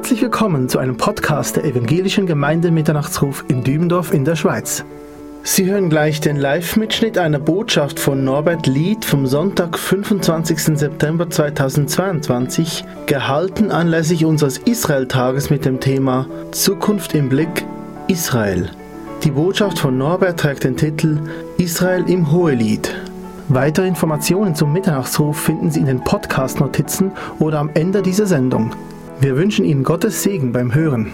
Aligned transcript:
Herzlich 0.00 0.22
willkommen 0.22 0.70
zu 0.70 0.78
einem 0.78 0.96
Podcast 0.96 1.56
der 1.56 1.66
Evangelischen 1.66 2.24
Gemeinde 2.24 2.70
Mitternachtsruf 2.70 3.44
in 3.48 3.62
Dübendorf 3.62 4.14
in 4.14 4.24
der 4.24 4.34
Schweiz. 4.34 4.82
Sie 5.42 5.66
hören 5.70 5.90
gleich 5.90 6.22
den 6.22 6.36
Live-Mitschnitt 6.36 7.18
einer 7.18 7.38
Botschaft 7.38 8.00
von 8.00 8.24
Norbert 8.24 8.66
Lied 8.66 9.04
vom 9.04 9.26
Sonntag, 9.26 9.78
25. 9.78 10.78
September 10.78 11.28
2022, 11.28 12.82
gehalten 13.04 13.70
anlässlich 13.70 14.24
unseres 14.24 14.56
Israel-Tages 14.56 15.50
mit 15.50 15.66
dem 15.66 15.80
Thema 15.80 16.26
Zukunft 16.50 17.14
im 17.14 17.28
Blick 17.28 17.66
Israel. 18.08 18.70
Die 19.22 19.32
Botschaft 19.32 19.78
von 19.78 19.98
Norbert 19.98 20.40
trägt 20.40 20.64
den 20.64 20.78
Titel 20.78 21.18
Israel 21.58 22.08
im 22.08 22.32
Hohelied. 22.32 22.90
Weitere 23.48 23.86
Informationen 23.86 24.54
zum 24.54 24.72
Mitternachtsruf 24.72 25.38
finden 25.38 25.70
Sie 25.70 25.80
in 25.80 25.86
den 25.86 26.02
Podcast-Notizen 26.02 27.12
oder 27.38 27.58
am 27.58 27.68
Ende 27.74 28.00
dieser 28.00 28.24
Sendung. 28.24 28.72
Wir 29.20 29.36
wünschen 29.36 29.66
Ihnen 29.66 29.84
Gottes 29.84 30.22
Segen 30.22 30.50
beim 30.50 30.74
Hören. 30.74 31.12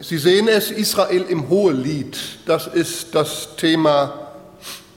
Sie 0.00 0.16
sehen 0.16 0.48
es, 0.48 0.70
Israel 0.70 1.26
im 1.28 1.50
Hohelied. 1.50 2.16
Das 2.46 2.66
ist 2.66 3.14
das 3.14 3.56
Thema, 3.56 4.32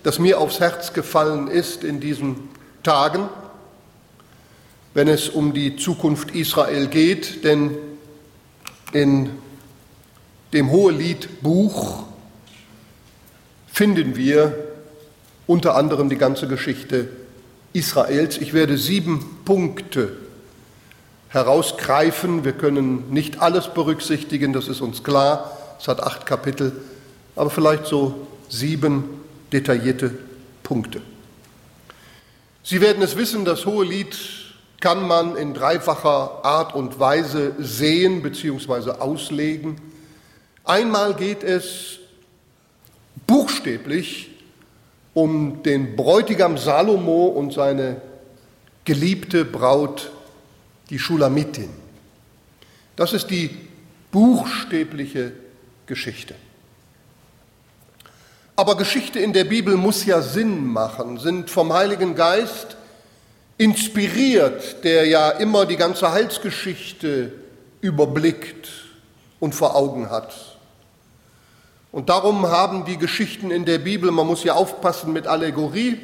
das 0.03 0.19
mir 0.19 0.39
aufs 0.39 0.61
Herz 0.61 0.93
gefallen 0.93 1.49
ist 1.49 1.83
in 1.83 1.99
diesen 1.99 2.47
Tagen, 2.81 3.27
wenn 4.93 5.09
es 5.09 5.27
um 5.27 5.53
die 5.53 5.75
Zukunft 5.75 6.31
Israel 6.31 6.87
geht. 6.87 7.43
Denn 7.43 7.71
in 8.93 9.31
dem 10.53 10.71
Hoheliedbuch 10.71 12.03
finden 13.67 14.15
wir 14.15 14.57
unter 15.45 15.75
anderem 15.75 16.07
die 16.07 16.17
ganze 16.17 16.47
Geschichte 16.47 17.09
Israels. 17.73 18.37
Ich 18.37 18.53
werde 18.53 18.77
sieben 18.77 19.41
Punkte 19.43 20.22
herausgreifen. 21.33 22.45
Wir 22.45 22.53
können 22.53 23.11
nicht 23.11 23.41
alles 23.41 23.67
berücksichtigen, 23.67 24.53
das 24.53 24.67
ist 24.67 24.81
uns 24.81 25.03
klar. 25.03 25.57
Es 25.79 25.87
hat 25.87 26.01
acht 26.01 26.25
Kapitel, 26.25 26.71
aber 27.35 27.49
vielleicht 27.49 27.87
so 27.87 28.27
sieben 28.47 29.03
detaillierte 29.51 30.11
Punkte. 30.61 31.01
Sie 32.63 32.79
werden 32.79 33.01
es 33.03 33.17
wissen, 33.17 33.43
das 33.43 33.65
Hohe 33.65 33.83
Lied 33.83 34.15
kann 34.79 35.07
man 35.07 35.35
in 35.35 35.53
dreifacher 35.53 36.45
Art 36.45 36.75
und 36.75 36.99
Weise 36.99 37.53
sehen 37.57 38.21
bzw. 38.21 38.91
auslegen. 38.99 39.81
Einmal 40.63 41.15
geht 41.15 41.43
es 41.43 41.99
buchstäblich 43.25 44.29
um 45.13 45.63
den 45.63 45.95
Bräutigam 45.95 46.57
Salomo 46.57 47.25
und 47.25 47.53
seine 47.53 48.01
geliebte 48.85 49.45
Braut, 49.45 50.11
die 50.93 50.99
Schulamitin. 50.99 51.71
Das 52.95 53.13
ist 53.13 53.31
die 53.31 53.49
buchstäbliche 54.11 55.31
Geschichte. 55.87 56.35
Aber 58.55 58.77
Geschichte 58.77 59.17
in 59.17 59.33
der 59.33 59.45
Bibel 59.45 59.75
muss 59.75 60.05
ja 60.05 60.21
Sinn 60.21 60.67
machen, 60.67 61.17
sind 61.17 61.49
vom 61.49 61.73
Heiligen 61.73 62.13
Geist 62.13 62.77
inspiriert, 63.57 64.83
der 64.83 65.07
ja 65.07 65.31
immer 65.31 65.65
die 65.65 65.77
ganze 65.77 66.11
Heilsgeschichte 66.11 67.31
überblickt 67.81 68.69
und 69.39 69.55
vor 69.55 69.75
Augen 69.75 70.11
hat. 70.11 70.59
Und 71.91 72.09
darum 72.09 72.45
haben 72.45 72.85
die 72.85 72.97
Geschichten 72.97 73.49
in 73.49 73.65
der 73.65 73.79
Bibel, 73.79 74.11
man 74.11 74.27
muss 74.27 74.43
ja 74.43 74.53
aufpassen 74.53 75.11
mit 75.11 75.25
Allegorie, 75.25 75.99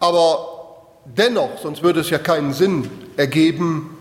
aber 0.00 0.60
dennoch, 1.04 1.62
sonst 1.62 1.84
würde 1.84 2.00
es 2.00 2.10
ja 2.10 2.18
keinen 2.18 2.52
Sinn 2.52 2.90
ergeben, 3.20 3.96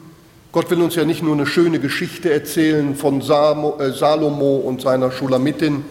Gott 0.54 0.72
will 0.72 0.82
uns 0.82 0.96
ja 0.96 1.04
nicht 1.04 1.22
nur 1.22 1.34
eine 1.34 1.46
schöne 1.46 1.80
Geschichte 1.80 2.32
erzählen 2.32 2.96
von 2.96 3.20
äh, 3.20 3.92
Salomo 3.92 4.56
und 4.56 4.82
seiner 4.82 5.12
Schulamitin, 5.12 5.84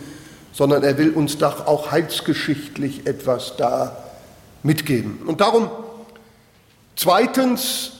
sondern 0.53 0.83
er 0.83 0.99
will 0.99 1.11
uns 1.11 1.39
doch 1.39 1.67
auch 1.67 1.93
heilsgeschichtlich 1.93 3.07
etwas 3.07 3.57
da 3.57 4.05
mitgeben. 4.63 5.19
Und 5.27 5.43
darum, 5.43 5.71
zweitens, 6.97 7.93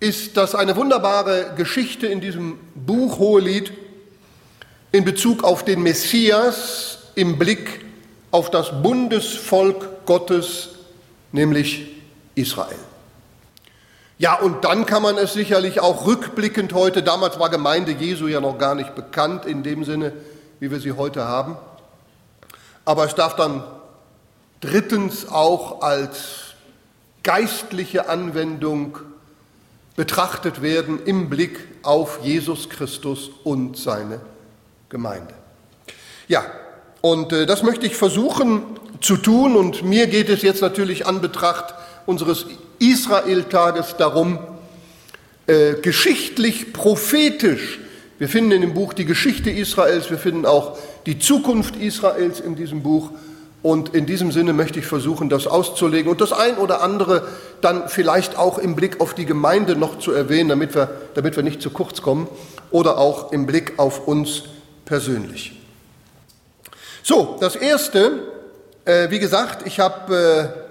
ist 0.00 0.36
das 0.36 0.54
eine 0.54 0.76
wunderbare 0.76 1.52
Geschichte 1.56 2.06
in 2.06 2.20
diesem 2.20 2.58
Buch 2.74 3.18
Hohelied, 3.18 3.72
in 4.92 5.04
Bezug 5.04 5.44
auf 5.44 5.64
den 5.64 5.82
Messias 5.82 6.98
im 7.14 7.38
Blick 7.38 7.84
auf 8.30 8.50
das 8.50 8.82
Bundesvolk 8.82 10.06
Gottes, 10.06 10.70
nämlich 11.32 11.88
Israel. 12.34 12.78
Ja, 14.22 14.34
und 14.36 14.62
dann 14.62 14.86
kann 14.86 15.02
man 15.02 15.18
es 15.18 15.32
sicherlich 15.32 15.80
auch 15.80 16.06
rückblickend 16.06 16.74
heute, 16.74 17.02
damals 17.02 17.40
war 17.40 17.50
Gemeinde 17.50 17.90
Jesu 17.90 18.28
ja 18.28 18.40
noch 18.40 18.56
gar 18.56 18.76
nicht 18.76 18.94
bekannt 18.94 19.46
in 19.46 19.64
dem 19.64 19.82
Sinne, 19.82 20.12
wie 20.60 20.70
wir 20.70 20.78
sie 20.78 20.92
heute 20.92 21.26
haben, 21.26 21.56
aber 22.84 23.04
es 23.04 23.16
darf 23.16 23.34
dann 23.34 23.64
drittens 24.60 25.28
auch 25.28 25.82
als 25.82 26.54
geistliche 27.24 28.08
Anwendung 28.08 28.96
betrachtet 29.96 30.62
werden 30.62 31.00
im 31.04 31.28
Blick 31.28 31.58
auf 31.82 32.20
Jesus 32.22 32.68
Christus 32.68 33.28
und 33.42 33.76
seine 33.76 34.20
Gemeinde. 34.88 35.34
Ja, 36.28 36.44
und 37.00 37.32
äh, 37.32 37.44
das 37.44 37.64
möchte 37.64 37.86
ich 37.86 37.96
versuchen 37.96 38.62
zu 39.00 39.16
tun 39.16 39.56
und 39.56 39.82
mir 39.82 40.06
geht 40.06 40.28
es 40.28 40.42
jetzt 40.42 40.62
natürlich 40.62 41.08
an 41.08 41.20
Betracht 41.20 41.74
unseres 42.06 42.46
Israel-Tages 42.78 43.96
darum, 43.96 44.38
äh, 45.46 45.74
geschichtlich, 45.74 46.72
prophetisch, 46.72 47.80
wir 48.18 48.28
finden 48.28 48.52
in 48.52 48.60
dem 48.60 48.74
Buch 48.74 48.92
die 48.92 49.04
Geschichte 49.04 49.50
Israels, 49.50 50.10
wir 50.10 50.18
finden 50.18 50.46
auch 50.46 50.78
die 51.06 51.18
Zukunft 51.18 51.76
Israels 51.76 52.38
in 52.38 52.54
diesem 52.54 52.82
Buch 52.82 53.10
und 53.62 53.94
in 53.94 54.06
diesem 54.06 54.32
Sinne 54.32 54.52
möchte 54.52 54.78
ich 54.78 54.86
versuchen, 54.86 55.28
das 55.28 55.46
auszulegen 55.46 56.10
und 56.10 56.20
das 56.20 56.32
ein 56.32 56.56
oder 56.58 56.82
andere 56.82 57.26
dann 57.60 57.88
vielleicht 57.88 58.36
auch 58.36 58.58
im 58.58 58.76
Blick 58.76 59.00
auf 59.00 59.14
die 59.14 59.26
Gemeinde 59.26 59.76
noch 59.76 59.98
zu 59.98 60.12
erwähnen, 60.12 60.48
damit 60.48 60.74
wir, 60.74 60.90
damit 61.14 61.36
wir 61.36 61.42
nicht 61.42 61.62
zu 61.62 61.70
kurz 61.70 62.02
kommen 62.02 62.28
oder 62.70 62.98
auch 62.98 63.32
im 63.32 63.46
Blick 63.46 63.74
auf 63.78 64.06
uns 64.06 64.44
persönlich. 64.84 65.60
So, 67.02 67.36
das 67.40 67.56
Erste, 67.56 68.20
äh, 68.84 69.10
wie 69.10 69.18
gesagt, 69.18 69.66
ich 69.66 69.80
habe 69.80 70.54
äh, 70.58 70.61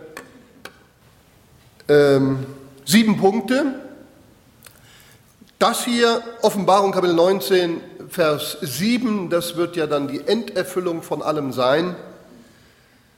ähm, 1.91 2.45
sieben 2.85 3.17
Punkte. 3.17 3.75
Das 5.59 5.83
hier, 5.83 6.23
Offenbarung 6.41 6.91
Kapitel 6.91 7.13
19, 7.13 7.81
Vers 8.09 8.57
7, 8.61 9.29
das 9.29 9.57
wird 9.57 9.75
ja 9.75 9.87
dann 9.87 10.07
die 10.07 10.25
Enderfüllung 10.25 11.03
von 11.03 11.21
allem 11.21 11.51
sein. 11.51 11.95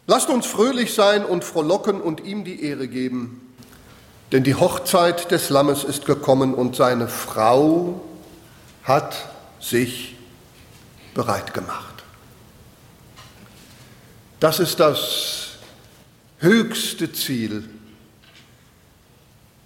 Lasst 0.08 0.30
uns 0.30 0.46
fröhlich 0.46 0.94
sein 0.94 1.24
und 1.24 1.44
frohlocken 1.44 2.02
und 2.02 2.26
ihm 2.26 2.44
die 2.44 2.66
Ehre 2.66 2.88
geben, 2.88 3.56
denn 4.32 4.44
die 4.44 4.56
Hochzeit 4.56 5.32
des 5.32 5.50
Lammes 5.50 5.84
ist 5.84 6.06
gekommen 6.06 6.54
und 6.54 6.76
seine 6.76 7.08
Frau 7.08 8.02
hat 8.84 9.16
sich 9.62 10.18
bereit 11.14 11.54
gemacht. 11.54 12.04
Das 14.42 14.60
ist 14.60 14.82
das 14.82 15.52
höchste 16.40 17.14
Ziel. 17.14 17.70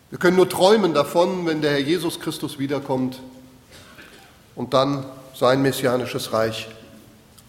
Wir 0.09 0.19
können 0.19 0.38
nur 0.38 0.47
träumen 0.47 0.94
davon, 0.94 1.45
wenn 1.45 1.62
der 1.62 1.72
Herr 1.72 1.79
Jesus 1.79 2.19
Christus 2.19 2.59
wiederkommt 2.59 3.19
und 4.56 4.73
dann 4.73 5.06
sein 5.35 5.62
messianisches 5.62 6.31
Reich 6.31 6.69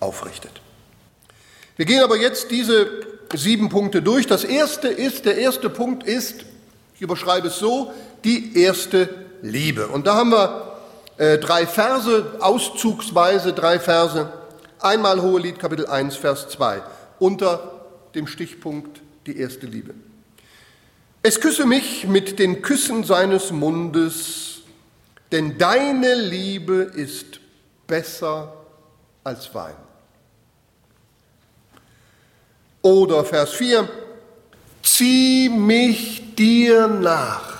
aufrichtet. 0.01 0.51
Wir 1.77 1.87
gehen 1.87 2.03
aber 2.03 2.17
jetzt 2.17 2.51
diese 2.51 2.89
sieben 3.33 3.69
Punkte 3.69 4.03
durch. 4.03 4.27
Das 4.27 4.43
erste 4.43 4.89
ist, 4.89 5.25
der 5.25 5.39
erste 5.39 5.71
Punkt 5.71 6.03
ist, 6.03 6.45
ich 6.97 7.03
überschreibe 7.03 7.47
es 7.47 7.59
so, 7.59 7.93
die 8.25 8.61
erste 8.61 9.09
Liebe. 9.41 9.87
Und 9.87 10.09
da 10.09 10.17
haben 10.17 10.31
wir 10.31 10.79
äh, 11.19 11.39
drei 11.39 11.65
Verse, 11.65 12.39
auszugsweise 12.41 13.53
drei 13.53 13.79
Verse. 13.79 14.33
Einmal 14.81 15.23
Hohelied, 15.23 15.61
Kapitel 15.61 15.87
1, 15.87 16.17
Vers 16.17 16.49
2, 16.49 16.83
unter 17.21 17.85
dem 18.17 18.27
Stichpunkt 18.27 19.01
die 19.27 19.39
erste 19.39 19.67
Liebe. 19.67 19.95
Es 21.29 21.41
küsse 21.41 21.67
mich 21.67 22.07
mit 22.07 22.39
den 22.39 22.63
Küssen 22.63 23.05
seines 23.05 23.53
Mundes, 23.53 24.61
denn 25.31 25.59
deine 25.59 26.15
Liebe 26.15 26.91
ist 26.95 27.41
besser 27.87 28.55
als 29.25 29.55
Wein. 29.55 29.77
Oder 32.81 33.27
Vers 33.27 33.53
4, 33.53 33.87
zieh 34.83 35.51
mich 35.51 36.35
dir 36.35 36.89
nach 36.89 37.59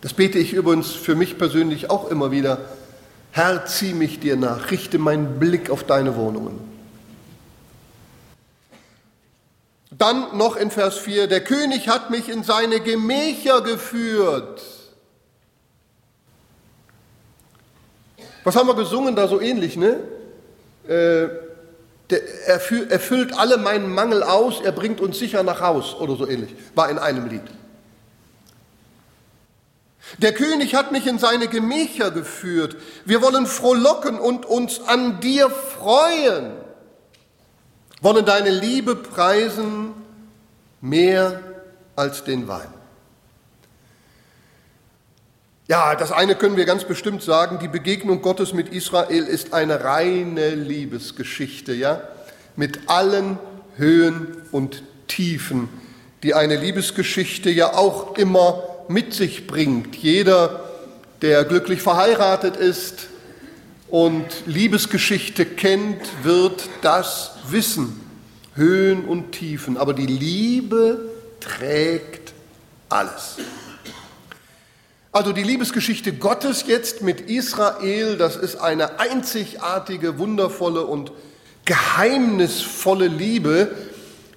das 0.00 0.14
bete 0.14 0.38
ich 0.38 0.52
übrigens 0.52 0.92
für 0.92 1.14
mich 1.16 1.38
persönlich 1.38 1.90
auch 1.90 2.10
immer 2.10 2.30
wieder. 2.30 2.60
Herr, 3.32 3.66
zieh 3.66 3.94
mich 3.94 4.20
dir 4.20 4.36
nach, 4.36 4.70
richte 4.70 4.98
meinen 4.98 5.38
Blick 5.38 5.70
auf 5.70 5.84
deine 5.84 6.14
Wohnungen. 6.16 6.60
Dann 9.98 10.36
noch 10.36 10.56
in 10.56 10.70
Vers 10.70 10.96
4, 10.98 11.26
der 11.26 11.42
König 11.42 11.88
hat 11.88 12.10
mich 12.10 12.28
in 12.28 12.44
seine 12.44 12.80
Gemächer 12.80 13.60
geführt. 13.62 14.62
Was 18.44 18.54
haben 18.54 18.68
wir 18.68 18.76
gesungen 18.76 19.16
da 19.16 19.26
so 19.26 19.40
ähnlich, 19.40 19.76
ne? 19.76 19.98
Äh, 20.86 21.28
er 22.10 22.90
erfüllt 22.90 23.36
alle 23.36 23.58
meinen 23.58 23.92
Mangel 23.92 24.22
aus, 24.22 24.62
er 24.62 24.72
bringt 24.72 25.00
uns 25.00 25.18
sicher 25.18 25.42
nach 25.42 25.60
Haus 25.60 25.94
oder 25.94 26.16
so 26.16 26.26
ähnlich, 26.26 26.54
war 26.74 26.88
in 26.88 26.98
einem 26.98 27.28
Lied. 27.28 27.42
Der 30.16 30.32
König 30.32 30.74
hat 30.74 30.92
mich 30.92 31.06
in 31.06 31.18
seine 31.18 31.48
Gemächer 31.48 32.10
geführt. 32.10 32.76
Wir 33.04 33.20
wollen 33.20 33.46
frohlocken 33.46 34.18
und 34.18 34.46
uns 34.46 34.80
an 34.86 35.20
dir 35.20 35.50
freuen, 35.50 36.52
wollen 38.00 38.24
deine 38.24 38.50
Liebe 38.50 38.96
preisen 38.96 39.92
mehr 40.80 41.40
als 41.96 42.24
den 42.24 42.46
Wein. 42.48 42.68
Ja, 45.66 45.94
das 45.94 46.12
eine 46.12 46.34
können 46.34 46.56
wir 46.56 46.64
ganz 46.64 46.84
bestimmt 46.84 47.22
sagen, 47.22 47.58
die 47.58 47.68
Begegnung 47.68 48.22
Gottes 48.22 48.54
mit 48.54 48.70
Israel 48.70 49.24
ist 49.24 49.52
eine 49.52 49.84
reine 49.84 50.54
Liebesgeschichte, 50.54 51.74
ja, 51.74 52.00
mit 52.56 52.88
allen 52.88 53.38
Höhen 53.76 54.38
und 54.50 54.82
Tiefen, 55.08 55.68
die 56.22 56.34
eine 56.34 56.56
Liebesgeschichte 56.56 57.50
ja 57.50 57.74
auch 57.74 58.16
immer 58.16 58.62
mit 58.88 59.12
sich 59.12 59.46
bringt. 59.46 59.96
Jeder, 59.96 60.64
der 61.20 61.44
glücklich 61.44 61.82
verheiratet 61.82 62.56
ist 62.56 63.08
und 63.88 64.24
Liebesgeschichte 64.46 65.44
kennt, 65.44 66.24
wird 66.24 66.68
das 66.80 67.32
wissen. 67.52 68.00
Höhen 68.54 69.04
und 69.04 69.32
Tiefen, 69.32 69.76
aber 69.76 69.94
die 69.94 70.06
Liebe 70.06 71.00
trägt 71.40 72.32
alles. 72.88 73.36
Also 75.12 75.32
die 75.32 75.42
Liebesgeschichte 75.42 76.12
Gottes 76.12 76.64
jetzt 76.66 77.02
mit 77.02 77.22
Israel, 77.22 78.16
das 78.16 78.36
ist 78.36 78.56
eine 78.56 79.00
einzigartige, 79.00 80.18
wundervolle 80.18 80.84
und 80.84 81.12
geheimnisvolle 81.64 83.06
Liebe, 83.06 83.70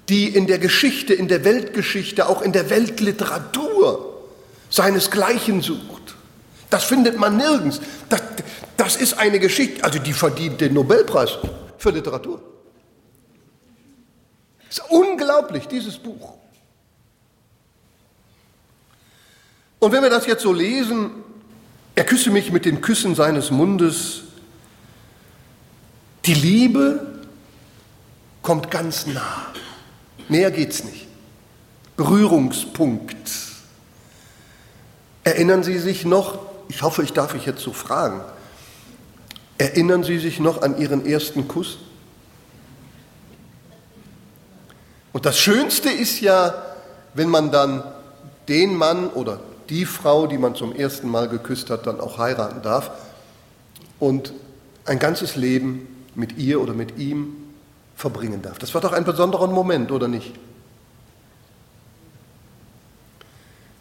die 0.08 0.28
in 0.28 0.48
der 0.48 0.60
Geschichte, 0.60 1.14
in 1.14 1.28
der 1.28 1.44
Weltgeschichte, 1.44 2.28
auch 2.28 2.42
in 2.42 2.52
der 2.52 2.70
Weltliteratur 2.70 4.24
seinesgleichen 4.70 5.62
sucht. 5.62 6.16
Das 6.70 6.84
findet 6.84 7.18
man 7.18 7.38
nirgends. 7.38 7.82
Das, 8.10 8.22
das 8.78 8.96
ist 8.96 9.16
eine 9.16 9.40
Geschichte, 9.40 9.84
also 9.84 10.00
die 10.00 10.14
verdient 10.14 10.62
den 10.62 10.74
Nobelpreis 10.74 11.38
für 11.78 11.90
Literatur. 11.90 12.51
Es 14.72 14.78
ist 14.78 14.90
unglaublich, 14.90 15.68
dieses 15.68 15.98
Buch. 15.98 16.36
Und 19.80 19.92
wenn 19.92 20.02
wir 20.02 20.10
das 20.10 20.26
jetzt 20.28 20.44
so 20.44 20.54
lesen, 20.54 21.12
er 21.94 22.06
küsse 22.06 22.30
mich 22.30 22.54
mit 22.54 22.64
den 22.64 22.80
Küssen 22.80 23.14
seines 23.14 23.52
Mundes, 23.52 24.22
die 26.26 26.36
Liebe 26.36 27.20
kommt 28.42 28.72
ganz 28.72 29.08
nah. 29.08 29.48
Näher 30.30 30.52
geht's 30.52 30.86
nicht. 30.86 31.08
Berührungspunkt. 31.98 33.30
Erinnern 35.26 35.64
Sie 35.64 35.80
sich 35.80 36.06
noch, 36.06 36.40
ich 36.70 36.82
hoffe, 36.82 37.04
ich 37.04 37.12
darf 37.12 37.36
ich 37.36 37.46
jetzt 37.46 37.62
so 37.62 37.74
fragen, 37.74 38.22
erinnern 39.58 40.06
Sie 40.06 40.18
sich 40.18 40.40
noch 40.40 40.62
an 40.62 40.78
Ihren 40.78 41.06
ersten 41.06 41.50
Kuss? 41.50 41.78
Und 45.14 45.26
das 45.26 45.38
Schönste 45.38 45.90
ist 45.90 46.22
ja, 46.22 46.54
wenn 47.14 47.30
man 47.30 47.52
dann 47.52 47.84
den 48.48 48.76
Mann 48.76 49.10
oder 49.10 49.40
die 49.70 49.86
Frau, 49.86 50.28
die 50.28 50.38
man 50.38 50.56
zum 50.56 50.76
ersten 50.76 51.10
Mal 51.10 51.28
geküsst 51.28 51.70
hat, 51.70 51.88
dann 51.88 52.00
auch 52.00 52.18
heiraten 52.18 52.62
darf 52.62 52.92
und 54.00 54.34
ein 54.86 55.00
ganzes 55.00 55.36
Leben 55.36 56.06
mit 56.16 56.38
ihr 56.38 56.62
oder 56.62 56.74
mit 56.74 56.98
ihm 56.98 57.36
verbringen 57.96 58.42
darf. 58.42 58.58
Das 58.58 58.74
war 58.74 58.82
doch 58.82 58.94
ein 58.94 59.06
besonderer 59.06 59.48
Moment, 59.48 59.92
oder 59.92 60.08
nicht? 60.08 60.34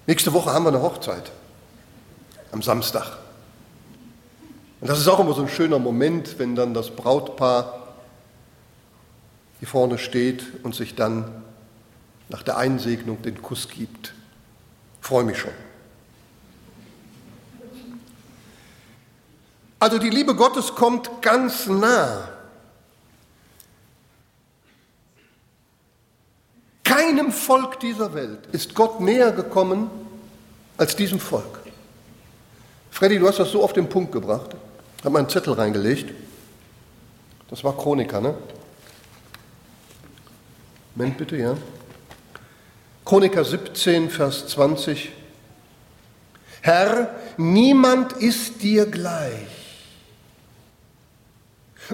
Nächste 0.07 0.33
Woche 0.33 0.53
haben 0.53 0.65
wir 0.65 0.71
eine 0.71 0.83
Hochzeit, 0.83 1.31
am 2.53 2.63
Samstag. 2.63 3.19
Und 4.81 4.89
das 4.89 4.99
ist 4.99 5.09
auch 5.09 5.21
immer 5.21 5.35
so 5.35 5.43
ein 5.43 5.49
schöner 5.49 5.79
Moment, 5.79 6.39
wenn 6.39 6.55
dann 6.55 6.75
das 6.75 6.91
Brautpaar 6.91 7.80
hier 9.61 9.69
vorne 9.69 9.99
steht 9.99 10.65
und 10.65 10.75
sich 10.75 10.95
dann 10.95 11.43
nach 12.31 12.43
der 12.43 12.57
Einsegnung 12.57 13.23
den 13.23 13.41
Kuss 13.41 13.69
gibt. 13.69 14.15
Freue 15.01 15.25
mich 15.25 15.39
schon. 15.39 15.53
Also 19.79 19.99
die 19.99 20.11
Liebe 20.11 20.35
Gottes 20.35 20.75
kommt 20.75 21.23
ganz 21.23 21.67
nah. 21.67 22.29
Keinem 26.85 27.33
Volk 27.33 27.81
dieser 27.81 28.13
Welt 28.15 28.47
ist 28.53 28.75
Gott 28.75 29.01
näher 29.01 29.33
gekommen 29.33 29.91
als 30.77 30.97
diesem 30.97 31.21
Volk. 31.21 31.61
Freddy, 32.91 33.19
du 33.19 33.29
hast 33.29 33.39
das 33.39 33.51
so 33.51 33.63
auf 33.63 33.73
den 33.73 33.89
Punkt 33.89 34.13
gebracht. 34.13 34.55
Ich 34.99 35.05
habe 35.05 35.13
meinen 35.13 35.29
Zettel 35.29 35.55
reingelegt. 35.55 36.13
Das 37.49 37.65
war 37.65 37.77
Chroniker, 37.77 38.21
ne? 38.21 38.35
Moment 40.95 41.19
bitte, 41.19 41.37
ja. 41.37 41.57
Chroniker 43.05 43.45
17, 43.45 44.11
Vers 44.11 44.47
20. 44.49 45.11
Herr, 46.63 47.15
niemand 47.37 48.13
ist 48.15 48.63
dir 48.63 48.87
gleich 48.87 49.61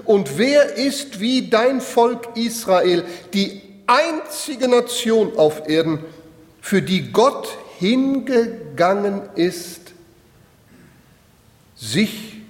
und 0.05 0.37
wer 0.37 0.75
ist 0.75 1.19
wie 1.19 1.49
dein 1.49 1.81
Volk 1.81 2.35
Israel, 2.35 3.03
die 3.33 3.61
einzige 3.87 4.67
Nation 4.67 5.37
auf 5.37 5.67
Erden, 5.67 6.03
für 6.61 6.81
die 6.81 7.11
Gott 7.11 7.47
hingegangen 7.79 9.21
ist, 9.35 9.93
sich 11.75 12.41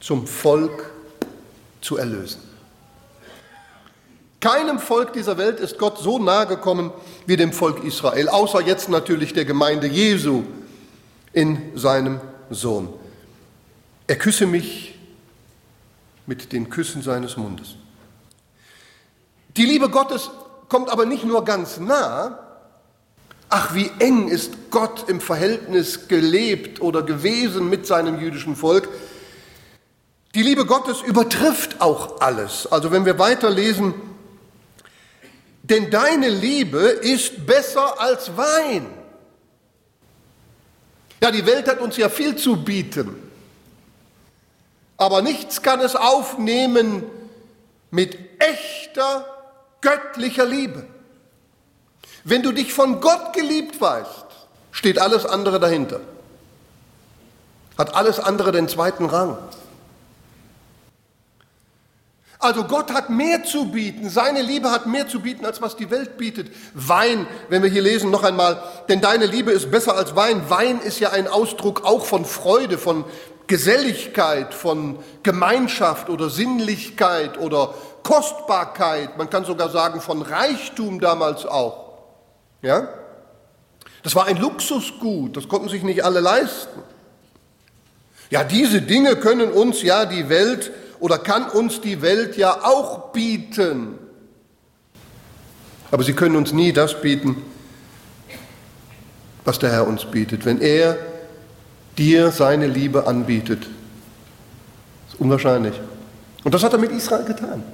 zum 0.00 0.26
Volk 0.26 0.90
zu 1.80 1.96
erlösen? 1.96 2.51
Keinem 4.42 4.80
Volk 4.80 5.12
dieser 5.12 5.38
Welt 5.38 5.60
ist 5.60 5.78
Gott 5.78 5.98
so 5.98 6.18
nahe 6.18 6.48
gekommen 6.48 6.90
wie 7.26 7.36
dem 7.36 7.52
Volk 7.52 7.84
Israel, 7.84 8.28
außer 8.28 8.60
jetzt 8.60 8.88
natürlich 8.88 9.32
der 9.32 9.44
Gemeinde 9.44 9.86
Jesu 9.86 10.42
in 11.32 11.70
seinem 11.76 12.20
Sohn. 12.50 12.92
Er 14.08 14.16
küsse 14.16 14.46
mich 14.46 14.98
mit 16.26 16.52
den 16.52 16.70
Küssen 16.70 17.02
seines 17.02 17.36
Mundes. 17.36 17.76
Die 19.56 19.64
Liebe 19.64 19.88
Gottes 19.88 20.28
kommt 20.68 20.90
aber 20.90 21.06
nicht 21.06 21.22
nur 21.24 21.44
ganz 21.44 21.78
nah, 21.78 22.40
ach 23.48 23.74
wie 23.74 23.92
eng 24.00 24.26
ist 24.26 24.72
Gott 24.72 25.08
im 25.08 25.20
Verhältnis 25.20 26.08
gelebt 26.08 26.80
oder 26.80 27.02
gewesen 27.02 27.70
mit 27.70 27.86
seinem 27.86 28.18
jüdischen 28.18 28.56
Volk. 28.56 28.88
Die 30.34 30.42
Liebe 30.42 30.66
Gottes 30.66 31.00
übertrifft 31.00 31.80
auch 31.80 32.20
alles. 32.20 32.66
Also 32.66 32.90
wenn 32.90 33.04
wir 33.04 33.20
weiterlesen, 33.20 33.94
denn 35.62 35.90
deine 35.90 36.28
Liebe 36.28 36.80
ist 36.80 37.46
besser 37.46 38.00
als 38.00 38.36
Wein. 38.36 38.86
Ja, 41.20 41.30
die 41.30 41.46
Welt 41.46 41.68
hat 41.68 41.80
uns 41.80 41.96
ja 41.96 42.08
viel 42.08 42.36
zu 42.36 42.56
bieten 42.56 43.22
aber 45.02 45.20
nichts 45.20 45.62
kann 45.62 45.80
es 45.80 45.96
aufnehmen 45.96 47.02
mit 47.90 48.16
echter 48.38 49.26
göttlicher 49.80 50.46
Liebe. 50.46 50.86
Wenn 52.22 52.44
du 52.44 52.52
dich 52.52 52.72
von 52.72 53.00
Gott 53.00 53.32
geliebt 53.32 53.80
weißt, 53.80 54.26
steht 54.70 55.00
alles 55.00 55.26
andere 55.26 55.58
dahinter. 55.58 56.00
Hat 57.76 57.96
alles 57.96 58.20
andere 58.20 58.52
den 58.52 58.68
zweiten 58.68 59.06
Rang. 59.06 59.36
Also 62.42 62.64
Gott 62.64 62.92
hat 62.92 63.08
mehr 63.08 63.44
zu 63.44 63.70
bieten, 63.70 64.10
seine 64.10 64.42
Liebe 64.42 64.70
hat 64.70 64.86
mehr 64.86 65.08
zu 65.08 65.20
bieten, 65.20 65.46
als 65.46 65.62
was 65.62 65.76
die 65.76 65.90
Welt 65.90 66.16
bietet. 66.18 66.50
Wein, 66.74 67.26
wenn 67.48 67.62
wir 67.62 67.70
hier 67.70 67.82
lesen 67.82 68.10
noch 68.10 68.24
einmal, 68.24 68.62
denn 68.88 69.00
deine 69.00 69.26
Liebe 69.26 69.52
ist 69.52 69.70
besser 69.70 69.96
als 69.96 70.16
Wein. 70.16 70.42
Wein 70.48 70.80
ist 70.80 70.98
ja 70.98 71.10
ein 71.10 71.28
Ausdruck 71.28 71.84
auch 71.84 72.04
von 72.04 72.24
Freude, 72.24 72.78
von, 72.78 73.04
Geselligkeit, 73.46 74.54
von 74.54 74.98
Gemeinschaft 75.22 76.08
oder 76.08 76.30
Sinnlichkeit 76.30 77.38
oder 77.38 77.74
Kostbarkeit, 78.02 79.18
man 79.18 79.30
kann 79.30 79.44
sogar 79.44 79.68
sagen 79.68 80.00
von 80.00 80.22
Reichtum 80.22 81.00
damals 81.00 81.44
auch. 81.44 81.92
Ja? 82.62 82.88
Das 84.02 84.14
war 84.14 84.26
ein 84.26 84.38
Luxusgut, 84.38 85.36
das 85.36 85.48
konnten 85.48 85.68
sich 85.68 85.82
nicht 85.82 86.04
alle 86.04 86.20
leisten. 86.20 86.82
Ja, 88.30 88.42
diese 88.42 88.80
Dinge 88.80 89.16
können 89.16 89.52
uns 89.52 89.82
ja 89.82 90.06
die 90.06 90.28
Welt 90.28 90.72
oder 91.02 91.18
kann 91.18 91.48
uns 91.48 91.80
die 91.80 92.00
Welt 92.00 92.36
ja 92.36 92.64
auch 92.64 93.10
bieten. 93.10 93.98
Aber 95.90 96.04
sie 96.04 96.12
können 96.12 96.36
uns 96.36 96.52
nie 96.52 96.72
das 96.72 97.00
bieten, 97.00 97.42
was 99.44 99.58
der 99.58 99.72
Herr 99.72 99.88
uns 99.88 100.04
bietet. 100.04 100.44
Wenn 100.44 100.60
er 100.60 100.96
dir 101.98 102.30
seine 102.30 102.68
Liebe 102.68 103.08
anbietet, 103.08 103.66
ist 105.08 105.18
unwahrscheinlich. 105.18 105.74
Und 106.44 106.54
das 106.54 106.62
hat 106.62 106.72
er 106.72 106.78
mit 106.78 106.92
Israel 106.92 107.24
getan. 107.24 107.64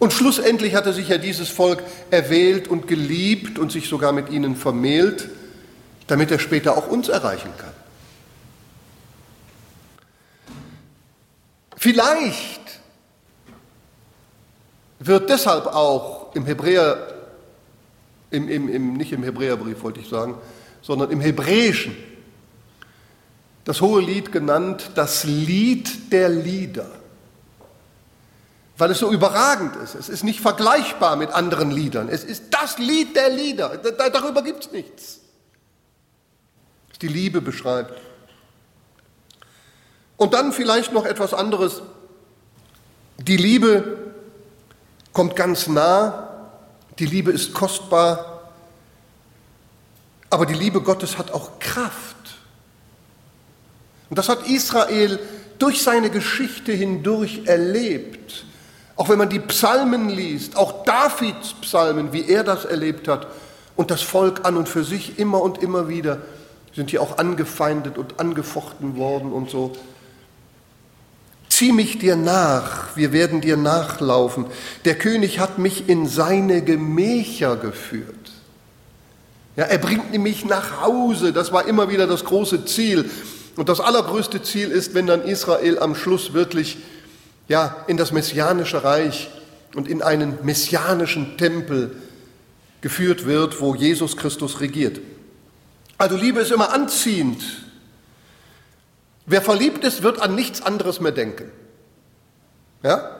Und 0.00 0.12
schlussendlich 0.12 0.74
hat 0.74 0.86
er 0.86 0.92
sich 0.92 1.10
ja 1.10 1.18
dieses 1.18 1.48
Volk 1.48 1.84
erwählt 2.10 2.66
und 2.66 2.88
geliebt 2.88 3.60
und 3.60 3.70
sich 3.70 3.88
sogar 3.88 4.10
mit 4.10 4.30
ihnen 4.30 4.56
vermählt, 4.56 5.28
damit 6.08 6.32
er 6.32 6.40
später 6.40 6.76
auch 6.76 6.88
uns 6.88 7.08
erreichen 7.08 7.50
kann. 7.56 7.71
Vielleicht 11.82 12.80
wird 15.00 15.28
deshalb 15.28 15.66
auch 15.66 16.32
im 16.32 16.46
Hebräer, 16.46 17.08
im, 18.30 18.48
im, 18.48 18.68
im, 18.68 18.92
nicht 18.92 19.10
im 19.10 19.24
Hebräerbrief 19.24 19.82
wollte 19.82 19.98
ich 19.98 20.08
sagen, 20.08 20.38
sondern 20.80 21.10
im 21.10 21.20
Hebräischen 21.20 21.96
das 23.64 23.80
hohe 23.80 24.00
Lied 24.00 24.30
genannt, 24.30 24.92
das 24.94 25.24
Lied 25.24 26.12
der 26.12 26.28
Lieder, 26.28 26.88
weil 28.78 28.92
es 28.92 29.00
so 29.00 29.10
überragend 29.10 29.74
ist. 29.74 29.96
Es 29.96 30.08
ist 30.08 30.22
nicht 30.22 30.40
vergleichbar 30.40 31.16
mit 31.16 31.30
anderen 31.32 31.72
Liedern. 31.72 32.08
Es 32.08 32.22
ist 32.22 32.44
das 32.50 32.78
Lied 32.78 33.16
der 33.16 33.30
Lieder. 33.30 33.76
Darüber 33.78 34.42
gibt 34.42 34.66
es 34.66 34.70
nichts. 34.70 35.18
Die 37.00 37.08
Liebe 37.08 37.40
beschreibt. 37.40 38.11
Und 40.22 40.34
dann 40.34 40.52
vielleicht 40.52 40.92
noch 40.92 41.04
etwas 41.04 41.34
anderes. 41.34 41.82
Die 43.18 43.36
Liebe 43.36 44.12
kommt 45.12 45.34
ganz 45.34 45.66
nah, 45.66 46.28
die 47.00 47.06
Liebe 47.06 47.32
ist 47.32 47.54
kostbar, 47.54 48.52
aber 50.30 50.46
die 50.46 50.54
Liebe 50.54 50.80
Gottes 50.80 51.18
hat 51.18 51.32
auch 51.32 51.58
Kraft. 51.58 52.36
Und 54.10 54.16
das 54.16 54.28
hat 54.28 54.46
Israel 54.46 55.18
durch 55.58 55.82
seine 55.82 56.08
Geschichte 56.08 56.70
hindurch 56.70 57.40
erlebt. 57.46 58.44
Auch 58.94 59.08
wenn 59.08 59.18
man 59.18 59.28
die 59.28 59.40
Psalmen 59.40 60.08
liest, 60.08 60.56
auch 60.56 60.84
Davids 60.84 61.54
Psalmen, 61.62 62.12
wie 62.12 62.28
er 62.28 62.44
das 62.44 62.64
erlebt 62.64 63.08
hat, 63.08 63.26
und 63.74 63.90
das 63.90 64.02
Volk 64.02 64.44
an 64.44 64.56
und 64.56 64.68
für 64.68 64.84
sich 64.84 65.18
immer 65.18 65.42
und 65.42 65.58
immer 65.58 65.88
wieder 65.88 66.18
sind 66.76 66.90
hier 66.90 67.02
auch 67.02 67.18
angefeindet 67.18 67.98
und 67.98 68.20
angefochten 68.20 68.96
worden 68.96 69.32
und 69.32 69.50
so. 69.50 69.72
Zieh 71.52 71.72
mich 71.72 71.98
dir 71.98 72.16
nach, 72.16 72.96
wir 72.96 73.12
werden 73.12 73.42
dir 73.42 73.58
nachlaufen. 73.58 74.46
Der 74.86 74.94
König 74.94 75.38
hat 75.38 75.58
mich 75.58 75.86
in 75.86 76.06
seine 76.06 76.62
Gemächer 76.62 77.56
geführt. 77.56 78.32
Ja, 79.56 79.64
er 79.64 79.76
bringt 79.76 80.18
mich 80.18 80.46
nach 80.46 80.80
Hause, 80.80 81.34
das 81.34 81.52
war 81.52 81.68
immer 81.68 81.90
wieder 81.90 82.06
das 82.06 82.24
große 82.24 82.64
Ziel. 82.64 83.10
Und 83.56 83.68
das 83.68 83.80
allergrößte 83.80 84.42
Ziel 84.42 84.70
ist, 84.70 84.94
wenn 84.94 85.06
dann 85.06 85.24
Israel 85.24 85.78
am 85.78 85.94
Schluss 85.94 86.32
wirklich 86.32 86.78
ja, 87.48 87.84
in 87.86 87.98
das 87.98 88.12
messianische 88.12 88.82
Reich 88.82 89.28
und 89.74 89.88
in 89.88 90.00
einen 90.00 90.38
messianischen 90.44 91.36
Tempel 91.36 91.94
geführt 92.80 93.26
wird, 93.26 93.60
wo 93.60 93.74
Jesus 93.74 94.16
Christus 94.16 94.60
regiert. 94.60 95.02
Also 95.98 96.16
Liebe 96.16 96.40
ist 96.40 96.50
immer 96.50 96.72
anziehend. 96.72 97.42
Wer 99.32 99.40
verliebt 99.40 99.82
ist, 99.82 100.02
wird 100.02 100.20
an 100.20 100.34
nichts 100.34 100.60
anderes 100.60 101.00
mehr 101.00 101.10
denken. 101.10 101.50
Ja? 102.82 103.16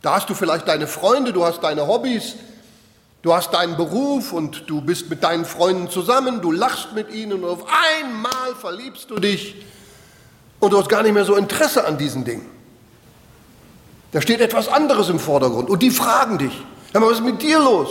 Da 0.00 0.14
hast 0.16 0.30
du 0.30 0.34
vielleicht 0.34 0.66
deine 0.66 0.86
Freunde, 0.86 1.34
du 1.34 1.44
hast 1.44 1.62
deine 1.62 1.86
Hobbys, 1.86 2.36
Du 3.22 3.32
hast 3.32 3.54
deinen 3.54 3.76
Beruf 3.76 4.32
und 4.32 4.68
du 4.68 4.80
bist 4.80 5.08
mit 5.08 5.22
deinen 5.22 5.44
Freunden 5.44 5.88
zusammen, 5.88 6.40
du 6.40 6.50
lachst 6.50 6.92
mit 6.92 7.14
ihnen 7.14 7.34
und 7.34 7.44
auf 7.44 7.66
einmal 8.00 8.56
verliebst 8.60 9.08
du 9.10 9.20
dich 9.20 9.64
und 10.58 10.72
du 10.72 10.78
hast 10.78 10.88
gar 10.88 11.04
nicht 11.04 11.14
mehr 11.14 11.24
so 11.24 11.36
Interesse 11.36 11.86
an 11.86 11.98
diesen 11.98 12.24
Dingen. 12.24 12.46
Da 14.10 14.20
steht 14.20 14.40
etwas 14.40 14.66
anderes 14.66 15.08
im 15.08 15.20
Vordergrund 15.20 15.70
und 15.70 15.84
die 15.84 15.92
fragen 15.92 16.38
dich, 16.38 16.52
hör 16.90 17.00
mal, 17.00 17.10
was 17.10 17.18
ist 17.18 17.24
mit 17.24 17.40
dir 17.42 17.60
los? 17.60 17.90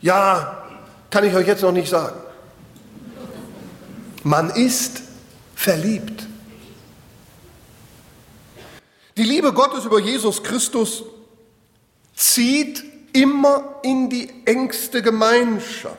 Ja, 0.00 0.64
kann 1.10 1.24
ich 1.24 1.34
euch 1.34 1.46
jetzt 1.46 1.62
noch 1.62 1.72
nicht 1.72 1.90
sagen. 1.90 2.16
Man 4.22 4.48
ist 4.48 5.03
verliebt. 5.54 6.26
Die 9.16 9.22
Liebe 9.22 9.52
Gottes 9.52 9.84
über 9.84 10.00
Jesus 10.00 10.42
Christus 10.42 11.04
zieht 12.16 12.82
immer 13.12 13.76
in 13.82 14.10
die 14.10 14.28
engste 14.44 15.02
Gemeinschaft. 15.02 15.98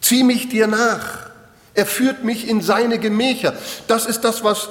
Zieh 0.00 0.22
mich 0.22 0.48
dir 0.48 0.66
nach. 0.66 1.30
Er 1.74 1.86
führt 1.86 2.22
mich 2.22 2.48
in 2.48 2.60
seine 2.60 2.98
Gemächer. 3.00 3.56
Das 3.88 4.06
ist 4.06 4.20
das, 4.20 4.44
was 4.44 4.68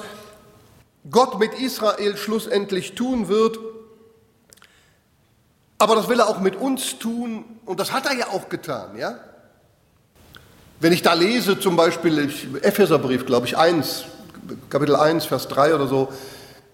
Gott 1.10 1.38
mit 1.38 1.52
Israel 1.54 2.16
schlussendlich 2.16 2.94
tun 2.94 3.28
wird. 3.28 3.58
Aber 5.76 5.96
das 5.96 6.08
will 6.08 6.20
er 6.20 6.28
auch 6.28 6.40
mit 6.40 6.56
uns 6.56 6.98
tun 6.98 7.44
und 7.66 7.80
das 7.80 7.92
hat 7.92 8.06
er 8.06 8.14
ja 8.14 8.28
auch 8.28 8.48
getan, 8.48 8.96
ja? 8.96 9.18
Wenn 10.80 10.92
ich 10.92 11.02
da 11.02 11.14
lese, 11.14 11.58
zum 11.58 11.76
Beispiel 11.76 12.30
Epheserbrief, 12.62 13.26
glaube 13.26 13.46
ich, 13.46 13.56
1, 13.56 14.04
Kapitel 14.68 14.96
1, 14.96 15.26
Vers 15.26 15.48
3 15.48 15.74
oder 15.74 15.86
so, 15.86 16.12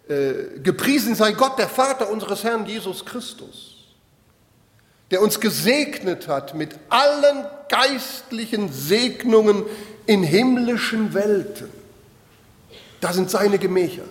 äh, 0.09 0.61
gepriesen 0.63 1.15
sei 1.15 1.33
Gott, 1.33 1.59
der 1.59 1.69
Vater 1.69 2.11
unseres 2.11 2.43
Herrn 2.43 2.67
Jesus 2.67 3.05
Christus, 3.05 3.77
der 5.11 5.23
uns 5.23 5.39
gesegnet 5.39 6.27
hat 6.27 6.55
mit 6.55 6.75
allen 6.89 7.45
geistlichen 7.69 8.73
Segnungen 8.73 9.65
in 10.07 10.23
himmlischen 10.23 11.15
Welten. 11.15 11.69
Da 13.01 13.13
sind 13.13 13.31
seine 13.31 13.59
Gemächer. 13.59 14.05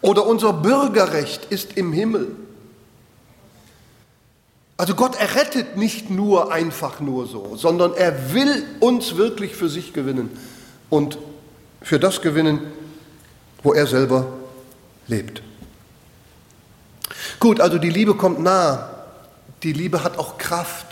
Oder 0.00 0.26
unser 0.26 0.52
Bürgerrecht 0.52 1.46
ist 1.46 1.76
im 1.76 1.92
Himmel. 1.92 2.34
Also 4.76 4.94
Gott 4.94 5.16
errettet 5.16 5.76
nicht 5.76 6.10
nur 6.10 6.52
einfach 6.52 7.00
nur 7.00 7.26
so, 7.26 7.56
sondern 7.56 7.94
er 7.94 8.34
will 8.34 8.64
uns 8.80 9.16
wirklich 9.16 9.56
für 9.56 9.68
sich 9.68 9.92
gewinnen 9.94 10.30
und 10.90 11.18
für 11.80 11.98
das 11.98 12.20
gewinnen, 12.20 12.60
wo 13.62 13.72
er 13.72 13.86
selber 13.86 14.26
lebt. 15.06 15.42
Gut, 17.40 17.60
also 17.60 17.78
die 17.78 17.90
Liebe 17.90 18.14
kommt 18.14 18.40
nah, 18.40 18.90
die 19.62 19.72
Liebe 19.72 20.04
hat 20.04 20.18
auch 20.18 20.36
Kraft, 20.36 20.86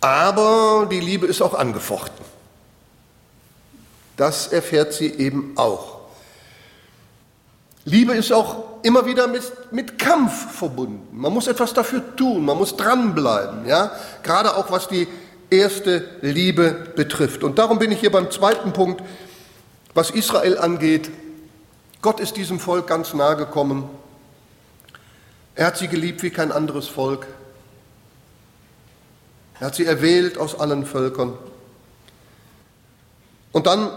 aber 0.00 0.88
die 0.90 1.00
Liebe 1.00 1.26
ist 1.26 1.42
auch 1.42 1.54
angefochten. 1.54 2.24
Das 4.16 4.48
erfährt 4.48 4.94
sie 4.94 5.12
eben 5.12 5.52
auch. 5.56 5.97
Liebe 7.88 8.12
ist 8.12 8.32
auch 8.32 8.82
immer 8.82 9.06
wieder 9.06 9.26
mit, 9.28 9.42
mit 9.72 9.98
Kampf 9.98 10.52
verbunden. 10.52 11.08
Man 11.12 11.32
muss 11.32 11.46
etwas 11.46 11.72
dafür 11.72 12.16
tun, 12.16 12.44
man 12.44 12.58
muss 12.58 12.76
dranbleiben, 12.76 13.66
ja? 13.66 13.92
gerade 14.22 14.56
auch 14.56 14.70
was 14.70 14.88
die 14.88 15.08
erste 15.48 16.04
Liebe 16.20 16.70
betrifft. 16.94 17.42
Und 17.42 17.58
darum 17.58 17.78
bin 17.78 17.90
ich 17.90 18.00
hier 18.00 18.12
beim 18.12 18.30
zweiten 18.30 18.74
Punkt, 18.74 19.02
was 19.94 20.10
Israel 20.10 20.58
angeht, 20.58 21.10
Gott 22.02 22.20
ist 22.20 22.36
diesem 22.36 22.60
Volk 22.60 22.86
ganz 22.86 23.14
nahe 23.14 23.36
gekommen. 23.36 23.88
Er 25.54 25.66
hat 25.66 25.78
sie 25.78 25.88
geliebt 25.88 26.22
wie 26.22 26.30
kein 26.30 26.52
anderes 26.52 26.86
Volk. 26.88 27.26
Er 29.58 29.68
hat 29.68 29.74
sie 29.74 29.86
erwählt 29.86 30.36
aus 30.36 30.60
allen 30.60 30.84
Völkern. 30.84 31.32
Und 33.50 33.66
dann 33.66 33.90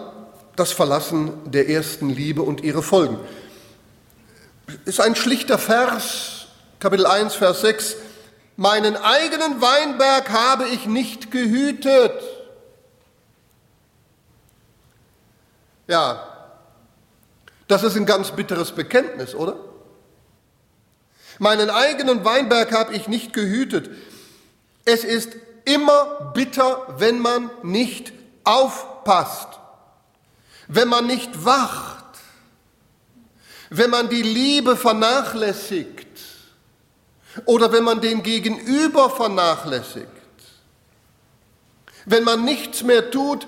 das 0.56 0.72
Verlassen 0.72 1.34
der 1.46 1.70
ersten 1.70 2.10
Liebe 2.10 2.42
und 2.42 2.64
ihre 2.64 2.82
Folgen. 2.82 3.20
Ist 4.86 5.02
ein 5.02 5.16
schlichter 5.16 5.58
Vers, 5.58 6.48
Kapitel 6.80 7.06
1, 7.06 7.36
Vers 7.36 7.62
6. 7.62 7.96
Meinen 8.58 8.96
eigenen 8.96 9.62
Weinberg 9.62 10.30
habe 10.30 10.68
ich 10.68 10.86
nicht 10.86 11.32
gehütet. 11.32 12.14
Ja, 15.88 16.28
das 17.68 17.84
ist 17.84 17.96
ein 17.96 18.06
ganz 18.06 18.32
bitteres 18.32 18.72
Bekenntnis, 18.72 19.34
oder? 19.34 19.56
Meinen 21.40 21.70
eigenen 21.70 22.24
Weinberg 22.24 22.72
habe 22.72 22.94
ich 22.94 23.08
nicht 23.08 23.34
gehütet. 23.34 23.90
Es 24.86 25.04
ist 25.04 25.36
immer 25.66 26.32
bitter, 26.34 26.86
wenn 26.98 27.20
man 27.20 27.50
nicht 27.64 28.14
aufpasst, 28.44 29.48
wenn 30.68 30.88
man 30.88 31.08
nicht 31.08 31.46
wacht, 31.46 32.01
wenn 33.74 33.90
man 33.90 34.10
die 34.10 34.22
Liebe 34.22 34.76
vernachlässigt 34.76 36.06
oder 37.46 37.72
wenn 37.72 37.86
man 37.86 38.02
den 38.02 38.22
Gegenüber 38.22 39.10
vernachlässigt, 39.10 40.08
wenn 42.06 42.26
man 42.26 42.44
nichts 42.44 42.84
mehr 42.84 43.10
tut 43.10 43.48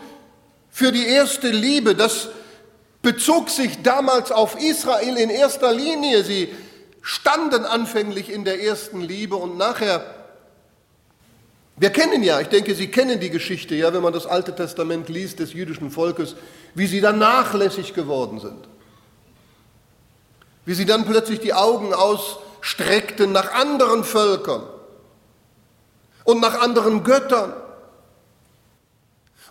für 0.70 0.94
die 0.94 1.06
erste 1.06 1.50
Liebe, 1.50 1.94
das 1.94 2.30
bezog 3.02 3.50
sich 3.50 3.82
damals 3.84 4.32
auf 4.32 4.58
Israel 4.62 5.18
in 5.18 5.30
erster 5.30 5.74
Linie. 5.74 6.24
Sie 6.24 6.48
standen 7.02 7.66
anfänglich 7.66 8.32
in 8.32 8.46
der 8.46 8.64
ersten 8.64 9.02
Liebe 9.02 9.36
und 9.36 9.58
nachher, 9.58 10.06
wir 11.76 11.90
kennen 11.90 12.24
ja, 12.24 12.40
ich 12.40 12.48
denke, 12.48 12.76
Sie 12.76 12.88
kennen 12.88 13.20
die 13.20 13.30
Geschichte, 13.30 13.76
ja, 13.76 13.94
wenn 13.94 14.04
man 14.04 14.14
das 14.14 14.26
Alte 14.26 14.56
Testament 14.56 15.10
liest 15.10 15.40
des 15.40 15.52
jüdischen 15.52 15.92
Volkes, 15.92 16.38
wie 16.76 16.88
sie 16.88 17.02
dann 17.02 17.20
nachlässig 17.20 17.94
geworden 17.94 18.40
sind. 18.40 18.73
Wie 20.66 20.74
sie 20.74 20.86
dann 20.86 21.06
plötzlich 21.06 21.40
die 21.40 21.54
Augen 21.54 21.94
ausstreckten 21.94 23.32
nach 23.32 23.54
anderen 23.54 24.04
Völkern 24.04 24.64
und 26.24 26.40
nach 26.40 26.60
anderen 26.62 27.04
Göttern. 27.04 27.54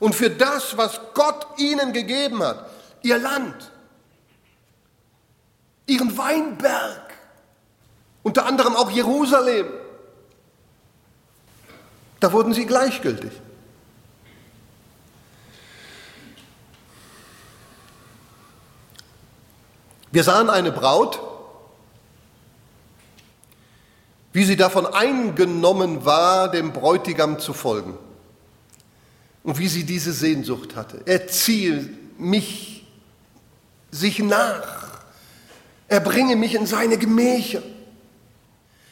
Und 0.00 0.14
für 0.14 0.30
das, 0.30 0.76
was 0.76 1.00
Gott 1.14 1.46
ihnen 1.58 1.92
gegeben 1.92 2.42
hat, 2.42 2.66
ihr 3.02 3.18
Land, 3.18 3.70
ihren 5.86 6.16
Weinberg, 6.16 7.12
unter 8.22 8.46
anderem 8.46 8.76
auch 8.76 8.90
Jerusalem. 8.90 9.66
Da 12.20 12.32
wurden 12.32 12.54
sie 12.54 12.66
gleichgültig. 12.66 13.32
Wir 20.12 20.24
sahen 20.24 20.50
eine 20.50 20.70
Braut, 20.70 21.20
wie 24.34 24.44
sie 24.44 24.56
davon 24.56 24.86
eingenommen 24.86 26.04
war, 26.04 26.50
dem 26.50 26.72
Bräutigam 26.72 27.38
zu 27.38 27.54
folgen 27.54 27.98
und 29.42 29.58
wie 29.58 29.68
sie 29.68 29.84
diese 29.84 30.12
Sehnsucht 30.12 30.76
hatte. 30.76 31.00
Er 31.06 31.26
ziehe 31.28 31.88
mich 32.18 32.86
sich 33.90 34.18
nach, 34.20 35.02
er 35.88 36.00
bringe 36.00 36.36
mich 36.36 36.54
in 36.54 36.66
seine 36.66 36.96
Gemächer. 36.96 37.62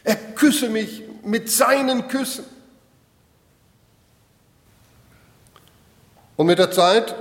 Er 0.05 0.17
küsse 0.17 0.69
mich 0.69 1.03
mit 1.23 1.51
seinen 1.51 2.09
Küssen. 2.09 2.45
Und 6.37 6.47
mit 6.47 6.59
der 6.59 6.71
Zeit 6.71 7.15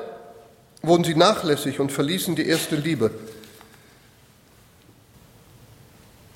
wurden 0.82 1.03
sie 1.03 1.15
nachlässig 1.15 1.79
und 1.82 1.91
verließen 1.91 2.36
die 2.36 2.48
erste 2.48 2.77
Liebe. 2.77 3.12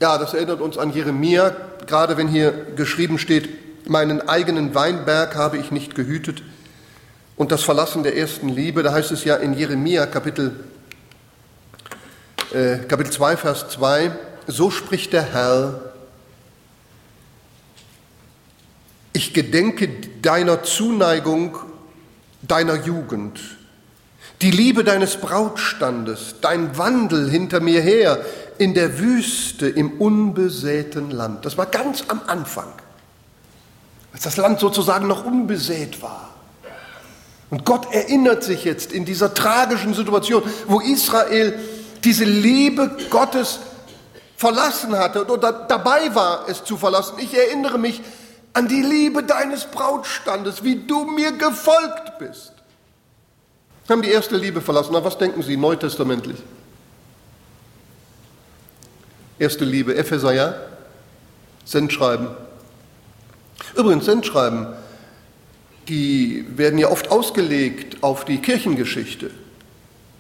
Ja, 0.03 0.17
das 0.17 0.33
erinnert 0.33 0.60
uns 0.60 0.77
an 0.77 0.91
Jeremia, 0.91 1.55
gerade 1.88 2.17
wenn 2.17 2.27
hier 2.27 2.51
geschrieben 2.75 3.17
steht, 3.17 3.88
meinen 3.89 4.27
eigenen 4.27 4.75
Weinberg 4.75 5.33
habe 5.38 5.57
ich 5.57 5.72
nicht 5.72 5.95
gehütet 5.95 6.43
und 7.38 7.53
das 7.53 7.63
Verlassen 7.63 8.03
der 8.03 8.17
ersten 8.17 8.50
Liebe. 8.50 8.83
Da 8.83 8.91
heißt 8.91 9.13
es 9.13 9.24
ja 9.24 9.38
in 9.38 9.53
Jeremia 9.53 10.05
Kapitel, 10.05 10.65
äh, 12.51 12.79
Kapitel 12.79 13.13
2, 13.13 13.38
Vers 13.38 13.69
2, 13.69 14.12
so 14.45 14.72
spricht 14.72 15.13
der 15.13 15.24
Herr, 15.24 15.93
Ich 19.13 19.33
gedenke 19.33 19.88
deiner 20.22 20.63
Zuneigung, 20.63 21.55
deiner 22.41 22.75
Jugend, 22.75 23.39
die 24.41 24.51
Liebe 24.51 24.83
deines 24.83 25.15
Brautstandes, 25.15 26.36
dein 26.41 26.77
Wandel 26.77 27.29
hinter 27.29 27.62
mir 27.62 27.79
her 27.79 28.19
in 28.63 28.74
der 28.74 28.98
Wüste 28.98 29.67
im 29.67 30.00
unbesäten 30.00 31.12
Land. 31.12 31.46
Das 31.46 31.58
war 31.58 31.65
ganz 31.65 32.05
am 32.08 32.22
Anfang, 32.27 32.72
als 34.13 34.24
das 34.24 34.38
Land 34.38 34.62
sozusagen 34.62 35.05
noch 35.05 35.25
unbesät 35.25 36.01
war. 36.01 36.29
Und 37.50 37.65
Gott 37.65 37.93
erinnert 37.93 38.41
sich 38.41 38.63
jetzt 38.63 38.93
in 38.93 39.03
dieser 39.03 39.34
tragischen 39.34 39.93
Situation, 39.93 40.43
wo 40.67 40.79
Israel 40.79 41.60
diese 42.05 42.24
Liebe 42.24 42.96
Gottes 43.10 43.60
verlassen 44.38 44.98
hatte 44.98 45.25
oder 45.25 45.51
dabei 45.51 46.16
war, 46.16 46.48
es 46.48 46.64
zu 46.64 46.77
verlassen. 46.77 47.16
Ich 47.20 47.38
erinnere 47.38 47.77
mich 47.77 48.01
an 48.53 48.70
die 48.70 48.81
Liebe 48.81 49.24
deines 49.24 49.66
Brautstandes, 49.66 50.64
wie 50.64 50.88
du 50.88 51.03
mir 51.03 51.33
gefolgt 51.33 52.18
bist. 52.18 52.53
Haben 53.90 54.01
die 54.01 54.11
erste 54.11 54.38
Liebe 54.38 54.61
verlassen. 54.61 54.92
Na, 54.94 55.03
was 55.03 55.18
denken 55.18 55.44
Sie 55.44 55.57
neutestamentlich? 55.57 56.38
Erste 59.39 59.65
Liebe, 59.65 59.96
Epheser, 59.96 60.33
ja? 60.33 60.55
Sendschreiben. 61.65 62.27
Übrigens, 63.75 64.05
Sendschreiben, 64.05 64.67
die 65.87 66.46
werden 66.55 66.77
ja 66.79 66.89
oft 66.89 67.11
ausgelegt 67.11 68.03
auf 68.03 68.25
die 68.25 68.39
Kirchengeschichte. 68.39 69.31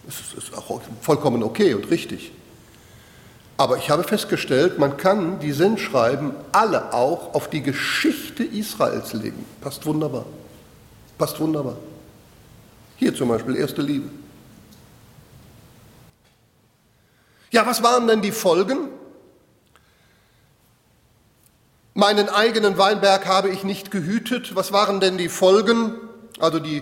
Das 0.05 0.15
ist 0.37 0.53
auch 0.57 0.81
vollkommen 1.01 1.43
okay 1.43 1.73
und 1.73 1.89
richtig. 1.89 2.31
Aber 3.55 3.77
ich 3.77 3.89
habe 3.89 4.03
festgestellt, 4.03 4.79
man 4.79 4.97
kann 4.97 5.39
die 5.39 5.51
Sendschreiben 5.51 6.31
alle 6.51 6.93
auch 6.93 7.33
auf 7.35 7.49
die 7.49 7.61
Geschichte 7.61 8.43
Israels 8.43 9.13
legen. 9.13 9.45
Passt 9.61 9.85
wunderbar. 9.85 10.25
Passt 11.17 11.39
wunderbar. 11.39 11.77
Hier 12.97 13.13
zum 13.13 13.29
Beispiel 13.29 13.55
erste 13.55 13.81
Liebe. 13.81 14.09
Ja, 17.51 17.65
was 17.65 17.83
waren 17.83 18.07
denn 18.07 18.21
die 18.21 18.31
Folgen? 18.31 18.89
Meinen 21.95 22.29
eigenen 22.29 22.77
Weinberg 22.77 23.27
habe 23.27 23.49
ich 23.49 23.63
nicht 23.63 23.91
gehütet. 23.91 24.55
Was 24.55 24.71
waren 24.71 24.99
denn 24.99 25.17
die 25.17 25.29
Folgen? 25.29 25.93
Also 26.39 26.59
die, 26.59 26.81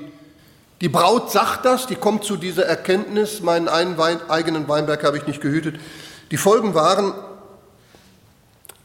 die 0.80 0.90
Braut 0.90 1.32
sagt 1.32 1.66
das, 1.66 1.86
die 1.86 1.96
kommt 1.96 2.24
zu 2.24 2.38
dieser 2.38 2.66
Erkenntnis, 2.66 3.42
meinen 3.42 3.68
eigenen 3.68 4.68
Weinberg 4.68 5.04
habe 5.04 5.18
ich 5.18 5.28
nicht 5.28 5.42
gehütet. 5.42 5.80
Die 6.32 6.38
Folgen 6.38 6.74
waren, 6.74 7.14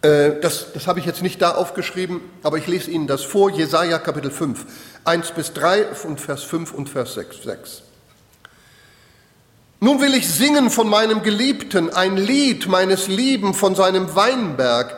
äh, 0.03 0.41
das, 0.41 0.73
das 0.73 0.89
habe 0.89 0.99
ich 0.99 1.07
jetzt 1.07 1.23
nicht 1.23 1.41
da 1.41 1.53
aufgeschrieben, 1.53 2.21
aber 2.43 2.59
ich 2.59 2.67
lese 2.67 2.91
Ihnen 2.91 3.07
das 3.07 3.23
vor, 3.23 3.51
Jesaja 3.51 3.99
Kapitel 3.99 4.33
5, 4.33 4.67
1 5.05 5.31
bis 5.31 5.53
3 5.53 5.87
und 6.05 6.21
Vers 6.21 6.43
5 6.43 6.73
und 6.73 6.89
Vers 6.89 7.15
6. 7.15 7.45
6. 7.45 7.83
Nun 9.79 10.01
will 10.01 10.15
ich 10.15 10.29
singen 10.29 10.71
von 10.71 10.89
meinem 10.89 11.23
Geliebten, 11.23 11.91
ein 11.95 12.17
Lied 12.17 12.67
meines 12.67 13.09
Lieben 13.09 13.55
von 13.55 13.75
seinem 13.75 14.15
Weinberg. 14.17 14.97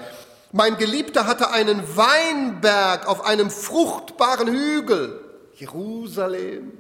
Mein 0.59 0.77
Geliebter 0.77 1.29
hatte 1.29 1.53
einen 1.53 1.97
Weinberg 1.97 3.07
auf 3.07 3.25
einem 3.25 3.49
fruchtbaren 3.49 4.49
Hügel, 4.49 5.21
Jerusalem. 5.55 6.73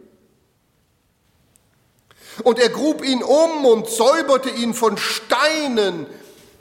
Und 2.42 2.58
er 2.58 2.70
grub 2.70 3.04
ihn 3.04 3.22
um 3.22 3.64
und 3.64 3.86
säuberte 3.86 4.50
ihn 4.50 4.74
von 4.74 4.98
Steinen. 4.98 6.06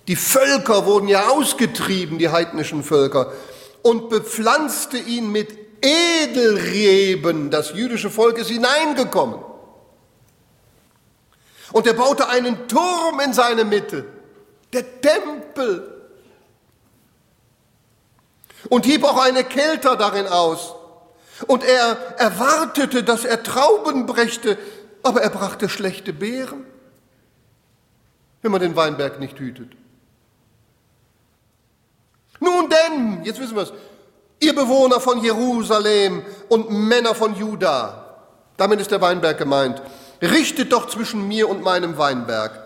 Die 0.08 0.16
Völker 0.16 0.86
wurden 0.86 1.08
ja 1.08 1.30
ausgetrieben, 1.30 2.20
die 2.20 2.30
heidnischen 2.30 2.84
Völker, 2.84 3.34
und 3.82 4.10
bepflanzte 4.10 5.00
ihn 5.00 5.32
mit 5.32 5.58
Edelreben. 5.82 7.50
Das 7.50 7.74
jüdische 7.74 8.12
Volk 8.12 8.38
ist 8.38 8.52
hineingekommen. 8.52 9.40
Und 11.72 11.88
er 11.88 11.94
baute 11.94 12.30
einen 12.30 12.68
Turm 12.68 13.20
in 13.22 13.34
seine 13.34 13.66
Mitte, 13.66 14.06
der 14.72 15.02
Tempel. 15.02 15.97
Und 18.70 18.86
hieb 18.86 19.04
auch 19.04 19.22
eine 19.22 19.44
Kelter 19.44 19.96
darin 19.96 20.28
aus. 20.28 20.76
Und 21.46 21.64
er 21.64 21.98
erwartete, 22.18 23.04
dass 23.04 23.24
er 23.24 23.44
Trauben 23.44 24.06
brächte, 24.06 24.58
aber 25.04 25.22
er 25.22 25.30
brachte 25.30 25.70
schlechte 25.70 26.14
Beeren, 26.14 26.66
wenn 28.42 28.52
man 28.52 28.62
den 28.62 28.76
Weinberg 28.76 29.20
nicht 29.20 29.40
hütet. 29.40 29.72
Nun 32.40 32.70
denn, 32.70 33.24
jetzt 33.24 33.40
wissen 33.40 33.56
wir 33.56 33.64
es, 33.64 33.74
ihr 34.40 34.54
Bewohner 34.54 35.00
von 35.00 35.24
Jerusalem 35.24 36.24
und 36.50 36.72
Männer 36.72 37.16
von 37.16 37.36
Juda, 37.36 38.18
damit 38.58 38.80
ist 38.80 38.92
der 38.92 39.02
Weinberg 39.02 39.38
gemeint, 39.38 39.82
richtet 40.22 40.74
doch 40.74 40.88
zwischen 40.88 41.28
mir 41.28 41.48
und 41.50 41.62
meinem 41.62 41.98
Weinberg. 41.98 42.64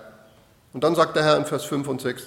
Und 0.73 0.83
dann 0.83 0.95
sagt 0.95 1.15
der 1.15 1.23
Herr 1.23 1.37
in 1.37 1.45
Vers 1.45 1.65
5 1.65 1.87
und 1.87 2.01
6, 2.01 2.23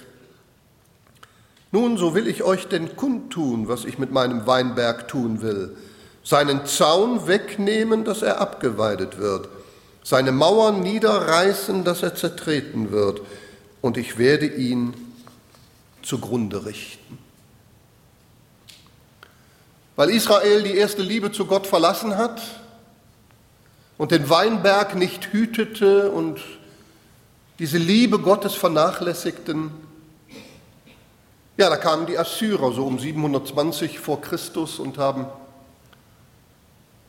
nun, 1.75 1.97
so 1.97 2.15
will 2.15 2.29
ich 2.29 2.41
euch 2.41 2.69
denn 2.69 2.95
kundtun, 2.95 3.67
was 3.67 3.83
ich 3.83 3.99
mit 3.99 4.09
meinem 4.09 4.47
Weinberg 4.47 5.09
tun 5.09 5.41
will, 5.41 5.75
seinen 6.23 6.65
Zaun 6.65 7.27
wegnehmen, 7.27 8.05
dass 8.05 8.21
er 8.21 8.39
abgeweidet 8.39 9.17
wird, 9.17 9.49
seine 10.01 10.31
Mauern 10.31 10.79
niederreißen, 10.79 11.83
dass 11.83 12.01
er 12.01 12.15
zertreten 12.15 12.91
wird, 12.91 13.19
und 13.81 13.97
ich 13.97 14.17
werde 14.17 14.47
ihn 14.47 14.93
zugrunde 16.01 16.65
richten. 16.65 17.17
Weil 19.97 20.11
Israel 20.11 20.63
die 20.63 20.77
erste 20.77 21.01
Liebe 21.01 21.33
zu 21.33 21.45
Gott 21.45 21.67
verlassen 21.67 22.17
hat 22.17 22.41
und 23.97 24.11
den 24.11 24.29
Weinberg 24.29 24.95
nicht 24.95 25.33
hütete 25.33 26.09
und 26.09 26.39
diese 27.59 27.77
Liebe 27.77 28.19
Gottes 28.19 28.53
vernachlässigten, 28.53 29.84
ja, 31.57 31.69
da 31.69 31.77
kamen 31.77 32.05
die 32.05 32.17
Assyrer 32.17 32.73
so 32.73 32.85
um 32.85 32.99
720 32.99 33.99
vor 33.99 34.21
Christus 34.21 34.79
und 34.79 34.97
haben 34.97 35.27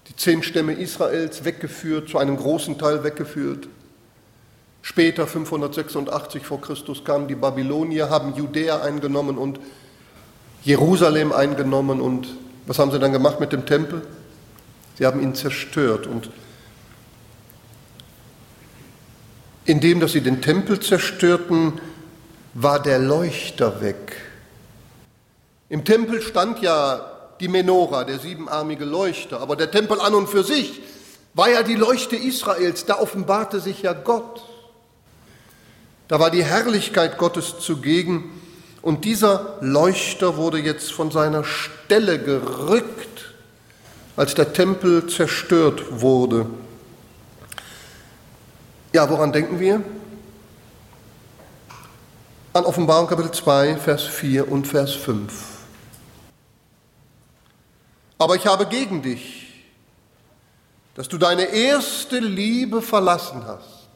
die 0.09 0.14
zehn 0.14 0.42
Stämme 0.42 0.72
Israels 0.74 1.44
weggeführt, 1.44 2.09
zu 2.09 2.18
einem 2.18 2.37
großen 2.37 2.78
Teil 2.78 3.02
weggeführt. 3.02 3.68
Später, 4.82 5.26
586 5.26 6.46
vor 6.46 6.61
Christus, 6.61 7.02
kamen 7.02 7.26
die 7.26 7.35
Babylonier, 7.35 8.09
haben 8.09 8.35
Judäa 8.37 8.82
eingenommen 8.82 9.37
und 9.37 9.59
Jerusalem 10.62 11.32
eingenommen. 11.32 12.00
Und 12.00 12.28
was 12.68 12.78
haben 12.78 12.92
sie 12.92 13.00
dann 13.00 13.12
gemacht 13.12 13.40
mit 13.40 13.52
dem 13.52 13.66
Tempel? 13.66 14.02
Sie 14.96 15.04
haben 15.04 15.20
ihn 15.20 15.35
zerstört. 15.35 16.06
Und 16.06 16.30
indem, 19.64 19.98
dass 19.98 20.12
sie 20.12 20.20
den 20.20 20.40
Tempel 20.40 20.78
zerstörten, 20.78 21.80
war 22.54 22.80
der 22.80 23.00
Leuchter 23.00 23.80
weg. 23.80 24.25
Im 25.68 25.85
Tempel 25.85 26.22
stand 26.22 26.62
ja 26.62 27.11
die 27.40 27.48
Menora, 27.48 28.05
der 28.05 28.18
siebenarmige 28.18 28.85
Leuchter, 28.85 29.40
aber 29.40 29.57
der 29.57 29.70
Tempel 29.70 30.00
an 30.00 30.14
und 30.14 30.29
für 30.29 30.44
sich 30.44 30.81
war 31.35 31.50
ja 31.50 31.62
die 31.62 31.74
Leuchte 31.74 32.16
Israels, 32.16 32.87
da 32.87 32.98
offenbarte 32.98 33.61
sich 33.61 33.83
ja 33.83 33.92
Gott. 33.92 34.42
Da 36.09 36.20
war 36.20 36.31
die 36.31 36.44
Herrlichkeit 36.44 37.18
Gottes 37.18 37.59
zugegen 37.59 38.31
und 38.81 39.05
dieser 39.05 39.59
Leuchter 39.61 40.37
wurde 40.37 40.59
jetzt 40.59 40.92
von 40.92 41.11
seiner 41.11 41.42
Stelle 41.42 42.20
gerückt, 42.20 43.35
als 44.16 44.35
der 44.35 44.52
Tempel 44.52 45.09
zerstört 45.09 46.00
wurde. 46.00 46.46
Ja, 48.92 49.11
woran 49.11 49.33
denken 49.33 49.59
wir? 49.59 49.83
An 52.52 52.64
Offenbarung 52.64 53.09
Kapitel 53.09 53.33
2, 53.33 53.76
Vers 53.76 54.05
4 54.05 54.50
und 54.50 54.66
Vers 54.66 54.92
5. 54.94 55.55
Aber 58.18 58.37
ich 58.37 58.46
habe 58.46 58.66
gegen 58.66 59.02
dich, 59.02 59.46
dass 60.94 61.09
du 61.09 61.18
deine 61.18 61.44
erste 61.44 62.18
Liebe 62.18 62.81
verlassen 62.81 63.44
hast. 63.46 63.88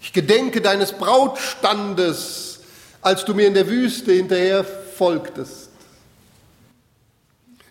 Ich 0.00 0.12
gedenke 0.12 0.60
deines 0.60 0.92
Brautstandes, 0.92 2.60
als 3.02 3.24
du 3.24 3.34
mir 3.34 3.48
in 3.48 3.54
der 3.54 3.66
Wüste 3.66 4.12
hinterher 4.12 4.64
folgtest. 4.64 5.70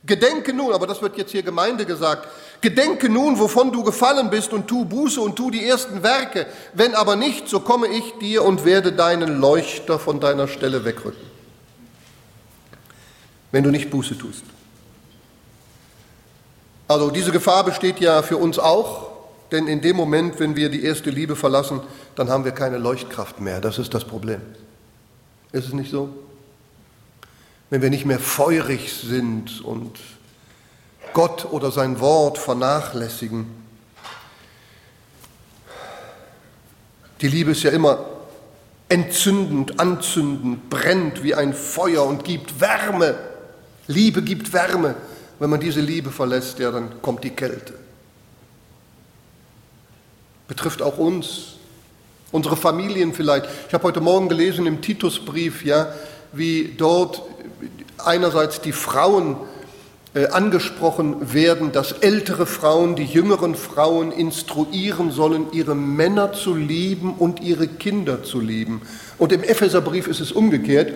Gedenke 0.06 0.54
nun, 0.54 0.74
aber 0.74 0.86
das 0.86 1.02
wird 1.02 1.18
jetzt 1.18 1.32
hier 1.32 1.42
Gemeinde 1.44 1.86
gesagt, 1.86 2.28
gedenke 2.62 3.10
nun, 3.10 3.40
wovon 3.40 3.72
du 3.72 3.84
gefallen 3.84 4.30
bist 4.30 4.52
und 4.54 4.68
tu 4.68 4.86
Buße 4.86 5.20
und 5.22 5.36
tu 5.36 5.50
die 5.50 5.66
ersten 5.66 6.04
Werke. 6.04 6.46
Wenn 6.74 6.94
aber 6.94 7.16
nicht, 7.16 7.48
so 7.48 7.62
komme 7.62 7.88
ich 7.88 8.14
dir 8.20 8.44
und 8.44 8.66
werde 8.66 8.92
deinen 8.92 9.40
Leuchter 9.40 9.98
von 9.98 10.20
deiner 10.20 10.48
Stelle 10.48 10.84
wegrücken. 10.84 11.26
Wenn 13.52 13.64
du 13.64 13.72
nicht 13.72 13.90
Buße 13.90 14.18
tust. 14.18 14.44
Also 16.88 17.10
diese 17.10 17.32
Gefahr 17.32 17.64
besteht 17.64 18.00
ja 18.00 18.22
für 18.22 18.38
uns 18.38 18.60
auch, 18.60 19.10
denn 19.52 19.68
in 19.68 19.82
dem 19.82 19.96
Moment, 19.96 20.40
wenn 20.40 20.56
wir 20.56 20.70
die 20.70 20.84
erste 20.84 21.10
Liebe 21.10 21.36
verlassen, 21.36 21.82
dann 22.16 22.30
haben 22.30 22.46
wir 22.46 22.52
keine 22.52 22.78
Leuchtkraft 22.78 23.40
mehr. 23.40 23.62
Das 23.62 23.78
ist 23.78 23.94
das 23.94 24.06
Problem. 24.06 24.42
Ist 25.52 25.68
es 25.68 25.74
nicht 25.74 25.92
so? 25.92 26.10
wenn 27.70 27.82
wir 27.82 27.90
nicht 27.90 28.06
mehr 28.06 28.20
feurig 28.20 28.94
sind 28.94 29.62
und 29.64 30.00
Gott 31.14 31.46
oder 31.52 31.72
sein 31.72 32.00
Wort 32.00 32.38
vernachlässigen. 32.38 33.48
Die 37.22 37.28
Liebe 37.28 37.52
ist 37.52 37.64
ja 37.64 37.72
immer 37.72 38.06
entzündend, 38.90 39.80
anzündend, 39.80 40.70
brennt 40.70 41.24
wie 41.24 41.34
ein 41.34 41.54
Feuer 41.54 42.06
und 42.06 42.24
gibt 42.24 42.60
Wärme. 42.60 43.18
Liebe 43.88 44.22
gibt 44.22 44.54
Wärme. 44.54 44.96
Wenn 45.40 45.50
man 45.50 45.60
diese 45.60 45.82
Liebe 45.82 46.12
verlässt, 46.12 46.60
ja, 46.60 46.72
dann 46.72 47.02
kommt 47.02 47.24
die 47.24 47.32
Kälte. 47.32 47.74
Betrifft 50.48 50.82
auch 50.82 50.98
uns, 50.98 51.56
unsere 52.32 52.56
Familien 52.56 53.14
vielleicht. 53.14 53.48
Ich 53.68 53.74
habe 53.74 53.84
heute 53.84 54.02
Morgen 54.02 54.30
gelesen 54.30 54.66
im 54.66 54.82
Titusbrief, 54.82 55.66
ja, 55.66 55.94
wie 56.32 56.76
dort 56.78 57.22
einerseits 57.98 58.62
die 58.62 58.72
Frauen 58.72 59.38
äh, 60.14 60.28
angesprochen 60.28 61.34
werden, 61.34 61.74
dass 61.74 61.92
ältere 61.92 62.46
Frauen 62.46 62.96
die 62.96 63.04
jüngeren 63.04 63.56
Frauen 63.56 64.14
instruieren 64.14 65.12
sollen, 65.12 65.48
ihre 65.52 65.76
Männer 65.76 66.32
zu 66.32 66.56
lieben 66.56 67.14
und 67.14 67.42
ihre 67.42 67.68
Kinder 67.68 68.24
zu 68.24 68.40
lieben. 68.40 68.82
Und 69.18 69.34
im 69.34 69.44
Epheserbrief 69.44 70.08
ist 70.08 70.22
es 70.22 70.32
umgekehrt. 70.32 70.94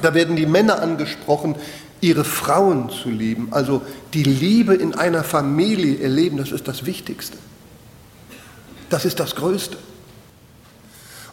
Da 0.00 0.14
werden 0.14 0.36
die 0.36 0.46
Männer 0.46 0.80
angesprochen, 0.80 1.56
ihre 2.00 2.24
Frauen 2.24 2.90
zu 2.90 3.10
lieben. 3.10 3.48
Also 3.52 3.82
die 4.14 4.22
Liebe 4.22 4.74
in 4.74 4.94
einer 4.94 5.24
Familie 5.24 5.98
erleben, 6.00 6.36
das 6.36 6.52
ist 6.52 6.68
das 6.68 6.86
Wichtigste. 6.86 7.38
Das 8.90 9.04
ist 9.04 9.18
das 9.18 9.34
Größte. 9.34 9.76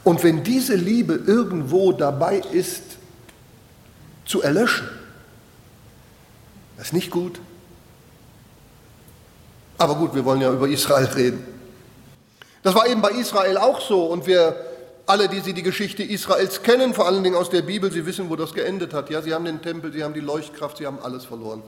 Und 0.04 0.24
wenn 0.24 0.44
diese 0.44 0.76
Liebe 0.76 1.14
irgendwo 1.14 1.92
dabei 1.92 2.42
ist, 2.52 2.84
zu 4.26 4.42
erlöschen. 4.42 4.88
Das 6.78 6.88
ist 6.88 6.94
nicht 6.94 7.12
gut. 7.12 7.40
Aber 9.78 9.96
gut, 9.96 10.16
wir 10.16 10.24
wollen 10.26 10.42
ja 10.42 10.52
über 10.52 10.68
Israel 10.68 11.06
reden. 11.06 11.46
Das 12.62 12.74
war 12.74 12.88
eben 12.88 13.02
bei 13.02 13.12
Israel 13.12 13.58
auch 13.58 13.82
so 13.82 14.06
und 14.06 14.26
wir 14.26 14.56
alle, 15.06 15.28
die 15.28 15.42
Sie 15.42 15.54
die 15.54 15.64
Geschichte 15.64 16.04
Israels 16.04 16.64
kennen, 16.64 16.94
vor 16.94 17.08
allen 17.08 17.24
Dingen 17.24 17.36
aus 17.36 17.50
der 17.50 17.62
Bibel, 17.62 17.92
Sie 17.92 18.06
wissen, 18.06 18.30
wo 18.30 18.36
das 18.36 18.54
geendet 18.54 18.94
hat. 18.94 19.10
Ja, 19.10 19.22
Sie 19.22 19.34
haben 19.34 19.46
den 19.46 19.62
Tempel, 19.62 19.92
Sie 19.92 20.04
haben 20.04 20.14
die 20.14 20.20
Leuchtkraft, 20.20 20.78
Sie 20.78 20.86
haben 20.86 21.00
alles 21.02 21.26
verloren. 21.26 21.62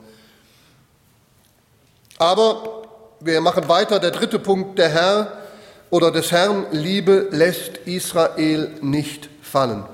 Aber 2.18 2.82
wir 3.20 3.40
machen 3.40 3.68
weiter. 3.68 3.98
Der 3.98 4.10
dritte 4.10 4.38
Punkt, 4.38 4.78
der 4.78 4.88
Herr 4.88 5.42
oder 5.90 6.10
des 6.10 6.32
Herrn 6.32 6.66
Liebe 6.72 7.28
lässt 7.30 7.78
Israel 7.84 8.74
nicht 8.80 9.28
fallen. 9.42 9.84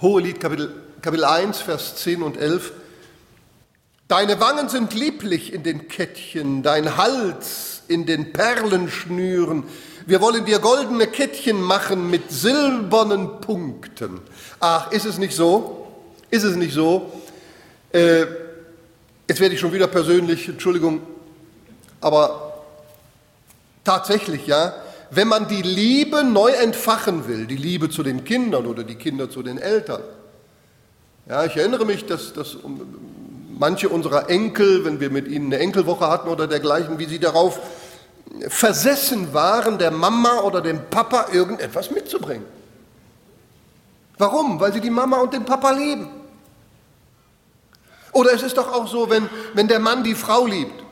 Hohelied 0.00 0.40
Kapitel 0.40 0.84
Kapitel 1.04 1.26
1, 1.26 1.60
Vers 1.60 1.96
10 1.96 2.22
und 2.22 2.38
11. 2.38 2.72
Deine 4.08 4.40
Wangen 4.40 4.70
sind 4.70 4.94
lieblich 4.94 5.52
in 5.52 5.62
den 5.62 5.86
Kettchen, 5.88 6.62
dein 6.62 6.96
Hals 6.96 7.82
in 7.88 8.06
den 8.06 8.32
Perlenschnüren. 8.32 9.64
Wir 10.06 10.20
wollen 10.20 10.44
dir 10.44 10.58
goldene 10.58 11.06
Kettchen 11.06 11.62
machen 11.62 12.10
mit 12.10 12.30
silbernen 12.30 13.40
Punkten. 13.40 14.20
Ach, 14.60 14.92
ist 14.92 15.06
es 15.06 15.16
nicht 15.16 15.34
so? 15.34 15.86
Ist 16.30 16.42
es 16.42 16.56
nicht 16.56 16.74
so? 16.74 17.10
Äh, 17.90 18.26
jetzt 19.26 19.40
werde 19.40 19.54
ich 19.54 19.60
schon 19.60 19.72
wieder 19.72 19.86
persönlich, 19.86 20.46
Entschuldigung, 20.46 21.00
aber 22.02 22.64
tatsächlich, 23.82 24.46
ja, 24.46 24.74
wenn 25.10 25.28
man 25.28 25.48
die 25.48 25.62
Liebe 25.62 26.22
neu 26.22 26.50
entfachen 26.50 27.26
will, 27.26 27.46
die 27.46 27.56
Liebe 27.56 27.88
zu 27.88 28.02
den 28.02 28.24
Kindern 28.24 28.66
oder 28.66 28.84
die 28.84 28.96
Kinder 28.96 29.30
zu 29.30 29.42
den 29.42 29.56
Eltern, 29.56 30.02
ja, 31.26 31.44
ich 31.46 31.56
erinnere 31.56 31.86
mich, 31.86 32.04
dass, 32.04 32.34
dass 32.34 32.58
manche 33.58 33.88
unserer 33.88 34.28
Enkel, 34.28 34.84
wenn 34.84 35.00
wir 35.00 35.08
mit 35.08 35.28
ihnen 35.28 35.46
eine 35.46 35.60
Enkelwoche 35.60 36.08
hatten 36.08 36.28
oder 36.28 36.46
dergleichen, 36.46 36.98
wie 36.98 37.06
sie 37.06 37.18
darauf 37.18 37.58
versessen 38.48 39.32
waren, 39.32 39.78
der 39.78 39.90
Mama 39.90 40.40
oder 40.40 40.60
dem 40.60 40.88
Papa 40.90 41.26
irgendetwas 41.32 41.90
mitzubringen. 41.90 42.46
Warum? 44.18 44.60
Weil 44.60 44.72
sie 44.72 44.80
die 44.80 44.90
Mama 44.90 45.18
und 45.18 45.32
den 45.32 45.44
Papa 45.44 45.70
lieben. 45.70 46.08
Oder 48.12 48.32
es 48.32 48.42
ist 48.42 48.56
doch 48.56 48.72
auch 48.72 48.86
so, 48.86 49.10
wenn, 49.10 49.28
wenn 49.54 49.66
der 49.66 49.80
Mann 49.80 50.04
die 50.04 50.14
Frau 50.14 50.46
liebt, 50.46 50.84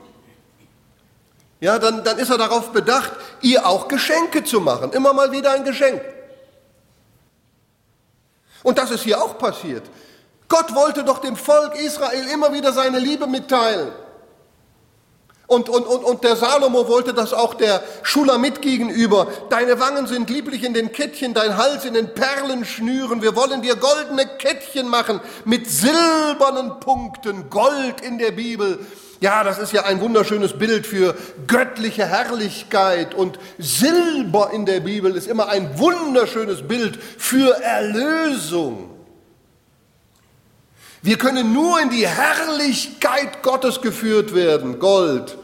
ja, 1.60 1.78
dann, 1.78 2.02
dann 2.02 2.18
ist 2.18 2.28
er 2.28 2.38
darauf 2.38 2.72
bedacht, 2.72 3.12
ihr 3.40 3.64
auch 3.64 3.86
Geschenke 3.86 4.42
zu 4.42 4.60
machen. 4.60 4.92
Immer 4.92 5.12
mal 5.12 5.30
wieder 5.30 5.52
ein 5.52 5.62
Geschenk. 5.62 6.02
Und 8.64 8.78
das 8.78 8.90
ist 8.90 9.04
hier 9.04 9.22
auch 9.22 9.38
passiert. 9.38 9.84
Gott 10.48 10.74
wollte 10.74 11.04
doch 11.04 11.18
dem 11.18 11.36
Volk 11.36 11.76
Israel 11.76 12.26
immer 12.28 12.52
wieder 12.52 12.72
seine 12.72 12.98
Liebe 12.98 13.28
mitteilen. 13.28 13.92
Und, 15.52 15.68
und, 15.68 15.86
und, 15.86 16.02
und 16.02 16.24
der 16.24 16.34
Salomo 16.34 16.88
wollte 16.88 17.12
das 17.12 17.34
auch 17.34 17.52
der 17.52 17.82
Schulamit 18.02 18.62
gegenüber. 18.62 19.26
Deine 19.50 19.78
Wangen 19.78 20.06
sind 20.06 20.30
lieblich 20.30 20.64
in 20.64 20.72
den 20.72 20.92
Kettchen, 20.92 21.34
dein 21.34 21.58
Hals 21.58 21.84
in 21.84 21.92
den 21.92 22.14
Perlenschnüren. 22.14 23.20
Wir 23.20 23.36
wollen 23.36 23.60
dir 23.60 23.76
goldene 23.76 24.26
Kettchen 24.38 24.88
machen 24.88 25.20
mit 25.44 25.68
silbernen 25.68 26.80
Punkten. 26.80 27.50
Gold 27.50 28.00
in 28.00 28.16
der 28.16 28.30
Bibel. 28.30 28.78
Ja, 29.20 29.44
das 29.44 29.58
ist 29.58 29.74
ja 29.74 29.84
ein 29.84 30.00
wunderschönes 30.00 30.58
Bild 30.58 30.86
für 30.86 31.14
göttliche 31.46 32.06
Herrlichkeit. 32.06 33.14
Und 33.14 33.38
Silber 33.58 34.52
in 34.54 34.64
der 34.64 34.80
Bibel 34.80 35.14
ist 35.14 35.26
immer 35.26 35.50
ein 35.50 35.78
wunderschönes 35.78 36.66
Bild 36.66 36.98
für 37.18 37.60
Erlösung. 37.62 38.88
Wir 41.02 41.18
können 41.18 41.52
nur 41.52 41.78
in 41.78 41.90
die 41.90 42.06
Herrlichkeit 42.06 43.42
Gottes 43.42 43.82
geführt 43.82 44.34
werden, 44.34 44.78
Gold, 44.78 45.36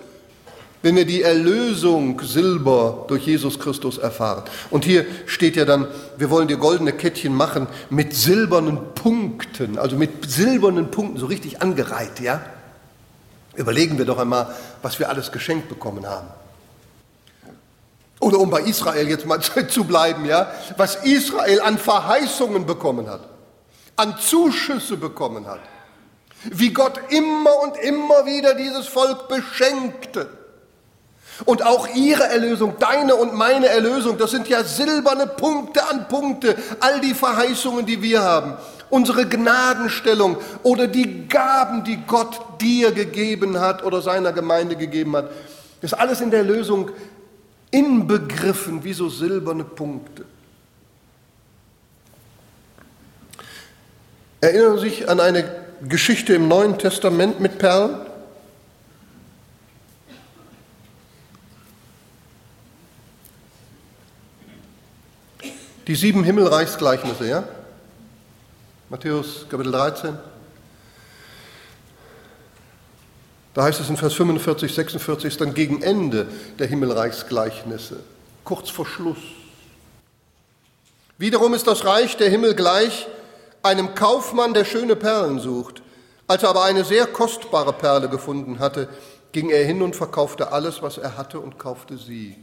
wenn 0.83 0.95
wir 0.95 1.05
die 1.05 1.23
Erlösung 1.23 2.21
Silber 2.21 3.05
durch 3.09 3.27
Jesus 3.27 3.59
Christus 3.59 3.99
erfahren. 3.99 4.45
Und 4.71 4.85
hier 4.85 5.05
steht 5.27 5.57
ja 5.57 5.65
dann, 5.65 5.89
wir 6.17 6.31
wollen 6.31 6.49
dir 6.49 6.57
goldene 6.57 6.93
Kettchen 6.93 7.35
machen 7.35 7.67
mit 7.91 8.15
silbernen 8.15 8.95
Punkten, 8.95 9.79
also 9.79 9.97
mit 9.97 10.31
silbernen 10.31 10.91
Punkten, 10.91 11.19
so 11.19 11.27
richtig 11.27 11.63
angereiht, 11.63 12.21
ja? 12.21 12.41
Überlegen 13.57 13.99
wir 13.99 14.05
doch 14.05 14.19
einmal, 14.19 14.55
was 14.83 15.01
wir 15.01 15.09
alles 15.09 15.33
geschenkt 15.33 15.69
bekommen 15.69 16.07
haben. 16.07 16.29
Oder 18.21 18.39
um 18.39 18.51
bei 18.51 18.61
Israel 18.61 19.09
jetzt 19.09 19.27
mal 19.27 19.41
zu 19.69 19.85
bleiben, 19.85 20.25
ja, 20.25 20.53
was 20.77 20.97
Israel 21.05 21.61
an 21.61 21.79
Verheißungen 21.79 22.67
bekommen 22.67 23.09
hat, 23.09 23.23
an 23.97 24.17
Zuschüsse 24.19 24.97
bekommen 24.97 25.47
hat, 25.47 25.61
wie 26.45 26.73
Gott 26.73 27.01
immer 27.09 27.63
und 27.63 27.77
immer 27.79 28.27
wieder 28.27 28.55
dieses 28.55 28.87
Volk 28.87 29.29
beschenkte. 29.29 30.38
Und 31.45 31.65
auch 31.65 31.89
ihre 31.95 32.25
Erlösung, 32.25 32.75
deine 32.79 33.15
und 33.15 33.35
meine 33.35 33.69
Erlösung, 33.69 34.19
das 34.19 34.33
sind 34.33 34.49
ja 34.49 34.65
silberne 34.65 35.27
Punkte 35.27 35.87
an 35.89 36.09
Punkte, 36.09 36.57
all 36.81 37.01
die 37.01 37.15
Verheißungen, 37.15 37.87
die 37.87 38.03
wir 38.03 38.23
haben. 38.23 38.55
Unsere 38.91 39.27
Gnadenstellung 39.27 40.39
oder 40.63 40.89
die 40.89 41.29
Gaben, 41.29 41.85
die 41.85 41.99
Gott 42.07 42.41
dir 42.61 42.91
gegeben 42.91 43.61
hat 43.61 43.85
oder 43.85 44.03
seiner 44.03 44.33
Gemeinde 44.33 44.77
gegeben 44.77 45.15
hat, 45.15 45.31
ist 45.81 45.95
alles 45.95 46.21
in 46.21 46.31
der 46.31 46.41
Erlösung 46.41 46.91
inbegriffen 47.71 48.83
wie 48.83 48.95
so 48.95 49.09
silberne 49.09 49.65
Punkte. 49.65 50.25
Erinnern 54.41 54.79
Sie 54.79 54.89
sich 54.89 55.09
an 55.09 55.21
eine 55.21 55.45
Geschichte 55.89 56.35
im 56.35 56.49
Neuen 56.49 56.79
Testament 56.79 57.41
mit 57.41 57.59
Perlen? 57.59 58.08
Die 65.89 65.95
sieben 65.95 66.23
Himmelreichsgleichnisse, 66.23 67.27
ja? 67.27 67.45
Matthäus 68.91 69.47
Kapitel 69.49 69.73
13. 69.73 70.19
Da 73.55 73.63
heißt 73.63 73.81
es 73.81 73.89
in 73.89 73.97
Vers 73.97 74.13
45, 74.13 74.75
46, 74.75 75.25
ist 75.29 75.41
dann 75.41 75.55
gegen 75.55 75.81
Ende 75.81 76.27
der 76.59 76.67
Himmelreichsgleichnisse, 76.67 78.01
kurz 78.45 78.69
vor 78.69 78.85
Schluss. 78.85 79.17
Wiederum 81.17 81.55
ist 81.55 81.67
das 81.67 81.87
Reich 81.87 82.19
der 82.19 82.29
Himmel 82.29 82.55
gleich 82.55 83.09
einem 83.63 83.95
Kaufmann, 83.95 84.53
der 84.53 84.67
schöne 84.67 84.95
Perlen 84.95 85.41
sucht. 85.41 85.81
Als 86.27 86.43
er 86.43 86.51
aber 86.51 86.65
eine 86.65 86.85
sehr 86.85 87.07
kostbare 87.07 87.73
Perle 87.73 88.11
gefunden 88.11 88.59
hatte, 88.59 88.91
ging 89.33 89.49
er 89.49 89.65
hin 89.65 89.81
und 89.81 89.97
verkaufte 89.97 90.53
alles, 90.53 90.83
was 90.83 90.99
er 90.99 91.17
hatte 91.17 91.41
und 91.41 91.59
kaufte 91.59 91.97
sie. 91.97 92.37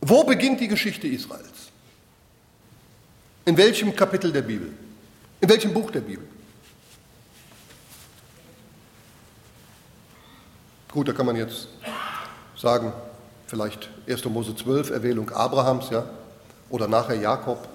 Wo 0.00 0.24
beginnt 0.24 0.60
die 0.60 0.68
Geschichte 0.68 1.06
Israels? 1.06 1.70
In 3.44 3.56
welchem 3.56 3.94
Kapitel 3.94 4.32
der 4.32 4.42
Bibel? 4.42 4.72
In 5.40 5.48
welchem 5.48 5.72
Buch 5.72 5.90
der 5.90 6.00
Bibel? 6.00 6.26
Gut, 10.90 11.08
da 11.08 11.12
kann 11.12 11.26
man 11.26 11.36
jetzt 11.36 11.68
sagen, 12.56 12.92
vielleicht 13.46 13.88
1. 14.08 14.24
Mose 14.26 14.56
12, 14.56 14.90
Erwählung 14.90 15.30
Abrahams, 15.30 15.90
ja, 15.90 16.04
oder 16.68 16.88
nachher 16.88 17.16
Jakob, 17.16 17.68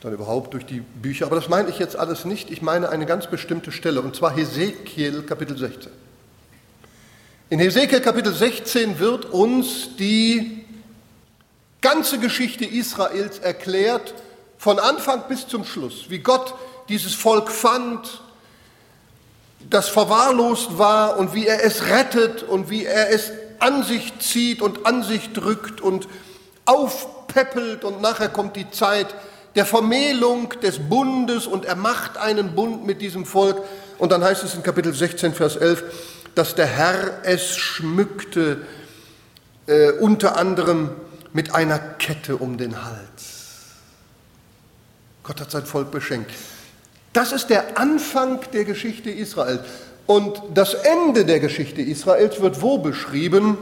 dann 0.00 0.14
überhaupt 0.14 0.54
durch 0.54 0.64
die 0.64 0.80
Bücher. 0.80 1.26
Aber 1.26 1.36
das 1.36 1.48
meine 1.48 1.68
ich 1.68 1.78
jetzt 1.78 1.94
alles 1.94 2.24
nicht. 2.24 2.50
Ich 2.50 2.62
meine 2.62 2.88
eine 2.88 3.04
ganz 3.04 3.26
bestimmte 3.26 3.70
Stelle, 3.70 4.00
und 4.00 4.16
zwar 4.16 4.34
Hesekiel 4.34 5.22
Kapitel 5.22 5.58
16. 5.58 5.92
In 7.50 7.58
Hesekiel 7.58 8.00
Kapitel 8.00 8.32
16 8.32 9.00
wird 9.00 9.24
uns 9.24 9.96
die 9.96 10.64
ganze 11.80 12.20
Geschichte 12.20 12.64
Israels 12.64 13.40
erklärt, 13.40 14.14
von 14.56 14.78
Anfang 14.78 15.24
bis 15.28 15.48
zum 15.48 15.64
Schluss, 15.64 16.04
wie 16.10 16.20
Gott 16.20 16.54
dieses 16.88 17.12
Volk 17.12 17.50
fand, 17.50 18.22
das 19.68 19.88
verwahrlost 19.88 20.78
war 20.78 21.18
und 21.18 21.34
wie 21.34 21.48
er 21.48 21.64
es 21.64 21.88
rettet 21.88 22.44
und 22.44 22.70
wie 22.70 22.84
er 22.84 23.10
es 23.10 23.32
an 23.58 23.82
sich 23.82 24.16
zieht 24.20 24.62
und 24.62 24.86
an 24.86 25.02
sich 25.02 25.32
drückt 25.32 25.80
und 25.80 26.06
aufpeppelt 26.66 27.82
und 27.82 28.00
nachher 28.00 28.28
kommt 28.28 28.54
die 28.54 28.70
Zeit 28.70 29.12
der 29.56 29.66
Vermählung 29.66 30.50
des 30.62 30.78
Bundes 30.78 31.48
und 31.48 31.64
er 31.64 31.74
macht 31.74 32.16
einen 32.16 32.54
Bund 32.54 32.86
mit 32.86 33.00
diesem 33.02 33.26
Volk. 33.26 33.60
Und 33.98 34.12
dann 34.12 34.22
heißt 34.22 34.44
es 34.44 34.54
in 34.54 34.62
Kapitel 34.62 34.94
16, 34.94 35.34
Vers 35.34 35.56
11, 35.56 35.82
dass 36.34 36.54
der 36.54 36.66
Herr 36.66 37.20
es 37.24 37.56
schmückte, 37.56 38.58
äh, 39.66 39.92
unter 39.92 40.36
anderem 40.36 40.90
mit 41.32 41.54
einer 41.54 41.78
Kette 41.78 42.36
um 42.36 42.58
den 42.58 42.84
Hals. 42.84 43.30
Gott 45.22 45.40
hat 45.40 45.50
sein 45.50 45.64
Volk 45.64 45.90
beschenkt. 45.90 46.32
Das 47.12 47.32
ist 47.32 47.50
der 47.50 47.78
Anfang 47.78 48.40
der 48.52 48.64
Geschichte 48.64 49.10
Israels. 49.10 49.60
Und 50.06 50.42
das 50.54 50.74
Ende 50.74 51.24
der 51.24 51.40
Geschichte 51.40 51.82
Israels 51.82 52.40
wird 52.40 52.62
wo 52.62 52.78
beschrieben? 52.78 53.56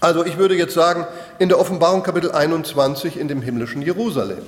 Also 0.00 0.24
ich 0.24 0.36
würde 0.36 0.54
jetzt 0.54 0.74
sagen, 0.74 1.06
in 1.38 1.48
der 1.48 1.58
Offenbarung 1.58 2.02
Kapitel 2.02 2.32
21 2.32 3.18
in 3.18 3.28
dem 3.28 3.40
himmlischen 3.40 3.82
Jerusalem. 3.82 4.42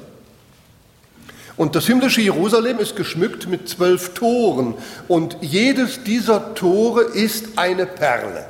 Und 1.56 1.76
das 1.76 1.86
himmlische 1.86 2.20
Jerusalem 2.20 2.78
ist 2.78 2.96
geschmückt 2.96 3.46
mit 3.46 3.68
zwölf 3.68 4.14
Toren 4.14 4.74
und 5.06 5.36
jedes 5.40 6.02
dieser 6.02 6.54
Tore 6.54 7.02
ist 7.02 7.56
eine 7.56 7.86
Perle. 7.86 8.46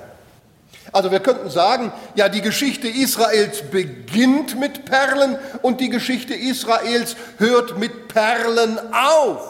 Also 0.91 1.11
wir 1.11 1.21
könnten 1.21 1.51
sagen, 1.51 1.93
ja, 2.15 2.29
die 2.29 2.41
Geschichte 2.41 2.89
Israels 2.89 3.63
beginnt 3.71 4.59
mit 4.59 4.85
Perlen 4.85 5.37
und 5.61 5.81
die 5.81 5.91
Geschichte 5.91 6.35
Israels 6.35 7.17
hört 7.39 7.79
mit 7.79 8.09
Perlen 8.09 8.79
auf. 8.93 9.41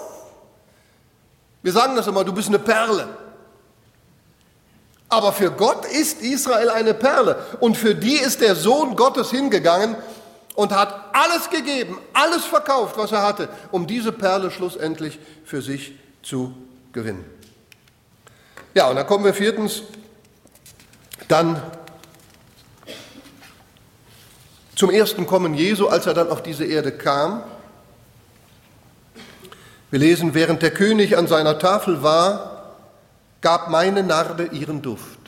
Wir 1.63 1.73
sagen 1.73 1.97
das 1.97 2.07
immer, 2.07 2.25
du 2.25 2.33
bist 2.33 2.49
eine 2.49 2.59
Perle. 2.59 3.09
Aber 5.11 5.33
für 5.33 5.51
Gott 5.51 5.85
ist 5.87 6.23
Israel 6.23 6.71
eine 6.71 6.95
Perle 6.95 7.37
und 7.61 7.77
für 7.77 7.95
die 7.95 8.17
ist 8.17 8.41
der 8.41 8.57
Sohn 8.57 8.97
Gottes 8.97 9.31
hingegangen 9.31 9.97
und 10.55 10.73
hat 10.73 11.11
alles 11.13 11.51
gegeben, 11.51 11.99
alles 12.13 12.45
verkauft, 12.45 12.97
was 12.97 13.13
er 13.13 13.23
hatte, 13.23 13.49
um 13.71 13.87
diese 13.87 14.13
Perle 14.13 14.51
schlussendlich 14.51 15.19
für 15.45 15.63
sich 15.63 15.93
zu 16.23 16.55
gewinnen. 16.93 17.25
Ja, 18.75 18.89
und 18.89 18.97
dann 18.97 19.07
kommen 19.07 19.25
wir 19.25 19.35
viertens 19.35 19.83
dann 21.29 21.61
zum 24.77 24.91
ersten 24.91 25.27
Kommen 25.27 25.55
Jesu, 25.55 25.87
als 25.87 26.07
er 26.07 26.15
dann 26.15 26.31
auf 26.31 26.43
diese 26.43 26.65
Erde 26.65 26.93
kam. 26.93 27.43
Wir 29.91 30.01
lesen, 30.01 30.35
während 30.35 30.63
der 30.63 30.73
König 30.73 31.17
an 31.17 31.29
seiner 31.29 31.59
Tafel 31.59 32.03
war, 32.03 32.75
gab 33.41 33.71
meine 33.71 34.03
Narbe 34.03 34.47
ihren 34.47 34.83
Duft. 34.83 35.19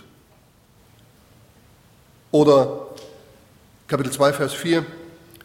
Oder 2.33 2.89
Kapitel 3.87 4.13
2, 4.13 4.33
Vers 4.33 4.55
4, 4.55 4.85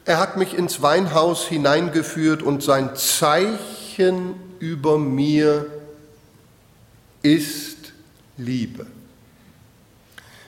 er 0.05 0.19
hat 0.19 0.37
mich 0.37 0.53
ins 0.53 0.81
Weinhaus 0.81 1.45
hineingeführt 1.45 2.41
und 2.41 2.63
sein 2.63 2.95
Zeichen 2.95 4.35
über 4.59 4.97
mir 4.97 5.67
ist 7.21 7.93
Liebe. 8.37 8.87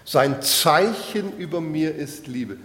Sein 0.06 0.42
Zeichen 0.42 1.38
über 1.38 1.62
mir 1.62 1.96
ist 1.96 2.28
Liebe. 2.28 2.58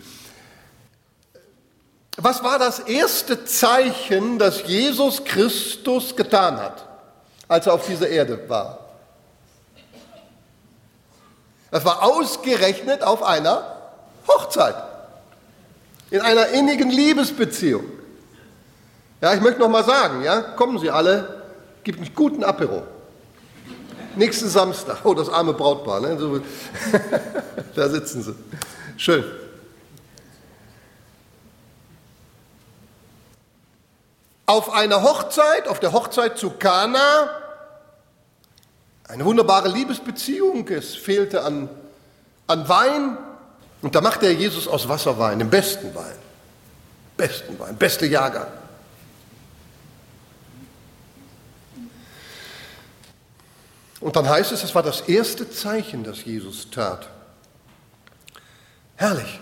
Was 2.17 2.43
war 2.43 2.59
das 2.59 2.81
erste 2.81 3.45
Zeichen, 3.45 4.39
das 4.39 4.67
Jesus 4.67 5.25
Christus 5.25 6.17
getan 6.17 6.59
hat, 6.59 6.85
als 7.47 7.67
er 7.67 7.75
auf 7.75 7.87
dieser 7.87 8.09
Erde 8.09 8.49
war? 8.49 8.81
Das 11.71 11.85
war 11.85 12.03
ausgerechnet 12.03 13.03
auf 13.03 13.23
einer 13.23 13.77
Hochzeit 14.27 14.88
in 16.11 16.21
einer 16.21 16.49
innigen 16.49 16.91
Liebesbeziehung. 16.91 17.85
Ja, 19.21 19.35
ich 19.35 19.41
möchte 19.41 19.61
noch 19.61 19.69
mal 19.69 19.85
sagen, 19.85 20.23
ja, 20.23 20.41
kommen 20.41 20.79
Sie 20.79 20.91
alle, 20.91 21.43
gibt 21.85 22.01
einen 22.01 22.15
guten 22.15 22.45
Apero. 22.45 22.85
Nächsten 24.17 24.49
Samstag, 24.49 25.05
oh, 25.05 25.15
das 25.15 25.29
arme 25.29 25.53
Brautpaar, 25.53 26.01
ne? 26.01 26.17
Da 27.75 27.89
sitzen 27.89 28.23
sie. 28.23 28.35
Schön. 28.97 29.25
Auf 34.47 34.73
einer 34.73 35.03
Hochzeit, 35.03 35.69
auf 35.69 35.79
der 35.79 35.93
Hochzeit 35.93 36.39
zu 36.39 36.51
Kana, 36.51 37.31
eine 39.07 39.25
wunderbare 39.25 39.69
Liebesbeziehung, 39.69 40.67
es 40.69 40.97
fehlte 40.97 41.45
an, 41.45 41.69
an 42.47 42.69
Wein, 42.69 43.19
und 43.83 43.95
da 43.95 44.01
macht 44.01 44.23
er 44.23 44.33
Jesus 44.33 44.67
aus 44.67 44.89
Wasserwein, 44.89 45.39
dem 45.39 45.51
besten 45.51 45.95
Wein. 45.95 46.17
Besten 47.17 47.59
Wein, 47.59 47.77
beste 47.77 48.07
Jahrgang. 48.07 48.49
Und 54.01 54.15
dann 54.15 54.29
heißt 54.29 54.53
es, 54.53 54.63
es 54.63 54.75
war 54.75 54.83
das 54.83 55.03
erste 55.03 55.51
Zeichen, 55.51 56.05
das 56.05 56.25
Jesus 56.25 56.71
tat. 56.71 57.09
Herrlich. 58.97 59.41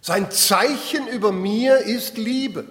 Sein 0.00 0.30
Zeichen 0.30 1.08
über 1.08 1.32
mir 1.32 1.78
ist 1.78 2.16
Liebe. 2.16 2.64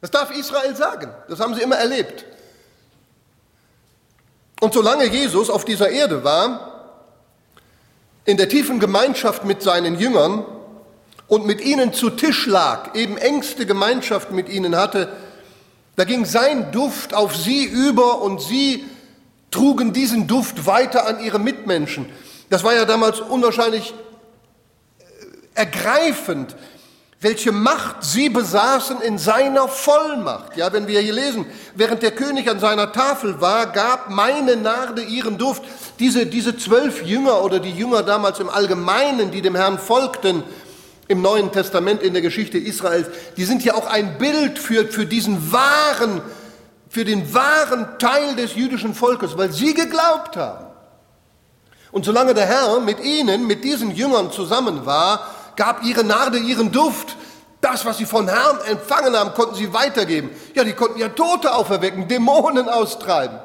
Das 0.00 0.10
darf 0.10 0.30
Israel 0.30 0.76
sagen. 0.76 1.12
Das 1.28 1.40
haben 1.40 1.54
sie 1.54 1.62
immer 1.62 1.76
erlebt. 1.76 2.24
Und 4.60 4.72
solange 4.74 5.06
Jesus 5.06 5.50
auf 5.50 5.64
dieser 5.64 5.90
Erde 5.90 6.24
war, 6.24 6.75
in 8.26 8.36
der 8.36 8.48
tiefen 8.48 8.80
Gemeinschaft 8.80 9.44
mit 9.44 9.62
seinen 9.62 9.98
Jüngern 9.98 10.44
und 11.28 11.46
mit 11.46 11.60
ihnen 11.60 11.92
zu 11.92 12.10
Tisch 12.10 12.46
lag, 12.46 12.94
eben 12.94 13.16
engste 13.16 13.66
Gemeinschaft 13.66 14.32
mit 14.32 14.48
ihnen 14.48 14.76
hatte, 14.76 15.08
da 15.96 16.04
ging 16.04 16.24
sein 16.24 16.72
Duft 16.72 17.14
auf 17.14 17.34
sie 17.34 17.64
über 17.64 18.20
und 18.20 18.42
sie 18.42 18.84
trugen 19.50 19.92
diesen 19.92 20.26
Duft 20.26 20.66
weiter 20.66 21.06
an 21.06 21.20
ihre 21.20 21.38
Mitmenschen. 21.38 22.06
Das 22.50 22.64
war 22.64 22.74
ja 22.74 22.84
damals 22.84 23.20
unwahrscheinlich 23.20 23.94
äh, 24.98 25.04
ergreifend, 25.54 26.54
welche 27.26 27.50
Macht 27.50 28.04
sie 28.04 28.28
besaßen 28.28 29.00
in 29.00 29.18
seiner 29.18 29.66
Vollmacht. 29.66 30.56
Ja, 30.56 30.72
wenn 30.72 30.86
wir 30.86 31.00
hier 31.00 31.12
lesen, 31.12 31.44
während 31.74 32.04
der 32.04 32.12
König 32.12 32.48
an 32.48 32.60
seiner 32.60 32.92
Tafel 32.92 33.40
war, 33.40 33.66
gab 33.66 34.10
meine 34.10 34.54
Narde 34.54 35.02
ihren 35.02 35.36
Duft. 35.36 35.64
Diese, 35.98 36.26
diese 36.26 36.56
zwölf 36.56 37.02
Jünger 37.02 37.42
oder 37.42 37.58
die 37.58 37.72
Jünger 37.72 38.04
damals 38.04 38.38
im 38.38 38.48
Allgemeinen, 38.48 39.32
die 39.32 39.42
dem 39.42 39.56
Herrn 39.56 39.80
folgten, 39.80 40.44
im 41.08 41.20
Neuen 41.20 41.50
Testament 41.50 42.00
in 42.00 42.12
der 42.12 42.22
Geschichte 42.22 42.58
Israels, 42.58 43.08
die 43.36 43.44
sind 43.44 43.64
ja 43.64 43.74
auch 43.74 43.88
ein 43.88 44.18
Bild 44.18 44.60
für, 44.60 44.86
für 44.86 45.04
diesen 45.04 45.50
wahren, 45.50 46.22
für 46.88 47.04
den 47.04 47.34
wahren 47.34 47.98
Teil 47.98 48.36
des 48.36 48.54
jüdischen 48.54 48.94
Volkes, 48.94 49.36
weil 49.36 49.50
sie 49.50 49.74
geglaubt 49.74 50.36
haben. 50.36 50.66
Und 51.90 52.04
solange 52.04 52.34
der 52.34 52.46
Herr 52.46 52.78
mit 52.78 53.02
ihnen, 53.02 53.48
mit 53.48 53.64
diesen 53.64 53.90
Jüngern 53.90 54.30
zusammen 54.30 54.86
war, 54.86 55.26
gab 55.56 55.82
ihre 55.82 56.04
Narde 56.04 56.38
ihren 56.38 56.70
Duft. 56.70 57.16
Das, 57.60 57.84
was 57.84 57.98
sie 57.98 58.06
von 58.06 58.28
Herrn 58.28 58.60
empfangen 58.68 59.16
haben, 59.16 59.34
konnten 59.34 59.56
sie 59.56 59.72
weitergeben. 59.72 60.30
Ja, 60.54 60.62
die 60.62 60.74
konnten 60.74 61.00
ja 61.00 61.08
Tote 61.08 61.54
auferwecken, 61.54 62.06
Dämonen 62.06 62.68
austreiben, 62.68 63.40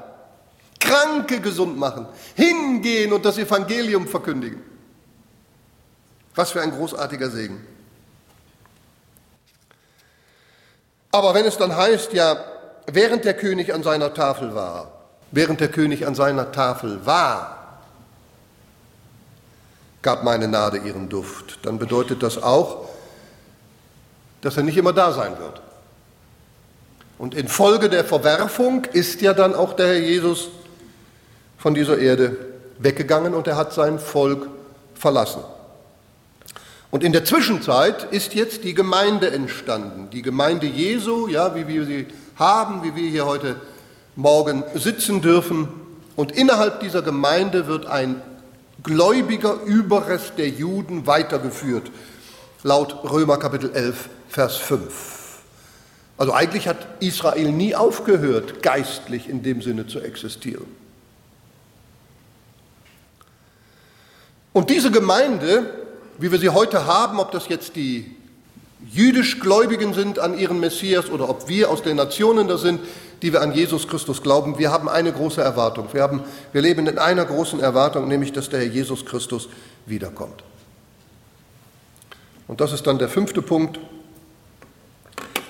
Kranke 0.80 1.39
gesund 1.39 1.78
machen, 1.78 2.06
hingehen 2.36 3.13
und 3.13 3.26
das 3.26 3.38
Evangelium 3.38 4.08
verkündigen. 4.08 4.62
Was 6.36 6.52
für 6.52 6.62
ein 6.62 6.71
großartiger 6.71 7.30
Segen. 7.30 7.65
Aber 11.12 11.34
wenn 11.34 11.45
es 11.45 11.58
dann 11.58 11.76
heißt, 11.76 12.13
ja, 12.13 12.38
während 12.88 13.26
der 13.26 13.34
König 13.34 13.74
an 13.74 13.84
seiner 13.84 14.13
Tafel 14.13 14.56
war, 14.56 14.91
während 15.32 15.60
der 15.60 15.69
König 15.69 16.08
an 16.08 16.15
seiner 16.15 16.52
Tafel 16.52 17.06
war, 17.06 17.61
gab 20.02 20.24
meine 20.24 20.48
Nade 20.48 20.78
ihren 20.78 21.10
Duft, 21.10 21.60
dann 21.64 21.78
bedeutet 21.78 22.24
das 22.24 22.42
auch, 22.42 22.90
dass 24.42 24.58
er 24.58 24.64
nicht 24.64 24.78
immer 24.78 24.94
da 24.94 25.12
sein 25.12 25.38
wird. 25.40 25.62
Und 27.18 27.36
infolge 27.36 27.88
der 27.88 28.04
Verwerfung 28.04 28.86
ist 28.94 29.22
ja 29.22 29.34
dann 29.34 29.54
auch 29.54 29.74
der 29.74 29.88
Herr 29.88 30.00
Jesus 30.00 30.50
von 31.58 31.76
dieser 31.76 32.00
Erde 32.00 32.36
weggegangen 32.80 33.36
und 33.36 33.46
er 33.46 33.58
hat 33.58 33.74
sein 33.74 34.00
Volk 34.00 34.48
verlassen. 34.96 35.44
Und 36.90 37.04
in 37.04 37.14
der 37.14 37.24
Zwischenzeit 37.24 38.12
ist 38.12 38.34
jetzt 38.34 38.64
die 38.64 38.74
Gemeinde 38.74 39.32
entstanden, 39.32 40.10
die 40.12 40.24
Gemeinde 40.24 40.66
Jesu, 40.66 41.28
ja, 41.28 41.56
wie 41.56 41.68
wir 41.68 41.86
sie 41.86 42.08
haben, 42.36 42.84
wie 42.84 42.96
wir 42.96 43.10
hier 43.10 43.26
heute 43.26 43.56
Morgen 44.16 44.64
sitzen 44.74 45.22
dürfen. 45.22 45.70
Und 46.16 46.32
innerhalb 46.34 46.80
dieser 46.82 47.02
Gemeinde 47.02 47.68
wird 47.68 47.86
ein 47.86 48.22
gläubiger 48.84 49.62
Überrest 49.65 50.34
der 50.38 50.50
Juden 50.50 51.08
weitergeführt, 51.08 51.91
laut 52.63 53.04
Römer 53.04 53.38
Kapitel 53.38 53.72
11, 53.74 54.10
Vers 54.30 54.58
5. 54.58 55.41
Also 56.17 56.34
eigentlich 56.34 56.67
hat 56.67 56.88
Israel 57.00 57.52
nie 57.52 57.76
aufgehört, 57.76 58.62
geistlich 58.62 59.28
in 59.28 59.41
dem 59.44 59.62
Sinne 59.62 59.88
zu 59.88 60.00
existieren. 60.00 60.67
Und 64.54 64.70
diese 64.70 64.91
Gemeinde, 64.91 65.74
wie 66.17 66.32
wir 66.32 66.39
sie 66.39 66.50
heute 66.50 66.86
haben, 66.86 67.20
ob 67.20 67.32
das 67.32 67.48
jetzt 67.48 67.76
die 67.76 68.15
jüdisch 68.89 69.39
Gläubigen 69.39 69.94
sind 69.94 70.20
an 70.20 70.38
ihren 70.38 70.60
Messias 70.60 71.10
oder 71.10 71.30
ob 71.30 71.48
wir 71.48 71.70
aus 71.70 71.82
den 71.82 71.98
Nationen 71.98 72.48
da 72.48 72.58
sind, 72.58 72.80
die 73.22 73.32
wir 73.34 73.41
an 73.41 73.54
Jesus 73.54 73.88
Christus 73.88 74.24
glauben, 74.24 74.58
wir 74.58 74.72
haben 74.72 74.89
eine 74.89 75.12
große 75.12 75.41
Erwartung. 75.41 75.88
Wir, 75.91 76.02
haben, 76.02 76.24
wir 76.52 76.62
leben 76.62 76.88
in 76.88 76.98
einer 76.98 77.26
großen 77.26 77.60
Erwartung, 77.60 78.08
nämlich 78.08 78.34
dass 78.34 78.50
der 78.50 78.62
Herr 78.62 78.67
Jesus 78.67 79.06
Christus 79.06 79.48
wiederkommt. 79.86 80.44
Und 82.48 82.60
das 82.60 82.74
ist 82.74 82.88
dann 82.88 82.98
der 82.98 83.10
fünfte 83.10 83.41
Punkt. 83.41 83.80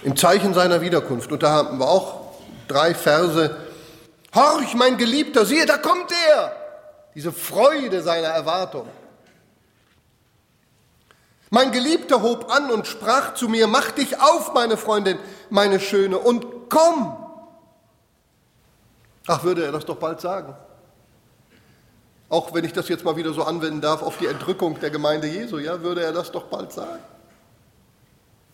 Im 0.04 0.16
Zeichen 0.16 0.54
seiner 0.54 0.82
Wiederkunft. 0.82 1.32
Und 1.32 1.44
da 1.44 1.52
haben 1.52 1.78
wir 1.80 1.88
auch 1.88 2.34
drei 2.68 2.94
Verse. 2.94 3.56
Horch, 4.36 4.74
mein 4.76 4.98
Geliebter, 4.98 5.46
siehe, 5.46 5.66
da 5.66 5.78
kommt 5.78 6.12
er. 6.30 6.56
Diese 7.16 7.32
Freude 7.32 8.02
seiner 8.02 8.30
Erwartung. 8.30 8.88
Mein 11.54 11.74
Geliebter 11.74 12.22
hob 12.22 12.50
an 12.50 12.72
und 12.72 12.88
sprach 12.88 13.34
zu 13.34 13.50
mir, 13.50 13.68
mach 13.68 13.92
dich 13.92 14.22
auf, 14.22 14.54
meine 14.54 14.78
Freundin, 14.78 15.20
meine 15.50 15.82
Schöne, 15.82 16.18
und 16.18 16.46
komm. 16.70 17.18
Ach, 19.28 19.44
würde 19.44 19.66
er 19.66 19.74
das 19.74 19.86
doch 19.86 19.98
bald 19.98 20.22
sagen. 20.22 20.56
Auch 22.30 22.54
wenn 22.54 22.64
ich 22.64 22.72
das 22.72 22.88
jetzt 22.88 23.04
mal 23.04 23.18
wieder 23.18 23.34
so 23.34 23.44
anwenden 23.44 23.82
darf 23.82 24.02
auf 24.02 24.18
die 24.18 24.28
Entrückung 24.28 24.80
der 24.80 24.92
Gemeinde 24.92 25.28
Jesu, 25.28 25.58
ja, 25.58 25.82
würde 25.82 26.02
er 26.02 26.14
das 26.14 26.32
doch 26.32 26.46
bald 26.46 26.72
sagen. 26.72 27.04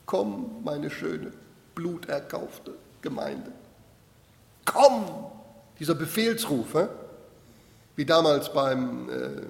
Komm, 0.07 0.63
meine 0.63 0.89
schöne, 0.89 1.31
bluterkaufte 1.75 2.73
Gemeinde. 3.03 3.51
Komm! 4.65 5.05
Dieser 5.79 5.93
Befehlsruf, 5.93 6.75
wie 7.95 8.05
damals 8.05 8.51
beim 8.51 9.07
äh, 9.07 9.41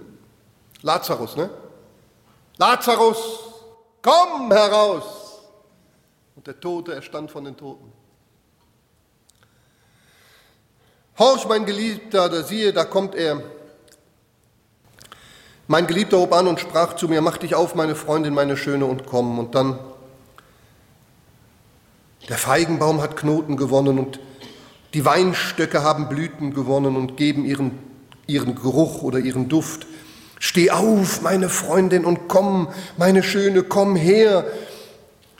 Lazarus. 0.81 1.37
Ne? 1.37 1.49
Lazarus, 2.57 3.17
komm 4.01 4.51
heraus! 4.51 5.03
Und 6.35 6.47
der 6.47 6.59
Tote 6.59 6.93
erstand 6.93 7.31
von 7.31 7.45
den 7.45 7.55
Toten. 7.55 7.91
Horch, 11.17 11.47
mein 11.47 11.65
Geliebter, 11.65 12.29
da 12.29 12.43
siehe, 12.43 12.73
da 12.73 12.85
kommt 12.85 13.15
er. 13.15 13.41
Mein 15.67 15.87
Geliebter 15.87 16.19
hob 16.19 16.31
an 16.33 16.47
und 16.47 16.59
sprach 16.59 16.95
zu 16.95 17.07
mir, 17.07 17.21
mach 17.21 17.37
dich 17.37 17.55
auf, 17.55 17.75
meine 17.75 17.95
Freundin, 17.95 18.33
meine 18.33 18.55
Schöne, 18.55 18.85
und 18.85 19.05
komm. 19.05 19.39
Und 19.39 19.55
dann, 19.55 19.79
der 22.29 22.37
Feigenbaum 22.37 23.01
hat 23.01 23.17
Knoten 23.17 23.57
gewonnen 23.57 23.99
und 23.99 24.19
die 24.93 25.03
Weinstöcke 25.03 25.83
haben 25.83 26.07
Blüten 26.07 26.53
gewonnen 26.53 26.95
und 26.95 27.17
geben 27.17 27.45
ihren, 27.45 27.77
ihren 28.27 28.55
Geruch 28.55 29.01
oder 29.01 29.19
ihren 29.19 29.49
Duft. 29.49 29.85
Steh 30.39 30.71
auf, 30.71 31.21
meine 31.21 31.49
Freundin, 31.49 32.05
und 32.05 32.27
komm, 32.27 32.69
meine 32.97 33.23
Schöne, 33.23 33.63
komm 33.63 33.95
her. 33.95 34.45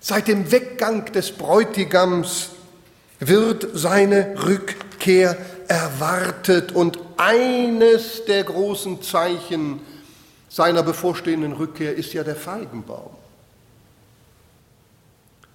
Seit 0.02 0.28
dem 0.28 0.52
Weggang 0.52 1.06
des 1.12 1.32
Bräutigams 1.32 2.50
wird 3.20 3.68
seine 3.74 4.36
Rückkehr 4.44 5.38
erwartet 5.68 6.72
und 6.72 7.00
eines 7.18 8.26
der 8.26 8.44
großen 8.44 9.02
Zeichen 9.02 9.82
seiner 10.50 10.84
bevorstehenden 10.84 11.54
Rückkehr 11.54 11.96
ist 11.96 12.14
ja 12.14 12.24
der 12.24 12.36
Feigenbaum. 12.36 13.12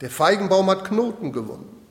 Der 0.01 0.11
Feigenbaum 0.11 0.69
hat 0.69 0.85
Knoten 0.85 1.33
gewonnen. 1.33 1.82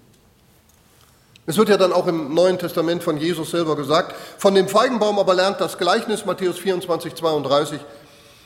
Es 1.51 1.57
wird 1.57 1.67
ja 1.67 1.75
dann 1.75 1.91
auch 1.91 2.07
im 2.07 2.33
Neuen 2.33 2.57
Testament 2.57 3.03
von 3.03 3.17
Jesus 3.17 3.51
selber 3.51 3.75
gesagt, 3.75 4.15
von 4.37 4.55
dem 4.55 4.69
Feigenbaum 4.69 5.19
aber 5.19 5.33
lernt 5.33 5.59
das 5.59 5.77
Gleichnis 5.77 6.25
Matthäus 6.25 6.57
24, 6.57 7.13
32, 7.13 7.81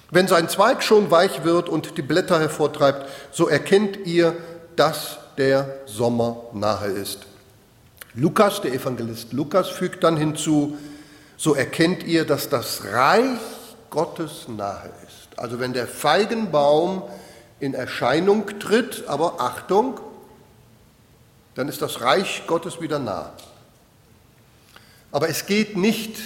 wenn 0.09 0.27
sein 0.27 0.49
Zweig 0.49 0.81
schon 0.81 1.11
weich 1.11 1.43
wird 1.43 1.69
und 1.69 1.99
die 1.99 2.01
Blätter 2.01 2.39
hervortreibt, 2.39 3.07
so 3.31 3.47
erkennt 3.47 4.07
ihr, 4.07 4.35
dass 4.75 5.19
der 5.37 5.81
Sommer 5.85 6.37
nahe 6.53 6.87
ist. 6.87 7.27
Lukas, 8.15 8.61
der 8.61 8.73
Evangelist 8.73 9.33
Lukas, 9.33 9.69
fügt 9.69 10.03
dann 10.03 10.17
hinzu, 10.17 10.75
so 11.37 11.53
erkennt 11.53 12.03
ihr, 12.05 12.25
dass 12.25 12.49
das 12.49 12.85
Reich 12.91 13.37
Gottes 13.91 14.47
nahe 14.47 14.89
ist. 15.07 15.37
Also 15.37 15.59
wenn 15.59 15.73
der 15.73 15.85
Feigenbaum 15.85 17.03
in 17.59 17.75
Erscheinung 17.75 18.47
tritt, 18.57 19.03
aber 19.05 19.35
Achtung, 19.37 19.99
dann 21.55 21.67
ist 21.67 21.81
das 21.81 22.01
Reich 22.01 22.43
Gottes 22.47 22.79
wieder 22.81 22.99
nah. 22.99 23.33
Aber 25.11 25.29
es 25.29 25.45
geht 25.45 25.77
nicht 25.77 26.17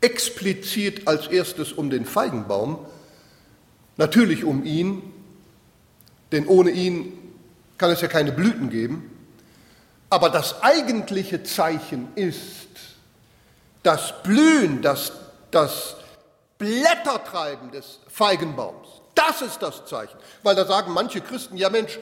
explizit 0.00 1.08
als 1.08 1.26
erstes 1.28 1.72
um 1.72 1.88
den 1.88 2.04
Feigenbaum, 2.04 2.78
natürlich 3.96 4.44
um 4.44 4.64
ihn, 4.64 5.02
denn 6.30 6.46
ohne 6.46 6.70
ihn 6.70 7.12
kann 7.78 7.90
es 7.90 8.02
ja 8.02 8.08
keine 8.08 8.32
Blüten 8.32 8.68
geben, 8.68 9.10
aber 10.10 10.28
das 10.28 10.62
eigentliche 10.62 11.42
Zeichen 11.42 12.08
ist 12.14 12.68
das 13.82 14.22
Blühen, 14.22 14.82
das, 14.82 15.12
das 15.50 15.96
Blättertreiben 16.58 17.70
des 17.70 17.98
Feigenbaums. 18.08 18.88
Das 19.14 19.42
ist 19.42 19.62
das 19.62 19.86
Zeichen. 19.86 20.16
Weil 20.42 20.54
da 20.54 20.66
sagen 20.66 20.92
manche 20.92 21.20
Christen, 21.20 21.56
ja 21.56 21.70
Mensch, 21.70 21.98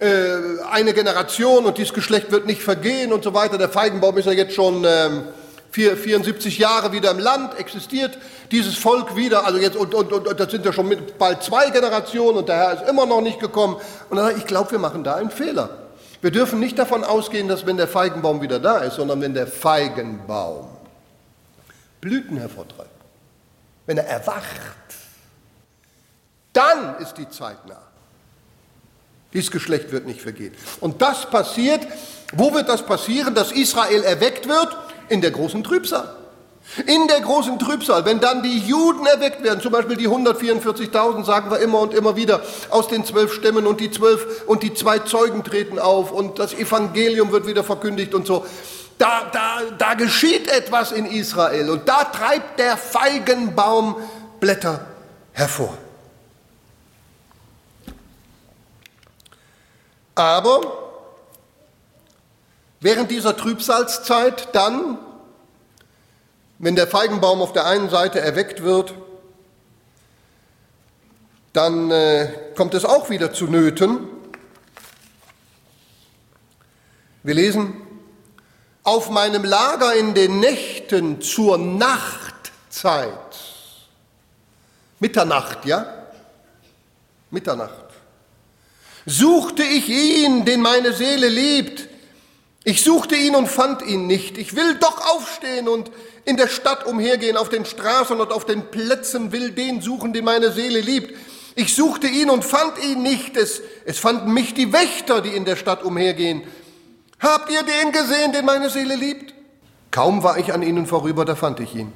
äh, 0.00 0.62
eine 0.70 0.94
Generation 0.94 1.66
und 1.66 1.78
dieses 1.78 1.92
Geschlecht 1.92 2.32
wird 2.32 2.46
nicht 2.46 2.62
vergehen 2.62 3.12
und 3.12 3.22
so 3.22 3.34
weiter. 3.34 3.58
Der 3.58 3.68
Feigenbaum 3.68 4.16
ist 4.16 4.24
ja 4.24 4.32
jetzt 4.32 4.54
schon 4.54 4.84
ähm, 4.84 5.24
74 5.72 6.58
Jahre 6.58 6.92
wieder 6.92 7.10
im 7.10 7.18
Land, 7.18 7.58
existiert 7.58 8.18
dieses 8.50 8.76
Volk 8.76 9.14
wieder, 9.14 9.44
also 9.44 9.58
jetzt, 9.58 9.76
und, 9.76 9.94
und, 9.94 10.12
und, 10.12 10.26
und 10.26 10.40
das 10.40 10.50
sind 10.50 10.64
ja 10.64 10.72
schon 10.72 10.96
bald 11.18 11.42
zwei 11.42 11.70
Generationen 11.70 12.38
und 12.38 12.48
der 12.48 12.56
Herr 12.56 12.72
ist 12.74 12.88
immer 12.88 13.06
noch 13.06 13.20
nicht 13.20 13.38
gekommen. 13.40 13.76
Und 14.08 14.16
dann, 14.16 14.36
ich 14.36 14.46
glaube, 14.46 14.72
wir 14.72 14.78
machen 14.78 15.04
da 15.04 15.16
einen 15.16 15.30
Fehler. 15.30 15.68
Wir 16.22 16.30
dürfen 16.30 16.58
nicht 16.60 16.78
davon 16.78 17.04
ausgehen, 17.04 17.46
dass 17.46 17.66
wenn 17.66 17.76
der 17.76 17.88
Feigenbaum 17.88 18.40
wieder 18.40 18.58
da 18.58 18.78
ist, 18.78 18.96
sondern 18.96 19.20
wenn 19.20 19.34
der 19.34 19.46
Feigenbaum 19.46 20.66
Blüten 22.00 22.38
hervortreibt, 22.38 22.90
wenn 23.86 23.98
er 23.98 24.06
erwacht, 24.06 24.44
dann 26.52 26.96
ist 26.98 27.14
die 27.14 27.28
Zeit 27.28 27.66
nah. 27.66 27.89
Dieses 29.32 29.50
Geschlecht 29.50 29.92
wird 29.92 30.06
nicht 30.06 30.20
vergehen. 30.20 30.54
Und 30.80 31.02
das 31.02 31.30
passiert, 31.30 31.86
wo 32.32 32.52
wird 32.52 32.68
das 32.68 32.84
passieren, 32.84 33.34
dass 33.34 33.52
Israel 33.52 34.02
erweckt 34.02 34.48
wird? 34.48 34.76
In 35.08 35.20
der 35.20 35.30
großen 35.30 35.62
Trübsal. 35.64 36.16
In 36.86 37.08
der 37.08 37.20
großen 37.20 37.58
Trübsal, 37.58 38.04
wenn 38.04 38.20
dann 38.20 38.44
die 38.44 38.58
Juden 38.58 39.04
erweckt 39.06 39.42
werden, 39.42 39.60
zum 39.60 39.72
Beispiel 39.72 39.96
die 39.96 40.08
144.000, 40.08 41.24
sagen 41.24 41.50
wir 41.50 41.58
immer 41.58 41.80
und 41.80 41.94
immer 41.94 42.14
wieder, 42.14 42.42
aus 42.68 42.86
den 42.86 43.04
zwölf 43.04 43.32
Stämmen 43.32 43.66
und 43.66 43.80
die 43.80 43.90
zwölf 43.90 44.44
und 44.46 44.62
die 44.62 44.72
zwei 44.74 45.00
Zeugen 45.00 45.42
treten 45.42 45.80
auf 45.80 46.12
und 46.12 46.38
das 46.38 46.54
Evangelium 46.54 47.32
wird 47.32 47.46
wieder 47.46 47.64
verkündigt 47.64 48.14
und 48.14 48.26
so. 48.26 48.46
Da, 48.98 49.30
da, 49.32 49.62
da 49.78 49.94
geschieht 49.94 50.48
etwas 50.48 50.92
in 50.92 51.06
Israel 51.06 51.70
und 51.70 51.88
da 51.88 52.04
treibt 52.04 52.60
der 52.60 52.76
Feigenbaum 52.76 53.96
Blätter 54.38 54.86
hervor. 55.32 55.76
Aber 60.20 60.60
während 62.80 63.10
dieser 63.10 63.36
Trübsalzeit 63.36 64.54
dann 64.54 64.98
wenn 66.62 66.76
der 66.76 66.86
Feigenbaum 66.86 67.40
auf 67.40 67.54
der 67.54 67.64
einen 67.64 67.88
Seite 67.88 68.20
erweckt 68.20 68.62
wird, 68.62 68.92
dann 71.54 71.90
äh, 71.90 72.30
kommt 72.54 72.74
es 72.74 72.84
auch 72.84 73.08
wieder 73.08 73.32
zu 73.32 73.46
Nöten. 73.46 74.06
Wir 77.22 77.34
lesen, 77.34 77.80
auf 78.82 79.08
meinem 79.08 79.42
Lager 79.42 79.94
in 79.94 80.12
den 80.12 80.38
Nächten 80.40 81.22
zur 81.22 81.56
Nachtzeit, 81.56 83.08
Mitternacht, 84.98 85.64
ja? 85.64 85.86
Mitternacht, 87.30 87.79
suchte 89.06 89.62
ich 89.62 89.88
ihn, 89.88 90.44
den 90.44 90.60
meine 90.60 90.92
Seele 90.92 91.28
liebt. 91.28 91.88
Ich 92.64 92.82
suchte 92.82 93.16
ihn 93.16 93.34
und 93.34 93.48
fand 93.48 93.82
ihn 93.82 94.06
nicht. 94.06 94.36
Ich 94.36 94.54
will 94.54 94.74
doch 94.74 95.14
aufstehen 95.14 95.68
und 95.68 95.90
in 96.24 96.36
der 96.36 96.48
Stadt 96.48 96.86
umhergehen, 96.86 97.36
auf 97.36 97.48
den 97.48 97.64
Straßen 97.64 98.20
und 98.20 98.32
auf 98.32 98.44
den 98.44 98.70
Plätzen, 98.70 99.32
will 99.32 99.52
den 99.52 99.80
suchen, 99.80 100.12
den 100.12 100.24
meine 100.24 100.52
Seele 100.52 100.80
liebt. 100.80 101.14
Ich 101.54 101.74
suchte 101.74 102.06
ihn 102.06 102.30
und 102.30 102.44
fand 102.44 102.82
ihn 102.84 103.02
nicht. 103.02 103.36
Es, 103.36 103.62
es 103.84 103.98
fanden 103.98 104.32
mich 104.32 104.54
die 104.54 104.72
Wächter, 104.72 105.20
die 105.20 105.30
in 105.30 105.44
der 105.44 105.56
Stadt 105.56 105.82
umhergehen. 105.82 106.42
Habt 107.18 107.50
ihr 107.50 107.62
den 107.62 107.92
gesehen, 107.92 108.32
den 108.32 108.44
meine 108.44 108.70
Seele 108.70 108.96
liebt? 108.96 109.34
Kaum 109.90 110.22
war 110.22 110.38
ich 110.38 110.52
an 110.52 110.62
ihnen 110.62 110.86
vorüber, 110.86 111.24
da 111.24 111.34
fand 111.34 111.60
ich 111.60 111.74
ihn, 111.74 111.92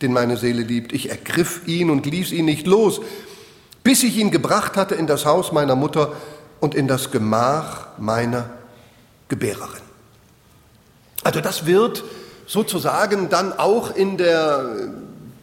den 0.00 0.12
meine 0.12 0.36
Seele 0.36 0.62
liebt. 0.62 0.92
Ich 0.92 1.10
ergriff 1.10 1.62
ihn 1.66 1.90
und 1.90 2.06
ließ 2.06 2.32
ihn 2.32 2.46
nicht 2.46 2.66
los, 2.66 3.00
bis 3.82 4.02
ich 4.02 4.16
ihn 4.16 4.30
gebracht 4.30 4.76
hatte 4.76 4.94
in 4.94 5.06
das 5.06 5.24
Haus 5.24 5.52
meiner 5.52 5.76
Mutter 5.76 6.12
und 6.60 6.74
in 6.74 6.88
das 6.88 7.10
Gemach 7.10 7.88
meiner 7.98 8.50
Gebärerin. 9.28 9.82
Also 11.22 11.40
das 11.40 11.66
wird 11.66 12.02
sozusagen 12.46 13.28
dann 13.28 13.52
auch 13.52 13.94
in 13.94 14.16
der 14.16 14.90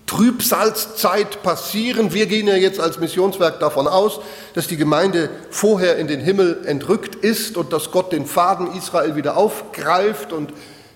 Trübsalzeit 0.08 1.44
passieren. 1.44 2.14
Wir 2.14 2.28
gehen 2.28 2.48
ja 2.48 2.56
jetzt 2.56 2.80
als 2.80 3.00
Missionswerk 3.00 3.60
davon 3.60 3.88
aus, 3.88 4.20
dass 4.54 4.68
die 4.68 4.78
Gemeinde 4.78 5.30
vorher 5.50 5.98
in 5.98 6.08
den 6.08 6.22
Himmel 6.22 6.62
entrückt 6.66 7.16
ist 7.16 7.58
und 7.58 7.74
dass 7.74 7.92
Gott 7.92 8.14
den 8.14 8.26
Faden 8.26 8.74
Israel 8.76 9.16
wieder 9.16 9.36
aufgreift 9.36 10.32
und 10.32 10.54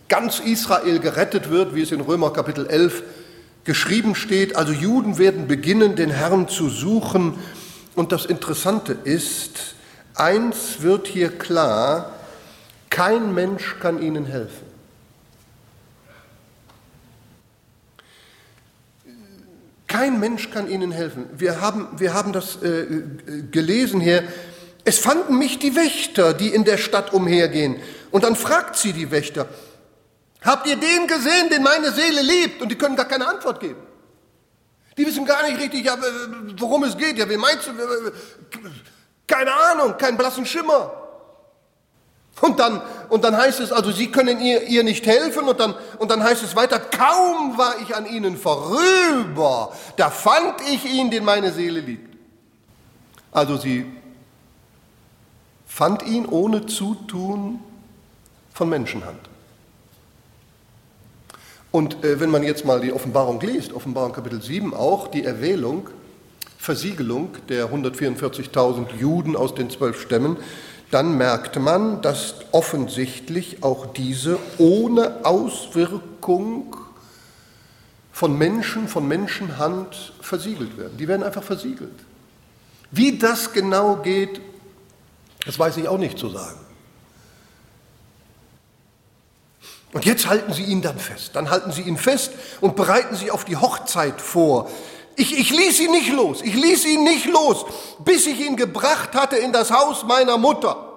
ganz 0.07 0.39
Israel 0.39 0.99
gerettet 0.99 1.49
wird, 1.49 1.75
wie 1.75 1.81
es 1.81 1.91
in 1.91 2.01
Römer 2.01 2.31
Kapitel 2.31 2.67
11 2.67 3.03
geschrieben 3.63 4.15
steht. 4.15 4.55
Also 4.55 4.71
Juden 4.71 5.17
werden 5.17 5.47
beginnen, 5.47 5.95
den 5.95 6.09
Herrn 6.09 6.47
zu 6.47 6.69
suchen. 6.69 7.35
Und 7.95 8.11
das 8.11 8.25
Interessante 8.25 8.97
ist, 9.03 9.75
eins 10.15 10.81
wird 10.81 11.07
hier 11.07 11.29
klar, 11.29 12.13
kein 12.89 13.33
Mensch 13.33 13.77
kann 13.79 14.01
ihnen 14.01 14.25
helfen. 14.25 14.71
Kein 19.87 20.21
Mensch 20.21 20.51
kann 20.51 20.69
ihnen 20.69 20.93
helfen. 20.93 21.25
Wir 21.37 21.59
haben, 21.59 21.87
wir 21.97 22.13
haben 22.13 22.31
das 22.31 22.61
äh, 22.63 22.85
gelesen 23.51 23.99
hier. 23.99 24.23
Es 24.85 24.99
fanden 24.99 25.37
mich 25.37 25.59
die 25.59 25.75
Wächter, 25.75 26.33
die 26.33 26.47
in 26.47 26.63
der 26.63 26.77
Stadt 26.77 27.13
umhergehen. 27.13 27.75
Und 28.09 28.23
dann 28.23 28.37
fragt 28.37 28.77
sie 28.77 28.93
die 28.93 29.11
Wächter, 29.11 29.49
habt 30.41 30.67
ihr 30.67 30.75
den 30.75 31.07
gesehen, 31.07 31.49
den 31.49 31.63
meine 31.63 31.91
Seele 31.91 32.21
liebt? 32.21 32.61
Und 32.61 32.69
die 32.69 32.77
können 32.77 32.95
gar 32.95 33.07
keine 33.07 33.27
Antwort 33.27 33.59
geben. 33.59 33.81
Die 34.97 35.05
wissen 35.05 35.25
gar 35.25 35.43
nicht 35.47 35.59
richtig, 35.59 35.85
ja, 35.85 35.97
worum 36.57 36.83
es 36.83 36.97
geht. 36.97 37.17
Ja, 37.17 37.29
wie 37.29 37.37
meinst 37.37 37.67
du? 37.67 37.71
Keine 39.27 39.53
Ahnung, 39.53 39.97
keinen 39.97 40.17
blassen 40.17 40.45
Schimmer. 40.45 40.91
Und 42.39 42.59
dann, 42.59 42.81
und 43.09 43.23
dann 43.23 43.37
heißt 43.37 43.59
es 43.59 43.71
also, 43.71 43.91
sie 43.91 44.11
können 44.11 44.39
ihr, 44.39 44.63
ihr 44.63 44.83
nicht 44.83 45.05
helfen 45.05 45.47
und 45.47 45.59
dann, 45.59 45.75
und 45.99 46.09
dann 46.09 46.23
heißt 46.23 46.43
es 46.43 46.55
weiter, 46.55 46.79
kaum 46.79 47.57
war 47.57 47.79
ich 47.81 47.95
an 47.95 48.05
ihnen 48.05 48.37
vorüber, 48.37 49.73
da 49.95 50.09
fand 50.09 50.61
ich 50.69 50.85
ihn, 50.85 51.11
den 51.11 51.23
meine 51.23 51.51
Seele 51.51 51.81
liebt. 51.81 52.15
Also 53.31 53.57
sie 53.57 53.85
fand 55.67 56.03
ihn 56.03 56.25
ohne 56.25 56.65
Zutun 56.65 57.59
von 58.53 58.69
Menschenhand. 58.69 59.30
Und 61.71 62.03
äh, 62.03 62.19
wenn 62.19 62.29
man 62.29 62.43
jetzt 62.43 62.65
mal 62.65 62.81
die 62.81 62.91
Offenbarung 62.91 63.39
liest, 63.39 63.73
Offenbarung 63.73 64.11
Kapitel 64.11 64.41
7 64.41 64.73
auch, 64.73 65.07
die 65.07 65.23
Erwählung, 65.23 65.89
Versiegelung 66.57 67.29
der 67.49 67.71
144.000 67.71 68.95
Juden 68.99 69.35
aus 69.35 69.55
den 69.55 69.69
zwölf 69.69 69.99
Stämmen, 70.01 70.37
dann 70.91 71.17
merkte 71.17 71.59
man, 71.59 72.01
dass 72.01 72.35
offensichtlich 72.51 73.63
auch 73.63 73.87
diese 73.87 74.37
ohne 74.57 75.25
Auswirkung 75.25 76.75
von 78.11 78.37
Menschen, 78.37 78.89
von 78.89 79.07
Menschenhand 79.07 80.13
versiegelt 80.19 80.77
werden. 80.77 80.97
Die 80.97 81.07
werden 81.07 81.23
einfach 81.23 81.43
versiegelt. 81.43 81.97
Wie 82.91 83.17
das 83.17 83.53
genau 83.53 83.95
geht, 83.95 84.41
das 85.45 85.57
weiß 85.57 85.77
ich 85.77 85.87
auch 85.87 85.97
nicht 85.97 86.19
zu 86.19 86.27
sagen. 86.27 86.59
Und 89.93 90.05
jetzt 90.05 90.27
halten 90.27 90.53
Sie 90.53 90.63
ihn 90.63 90.81
dann 90.81 90.97
fest. 90.97 91.31
Dann 91.35 91.49
halten 91.49 91.71
Sie 91.71 91.81
ihn 91.81 91.97
fest 91.97 92.31
und 92.61 92.75
bereiten 92.75 93.15
sich 93.15 93.31
auf 93.31 93.43
die 93.43 93.57
Hochzeit 93.57 94.21
vor. 94.21 94.69
Ich, 95.17 95.37
ich 95.37 95.49
ließ 95.51 95.81
ihn 95.81 95.91
nicht 95.91 96.11
los, 96.11 96.41
ich 96.41 96.53
ließ 96.53 96.85
ihn 96.85 97.03
nicht 97.03 97.25
los, 97.25 97.65
bis 97.99 98.25
ich 98.27 98.39
ihn 98.39 98.55
gebracht 98.55 99.13
hatte 99.13 99.35
in 99.35 99.51
das 99.51 99.69
Haus 99.69 100.03
meiner 100.03 100.37
Mutter. 100.37 100.87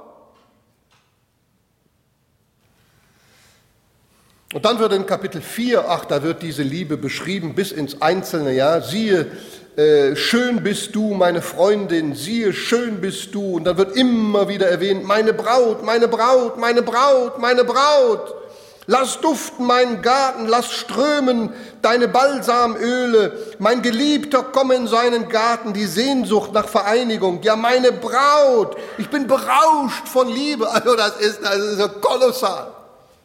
Und 4.54 4.64
dann 4.64 4.78
wird 4.78 4.92
in 4.92 5.04
Kapitel 5.04 5.42
4, 5.42 5.88
ach, 5.88 6.04
da 6.04 6.22
wird 6.22 6.40
diese 6.42 6.62
Liebe 6.62 6.96
beschrieben 6.96 7.56
bis 7.56 7.72
ins 7.72 8.00
einzelne 8.00 8.52
Jahr. 8.52 8.82
Siehe, 8.82 9.26
äh, 9.74 10.14
schön 10.14 10.62
bist 10.62 10.94
du, 10.94 11.14
meine 11.14 11.42
Freundin, 11.42 12.14
siehe, 12.14 12.52
schön 12.52 13.00
bist 13.00 13.34
du. 13.34 13.56
Und 13.56 13.64
dann 13.64 13.76
wird 13.76 13.96
immer 13.96 14.48
wieder 14.48 14.68
erwähnt, 14.68 15.04
meine 15.04 15.32
Braut, 15.32 15.84
meine 15.84 16.06
Braut, 16.06 16.56
meine 16.56 16.82
Braut, 16.82 17.40
meine 17.40 17.64
Braut. 17.64 18.43
Lass 18.86 19.20
duften 19.20 19.64
meinen 19.64 20.02
Garten, 20.02 20.46
lass 20.46 20.70
strömen 20.72 21.52
deine 21.80 22.06
Balsamöle. 22.06 23.32
Mein 23.58 23.80
Geliebter 23.80 24.42
komme 24.42 24.74
in 24.74 24.86
seinen 24.86 25.28
Garten, 25.28 25.72
die 25.72 25.86
Sehnsucht 25.86 26.52
nach 26.52 26.68
Vereinigung. 26.68 27.42
Ja, 27.42 27.56
meine 27.56 27.92
Braut, 27.92 28.76
ich 28.98 29.08
bin 29.08 29.26
berauscht 29.26 30.06
von 30.06 30.28
Liebe. 30.28 30.70
Also 30.70 30.96
das 30.96 31.16
ist, 31.16 31.42
das 31.42 31.56
ist 31.56 31.78
so 31.78 31.88
kolossal. 31.88 32.72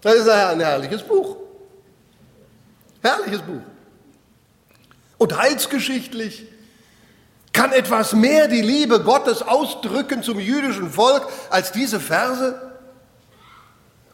Das 0.01 0.16
ist 0.16 0.30
ein 0.30 0.62
herrliches 0.62 1.03
Buch. 1.03 1.36
Herrliches 3.01 3.41
Buch. 3.41 3.62
Und 5.18 5.38
heilsgeschichtlich 5.38 6.47
kann 7.51 7.74
etwas 7.74 8.14
mehr 8.14 8.47
die 8.47 8.62
Liebe 8.62 9.01
Gottes 9.01 9.41
ausdrücken 9.41 10.24
zum 10.24 10.39
jüdischen 10.39 10.89
Volk 10.89 11.28
als 11.49 11.74
diese 11.74 11.99
Verse? 11.99 12.68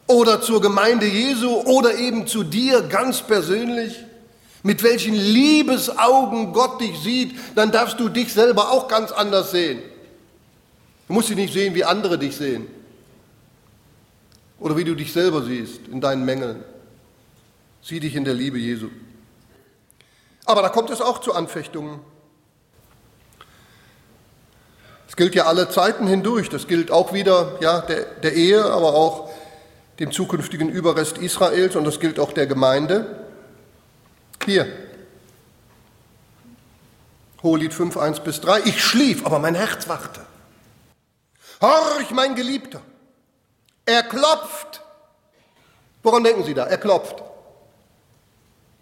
Oder 0.06 0.40
zur 0.40 0.60
Gemeinde 0.60 1.06
Jesu 1.06 1.50
oder 1.62 1.96
eben 1.96 2.26
zu 2.26 2.44
dir 2.44 2.82
ganz 2.82 3.22
persönlich, 3.22 4.04
mit 4.62 4.82
welchen 4.82 5.14
Liebesaugen 5.14 6.52
Gott 6.52 6.80
dich 6.80 6.98
sieht, 6.98 7.36
dann 7.54 7.72
darfst 7.72 8.00
du 8.00 8.08
dich 8.08 8.32
selber 8.32 8.70
auch 8.70 8.88
ganz 8.88 9.12
anders 9.12 9.50
sehen. 9.50 9.80
Du 11.06 11.14
musst 11.14 11.28
sie 11.28 11.34
nicht 11.34 11.52
sehen, 11.52 11.74
wie 11.74 11.84
andere 11.84 12.18
dich 12.18 12.36
sehen. 12.36 12.66
Oder 14.58 14.76
wie 14.76 14.84
du 14.84 14.94
dich 14.94 15.12
selber 15.12 15.42
siehst 15.42 15.86
in 15.90 16.00
deinen 16.00 16.24
Mängeln. 16.24 16.64
Sieh 17.82 18.00
dich 18.00 18.16
in 18.16 18.24
der 18.24 18.34
Liebe 18.34 18.58
Jesu. 18.58 18.88
Aber 20.44 20.62
da 20.62 20.68
kommt 20.68 20.90
es 20.90 21.00
auch 21.00 21.20
zu 21.20 21.34
Anfechtungen. 21.34 22.00
Das 25.06 25.16
gilt 25.16 25.34
ja 25.34 25.44
alle 25.44 25.68
Zeiten 25.68 26.06
hindurch. 26.06 26.48
Das 26.48 26.66
gilt 26.66 26.90
auch 26.90 27.12
wieder 27.12 27.58
ja, 27.60 27.80
der, 27.82 28.04
der 28.22 28.32
Ehe, 28.34 28.64
aber 28.64 28.94
auch 28.94 29.25
dem 29.98 30.12
zukünftigen 30.12 30.68
Überrest 30.68 31.18
Israels 31.18 31.76
und 31.76 31.84
das 31.84 32.00
gilt 32.00 32.18
auch 32.18 32.32
der 32.32 32.46
Gemeinde. 32.46 33.26
Hier, 34.44 34.66
Hohelied 37.42 37.72
5, 37.72 37.96
1 37.96 38.20
bis 38.20 38.40
3. 38.40 38.60
Ich 38.64 38.82
schlief, 38.82 39.24
aber 39.24 39.38
mein 39.38 39.54
Herz 39.54 39.88
wachte. 39.88 40.20
Horch, 41.60 42.10
mein 42.10 42.34
Geliebter, 42.34 42.82
er 43.84 44.02
klopft. 44.02 44.82
Woran 46.02 46.24
denken 46.24 46.44
Sie 46.44 46.54
da? 46.54 46.66
Er 46.66 46.78
klopft. 46.78 47.22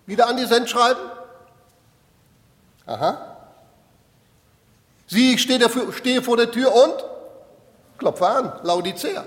Wieder 0.06 0.28
an 0.28 0.36
die 0.36 0.46
Send 0.46 0.68
schreiben? 0.68 1.00
Aha. 2.86 3.36
Sie, 5.06 5.34
ich 5.34 5.42
stehe, 5.42 5.58
dafür, 5.58 5.92
stehe 5.92 6.22
vor 6.22 6.36
der 6.36 6.50
Tür 6.50 6.74
und 6.74 7.04
klopfe 7.98 8.26
an, 8.26 8.52
Laodicea. 8.62 9.24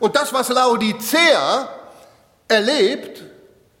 Und 0.00 0.16
das, 0.16 0.32
was 0.32 0.48
Laodicea 0.48 1.68
erlebt, 2.48 3.22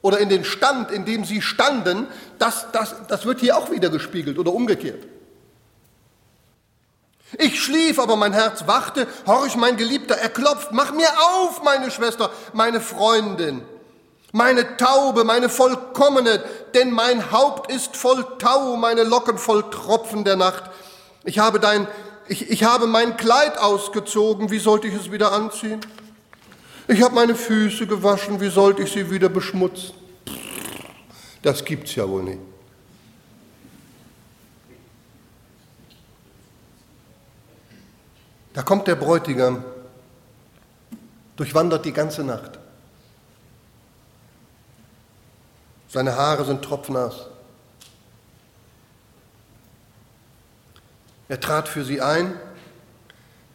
oder 0.06 0.18
in 0.18 0.28
den 0.28 0.44
Stand, 0.44 0.92
in 0.92 1.04
dem 1.04 1.24
sie 1.24 1.42
standen, 1.42 2.06
das, 2.38 2.66
das, 2.70 2.94
das 3.08 3.26
wird 3.26 3.40
hier 3.40 3.56
auch 3.56 3.72
wieder 3.72 3.90
gespiegelt 3.90 4.38
oder 4.38 4.52
umgekehrt. 4.52 5.02
Ich 7.38 7.60
schlief, 7.60 7.98
aber 7.98 8.14
mein 8.14 8.32
Herz 8.32 8.68
wachte. 8.68 9.08
Horch, 9.26 9.56
mein 9.56 9.76
Geliebter, 9.76 10.14
er 10.14 10.28
klopft. 10.28 10.70
Mach 10.70 10.92
mir 10.92 11.08
auf, 11.18 11.60
meine 11.64 11.90
Schwester, 11.90 12.30
meine 12.52 12.80
Freundin, 12.80 13.62
meine 14.30 14.76
Taube, 14.76 15.24
meine 15.24 15.48
Vollkommene, 15.48 16.40
denn 16.72 16.92
mein 16.92 17.32
Haupt 17.32 17.72
ist 17.72 17.96
voll 17.96 18.24
Tau, 18.38 18.76
meine 18.76 19.02
Locken 19.02 19.38
voll 19.38 19.68
Tropfen 19.70 20.22
der 20.22 20.36
Nacht. 20.36 20.70
Ich 21.24 21.40
habe 21.40 21.58
dein, 21.58 21.88
ich, 22.28 22.48
ich 22.48 22.62
habe 22.62 22.86
mein 22.86 23.16
Kleid 23.16 23.58
ausgezogen. 23.58 24.52
Wie 24.52 24.60
sollte 24.60 24.86
ich 24.86 24.94
es 24.94 25.10
wieder 25.10 25.32
anziehen? 25.32 25.80
Ich 26.88 27.02
habe 27.02 27.14
meine 27.14 27.34
Füße 27.34 27.86
gewaschen. 27.86 28.40
Wie 28.40 28.48
sollte 28.48 28.82
ich 28.82 28.92
sie 28.92 29.10
wieder 29.10 29.28
beschmutzen? 29.28 29.94
Das 31.42 31.64
gibt's 31.64 31.94
ja 31.94 32.08
wohl 32.08 32.22
nicht. 32.22 32.40
Da 38.52 38.62
kommt 38.62 38.86
der 38.86 38.94
Bräutigam, 38.94 39.62
durchwandert 41.36 41.84
die 41.84 41.92
ganze 41.92 42.24
Nacht. 42.24 42.58
Seine 45.88 46.16
Haare 46.16 46.44
sind 46.44 46.62
tropfnass. 46.62 47.26
Er 51.28 51.40
trat 51.40 51.68
für 51.68 51.84
sie 51.84 52.00
ein, 52.00 52.38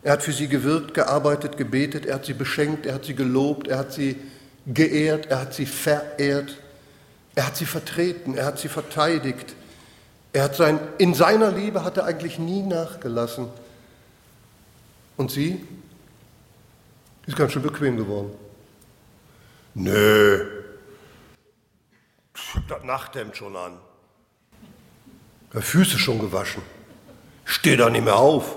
er 0.03 0.13
hat 0.13 0.23
für 0.23 0.31
sie 0.31 0.47
gewirkt, 0.47 0.93
gearbeitet, 0.93 1.57
gebetet, 1.57 2.05
er 2.05 2.15
hat 2.15 2.25
sie 2.25 2.33
beschenkt, 2.33 2.85
er 2.85 2.95
hat 2.95 3.05
sie 3.05 3.15
gelobt, 3.15 3.67
er 3.67 3.77
hat 3.79 3.93
sie 3.93 4.15
geehrt, 4.65 5.27
er 5.27 5.41
hat 5.41 5.53
sie 5.53 5.65
verehrt, 5.65 6.57
er 7.35 7.47
hat 7.47 7.57
sie 7.57 7.65
vertreten, 7.65 8.35
er 8.35 8.45
hat 8.45 8.59
sie 8.59 8.67
verteidigt. 8.67 9.55
Er 10.33 10.43
hat 10.43 10.55
sein, 10.55 10.79
in 10.97 11.13
seiner 11.13 11.51
Liebe 11.51 11.83
hat 11.83 11.97
er 11.97 12.05
eigentlich 12.05 12.39
nie 12.39 12.61
nachgelassen. 12.61 13.47
Und 15.17 15.29
sie 15.29 15.65
ist 17.27 17.37
ganz 17.37 17.51
schön 17.51 17.61
bequem 17.61 17.97
geworden. 17.97 18.31
Nö, 19.73 20.45
ich 22.35 22.55
hab 22.55 22.67
das 22.67 22.83
Nachthemd 22.83 23.37
schon 23.37 23.55
an. 23.55 23.77
Die 25.53 25.61
Füße 25.61 25.99
schon 25.99 26.19
gewaschen. 26.19 26.63
Steh 27.45 27.75
da 27.75 27.89
nicht 27.89 28.03
mehr 28.03 28.15
auf. 28.15 28.55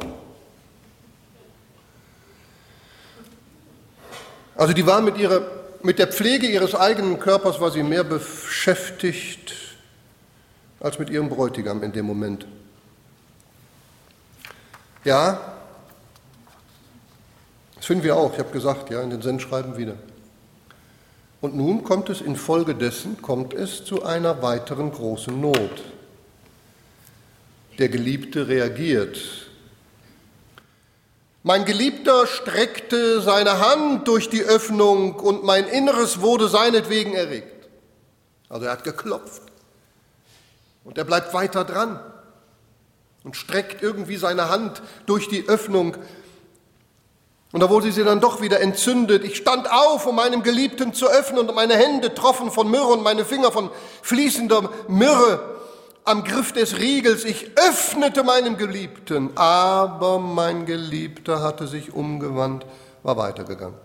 Also 4.57 4.73
die 4.73 4.87
war 4.87 5.01
mit, 5.01 5.19
ihrer, 5.19 5.43
mit 5.83 5.99
der 5.99 6.09
Pflege 6.09 6.47
ihres 6.47 6.75
eigenen 6.75 7.19
Körpers 7.19 7.61
war 7.61 7.71
sie 7.71 7.83
mehr 7.83 8.05
beschäftigt 8.05 9.55
als 10.81 10.99
mit 10.99 11.11
ihrem 11.11 11.29
Bräutigam 11.29 11.83
in 11.83 11.93
dem 11.93 12.07
Moment. 12.07 12.47
Ja, 15.05 15.55
das 17.77 17.87
finden 17.87 18.05
wir 18.05 18.17
auch, 18.17 18.33
ich 18.33 18.39
habe 18.39 18.51
gesagt, 18.51 18.91
ja, 18.91 19.03
in 19.03 19.11
den 19.11 19.23
Sendschreiben 19.23 19.77
wieder. 19.77 19.95
Und 21.41 21.55
nun 21.55 21.85
kommt 21.85 22.09
es 22.09 22.23
infolgedessen, 22.23 23.21
kommt 23.21 23.53
es 23.53 23.85
zu 23.85 24.05
einer 24.05 24.41
weiteren 24.41 24.91
großen 24.91 25.39
Not. 25.39 25.83
Der 27.79 27.91
Geliebte 27.91 28.49
reagiert. 28.49 29.19
Mein 31.47 31.67
Geliebter 31.67 32.27
streckte 32.27 33.21
seine 33.21 33.59
Hand 33.61 34.09
durch 34.09 34.31
die 34.31 34.43
Öffnung 34.43 35.17
und 35.17 35.45
mein 35.45 35.67
Inneres 35.69 36.23
wurde 36.23 36.49
seinetwegen 36.49 37.13
erregt. 37.13 37.69
Also 38.49 38.65
er 38.65 38.73
hat 38.73 38.83
geklopft. 38.83 39.43
Und 40.85 40.97
er 40.97 41.05
bleibt 41.05 41.35
weiter 41.35 41.65
dran 41.65 42.01
und 43.25 43.37
streckt 43.37 43.83
irgendwie 43.83 44.17
seine 44.17 44.49
Hand 44.49 44.83
durch 45.05 45.29
die 45.29 45.47
Öffnung 45.47 45.99
und 47.55 47.61
da 47.61 47.71
wurde 47.71 47.93
sie 47.93 48.03
dann 48.03 48.21
doch 48.21 48.41
wieder 48.41 48.59
entzündet. 48.59 49.23
Ich 49.23 49.37
stand 49.37 49.71
auf, 49.71 50.07
um 50.07 50.17
meinem 50.17 50.43
Geliebten 50.43 50.93
zu 50.93 51.07
öffnen, 51.07 51.49
und 51.49 51.55
meine 51.55 51.77
Hände 51.77 52.13
troffen 52.13 52.51
von 52.51 52.69
Myrrhe 52.69 52.89
und 52.89 53.05
meine 53.05 53.25
Finger 53.25 53.53
von 53.53 53.71
fließender 54.03 54.71
Myrrhe 54.89 55.54
am 56.05 56.25
Griff 56.25 56.53
des 56.53 56.79
Riegels. 56.79 57.25
Ich 57.25 57.51
öffnete 57.57 58.23
meinem 58.23 58.57
Geliebten, 58.57 59.37
aber 59.37 60.19
mein 60.19 60.67
Geliebter 60.67 61.43
hatte 61.43 61.67
sich 61.67 61.93
umgewandt, 61.93 62.67
war 63.03 63.17
weitergegangen. 63.17 63.79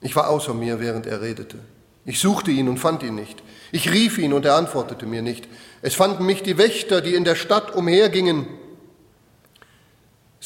Ich 0.00 0.14
war 0.14 0.28
außer 0.28 0.54
mir, 0.54 0.80
während 0.80 1.06
er 1.06 1.20
redete. 1.20 1.58
Ich 2.04 2.20
suchte 2.20 2.52
ihn 2.52 2.68
und 2.68 2.78
fand 2.78 3.02
ihn 3.02 3.16
nicht. 3.16 3.42
Ich 3.72 3.90
rief 3.90 4.18
ihn 4.18 4.32
und 4.32 4.44
er 4.44 4.54
antwortete 4.54 5.06
mir 5.06 5.22
nicht. 5.22 5.48
Es 5.82 5.94
fanden 5.94 6.24
mich 6.24 6.42
die 6.42 6.58
Wächter, 6.58 7.00
die 7.00 7.14
in 7.14 7.24
der 7.24 7.34
Stadt 7.34 7.74
umhergingen 7.74 8.46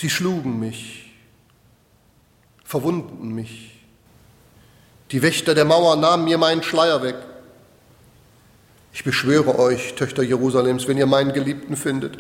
Sie 0.01 0.09
schlugen 0.09 0.59
mich, 0.59 1.13
verwundeten 2.65 3.35
mich. 3.35 3.83
Die 5.11 5.21
Wächter 5.21 5.55
der 5.55 5.67
Mauer 5.67 5.97
nahmen 5.97 6.25
mir 6.25 6.39
meinen 6.39 6.63
Schleier 6.63 7.03
weg. 7.03 7.17
Ich 8.93 9.05
beschwöre 9.05 9.59
euch, 9.59 9.95
Töchter 9.95 10.23
Jerusalems, 10.23 10.89
wenn 10.89 10.99
ihr 10.99 11.07
meinen 11.07 11.33
Geliebten 11.33 11.77
findet, 11.77 12.19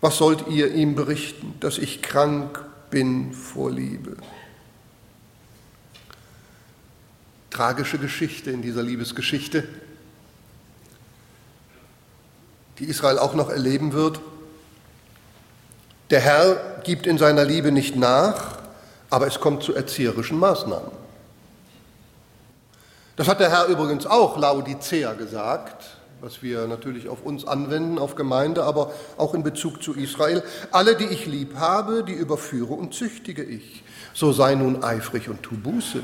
was 0.00 0.18
sollt 0.18 0.48
ihr 0.48 0.72
ihm 0.74 0.94
berichten, 0.94 1.54
dass 1.60 1.78
ich 1.78 2.02
krank 2.02 2.62
bin 2.90 3.32
vor 3.32 3.70
Liebe? 3.70 4.16
Tragische 7.50 7.98
Geschichte 7.98 8.50
in 8.50 8.62
dieser 8.62 8.82
Liebesgeschichte, 8.82 9.66
die 12.78 12.84
Israel 12.84 13.18
auch 13.18 13.34
noch 13.34 13.48
erleben 13.48 13.92
wird. 13.92 14.20
Der 16.10 16.20
Herr 16.20 16.80
gibt 16.84 17.06
in 17.06 17.16
seiner 17.16 17.44
Liebe 17.44 17.70
nicht 17.72 17.96
nach, 17.96 18.58
aber 19.08 19.26
es 19.26 19.40
kommt 19.40 19.62
zu 19.62 19.74
erzieherischen 19.74 20.38
Maßnahmen. 20.38 21.03
Das 23.16 23.28
hat 23.28 23.40
der 23.40 23.50
Herr 23.50 23.66
übrigens 23.66 24.06
auch 24.06 24.36
Laodicea 24.38 25.12
gesagt, 25.12 25.84
was 26.20 26.42
wir 26.42 26.66
natürlich 26.66 27.08
auf 27.08 27.22
uns 27.22 27.46
anwenden, 27.46 27.98
auf 27.98 28.16
Gemeinde, 28.16 28.64
aber 28.64 28.92
auch 29.16 29.34
in 29.34 29.42
Bezug 29.42 29.82
zu 29.82 29.94
Israel. 29.94 30.42
Alle, 30.72 30.96
die 30.96 31.04
ich 31.04 31.26
lieb 31.26 31.54
habe, 31.56 32.02
die 32.02 32.14
überführe 32.14 32.74
und 32.74 32.94
züchtige 32.94 33.44
ich. 33.44 33.84
So 34.14 34.32
sei 34.32 34.54
nun 34.54 34.82
eifrig 34.82 35.28
und 35.28 35.42
tu 35.42 35.56
Buße. 35.56 36.02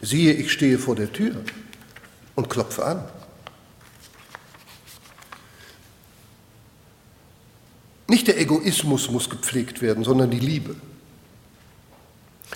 Siehe, 0.00 0.32
ich 0.32 0.50
stehe 0.50 0.78
vor 0.78 0.96
der 0.96 1.12
Tür 1.12 1.36
und 2.36 2.48
klopfe 2.48 2.84
an. 2.84 3.04
Nicht 8.08 8.28
der 8.28 8.40
Egoismus 8.40 9.10
muss 9.10 9.28
gepflegt 9.28 9.82
werden, 9.82 10.04
sondern 10.04 10.30
die 10.30 10.40
Liebe. 10.40 10.74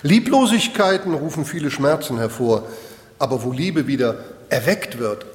Lieblosigkeiten 0.02 1.14
rufen 1.14 1.44
viele 1.44 1.70
Schmerzen 1.70 2.18
hervor, 2.18 2.66
aber 3.18 3.42
wo 3.42 3.52
Liebe 3.52 3.86
wieder 3.86 4.24
erweckt 4.48 4.98
wird, 4.98 5.26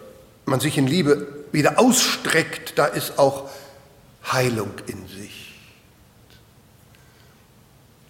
man 0.46 0.60
sich 0.60 0.78
in 0.78 0.88
Liebe 0.88 1.28
wieder 1.52 1.80
ausstreckt, 1.80 2.78
da 2.78 2.86
ist 2.86 3.18
auch 3.18 3.50
Heilung 4.32 4.72
in 4.88 5.08
sich. 5.08 5.56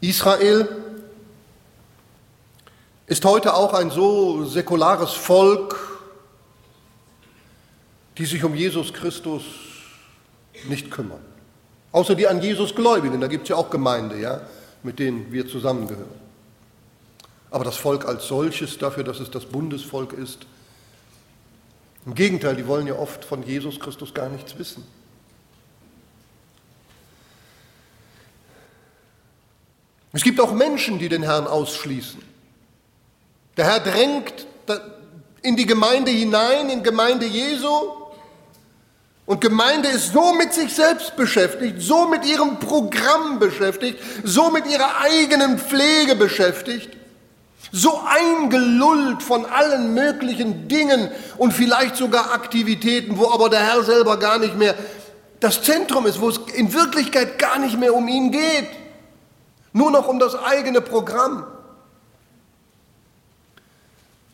Israel 0.02 0.68
ist 3.08 3.26
heute 3.26 3.54
auch 3.54 3.74
ein 3.74 3.92
so 3.92 4.46
säkulares 4.46 5.14
Volk, 5.14 5.76
die 8.18 8.26
sich 8.26 8.44
um 8.44 8.56
Jesus 8.56 8.94
Christus 8.94 9.44
nicht 10.68 10.92
kümmern. 10.92 11.22
Außer 11.92 12.16
die 12.16 12.28
an 12.28 12.42
Jesus 12.42 12.76
Gläubigen, 12.76 13.20
da 13.20 13.28
gibt 13.28 13.44
es 13.44 13.50
ja 13.50 13.56
auch 13.56 13.70
Gemeinde, 13.70 14.20
ja, 14.20 14.42
mit 14.84 15.00
denen 15.00 15.32
wir 15.32 15.48
zusammengehören. 15.48 16.29
Aber 17.52 17.64
das 17.64 17.78
Volk 17.78 18.06
als 18.06 18.28
solches, 18.28 18.78
dafür, 18.78 19.04
dass 19.04 19.20
es 19.20 19.32
das 19.32 19.46
Bundesvolk 19.46 20.14
ist, 20.14 20.46
im 22.06 22.16
Gegenteil, 22.16 22.56
die 22.56 22.68
wollen 22.68 22.88
ja 22.88 22.96
oft 22.96 23.26
von 23.26 23.44
Jesus 23.44 23.80
Christus 23.80 24.14
gar 24.14 24.30
nichts 24.30 24.58
wissen. 24.58 24.86
Es 30.12 30.24
gibt 30.24 30.40
auch 30.40 30.54
Menschen, 30.54 30.98
die 30.98 31.10
den 31.10 31.24
Herrn 31.24 31.46
ausschließen. 31.46 32.22
Der 33.58 33.66
Herr 33.66 33.80
drängt 33.80 34.48
in 35.42 35.56
die 35.56 35.66
Gemeinde 35.66 36.12
hinein, 36.12 36.70
in 36.70 36.84
Gemeinde 36.84 37.26
Jesu. 37.26 37.92
Und 39.26 39.42
Gemeinde 39.42 39.90
ist 39.90 40.12
so 40.12 40.34
mit 40.34 40.54
sich 40.54 40.74
selbst 40.74 41.16
beschäftigt, 41.16 41.82
so 41.82 42.08
mit 42.08 42.26
ihrem 42.26 42.60
Programm 42.60 43.38
beschäftigt, 43.38 44.00
so 44.24 44.50
mit 44.50 44.66
ihrer 44.66 45.02
eigenen 45.02 45.60
Pflege 45.60 46.16
beschäftigt, 46.16 46.90
so 47.72 48.02
eingelullt 48.06 49.22
von 49.22 49.46
allen 49.46 49.94
möglichen 49.94 50.68
Dingen 50.68 51.10
und 51.38 51.54
vielleicht 51.54 51.96
sogar 51.96 52.34
Aktivitäten, 52.34 53.18
wo 53.18 53.30
aber 53.32 53.50
der 53.50 53.60
Herr 53.60 53.84
selber 53.84 54.18
gar 54.18 54.40
nicht 54.40 54.58
mehr 54.58 54.76
das 55.40 55.62
Zentrum 55.64 56.06
ist, 56.06 56.20
wo 56.20 56.30
es 56.30 56.38
in 56.54 56.74
Wirklichkeit 56.74 57.40
gar 57.40 57.60
nicht 57.60 57.80
mehr 57.80 57.94
um 57.94 58.08
ihn 58.08 58.32
geht, 58.32 58.70
nur 59.72 59.92
noch 59.92 60.08
um 60.08 60.20
das 60.20 60.36
eigene 60.36 60.82
Programm. 60.82 61.46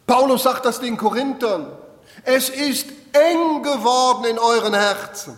Paulus 0.08 0.44
sagt 0.44 0.66
das 0.66 0.80
den 0.80 0.98
Korinthern. 0.98 1.68
Es 2.24 2.50
ist 2.50 2.88
eng 3.12 3.64
geworden 3.64 4.26
in 4.26 4.40
euren 4.40 4.74
Herzen. 4.74 5.38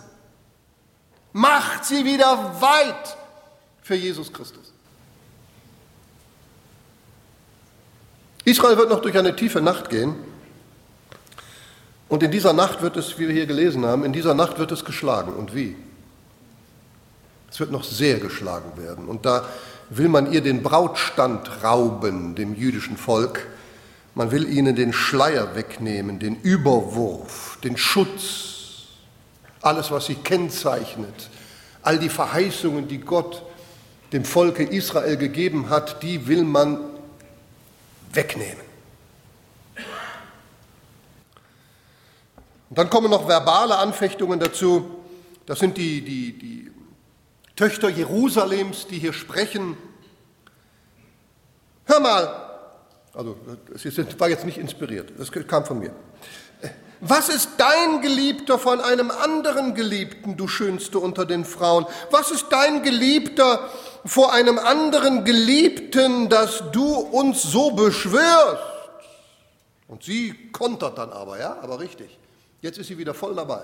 Macht 1.32 1.84
sie 1.84 2.04
wieder 2.04 2.60
weit 2.60 3.16
für 3.82 3.94
Jesus 3.94 4.32
Christus. 4.32 4.72
Israel 8.50 8.76
wird 8.76 8.88
noch 8.88 9.00
durch 9.00 9.18
eine 9.18 9.36
tiefe 9.36 9.60
Nacht 9.60 9.90
gehen. 9.90 10.14
Und 12.08 12.22
in 12.22 12.30
dieser 12.30 12.52
Nacht 12.52 12.80
wird 12.80 12.96
es, 12.96 13.18
wie 13.18 13.28
wir 13.28 13.34
hier 13.34 13.46
gelesen 13.46 13.84
haben, 13.84 14.04
in 14.04 14.12
dieser 14.12 14.34
Nacht 14.34 14.58
wird 14.58 14.72
es 14.72 14.84
geschlagen. 14.84 15.34
Und 15.34 15.54
wie? 15.54 15.76
Es 17.50 17.60
wird 17.60 17.70
noch 17.70 17.84
sehr 17.84 18.18
geschlagen 18.18 18.72
werden. 18.82 19.06
Und 19.06 19.26
da 19.26 19.46
will 19.90 20.08
man 20.08 20.32
ihr 20.32 20.40
den 20.40 20.62
Brautstand 20.62 21.62
rauben, 21.62 22.34
dem 22.34 22.54
jüdischen 22.54 22.96
Volk. 22.96 23.46
Man 24.14 24.30
will 24.30 24.48
ihnen 24.48 24.74
den 24.74 24.92
Schleier 24.92 25.54
wegnehmen, 25.54 26.18
den 26.18 26.36
Überwurf, 26.40 27.58
den 27.62 27.76
Schutz, 27.76 28.86
alles, 29.60 29.90
was 29.90 30.06
sie 30.06 30.14
kennzeichnet, 30.14 31.30
all 31.82 31.98
die 31.98 32.08
Verheißungen, 32.08 32.88
die 32.88 32.98
Gott 32.98 33.42
dem 34.12 34.24
Volke 34.24 34.62
Israel 34.62 35.16
gegeben 35.16 35.68
hat, 35.68 36.02
die 36.02 36.26
will 36.26 36.44
man 36.44 36.78
wegnehmen. 38.12 38.68
Und 42.70 42.78
dann 42.78 42.90
kommen 42.90 43.10
noch 43.10 43.26
verbale 43.26 43.76
Anfechtungen 43.76 44.38
dazu. 44.38 45.02
Das 45.46 45.58
sind 45.58 45.76
die, 45.76 46.02
die, 46.02 46.38
die 46.38 46.70
Töchter 47.56 47.88
Jerusalems, 47.88 48.86
die 48.86 48.98
hier 48.98 49.12
sprechen. 49.12 49.76
Hör 51.86 52.00
mal, 52.00 52.48
also 53.14 53.36
es 53.74 54.20
war 54.20 54.28
jetzt 54.28 54.44
nicht 54.44 54.58
inspiriert, 54.58 55.12
das 55.16 55.32
kam 55.32 55.64
von 55.64 55.78
mir. 55.78 55.92
Was 57.00 57.28
ist 57.28 57.50
dein 57.58 58.02
Geliebter 58.02 58.58
von 58.58 58.80
einem 58.80 59.10
anderen 59.10 59.74
Geliebten, 59.74 60.36
du 60.36 60.48
Schönste 60.48 60.98
unter 60.98 61.24
den 61.24 61.44
Frauen? 61.44 61.86
Was 62.10 62.30
ist 62.30 62.46
dein 62.50 62.82
Geliebter 62.82 63.70
vor 64.04 64.32
einem 64.32 64.58
anderen 64.58 65.24
Geliebten, 65.24 66.28
dass 66.28 66.62
du 66.72 66.94
uns 66.94 67.42
so 67.42 67.70
beschwörst? 67.72 68.62
Und 69.88 70.02
sie 70.02 70.50
kontert 70.52 70.98
dann 70.98 71.12
aber, 71.12 71.38
ja, 71.38 71.56
aber 71.62 71.80
richtig. 71.80 72.18
Jetzt 72.60 72.78
ist 72.78 72.88
sie 72.88 72.98
wieder 72.98 73.14
voll 73.14 73.34
dabei. 73.34 73.62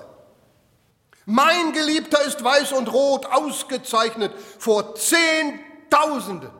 Mein 1.26 1.72
Geliebter 1.72 2.22
ist 2.24 2.43
weiß 2.43 2.72
und 2.72 2.93
rot, 2.93 3.26
ausgezeichnet 3.26 4.32
vor 4.59 4.95
Zehntausenden. 4.95 6.51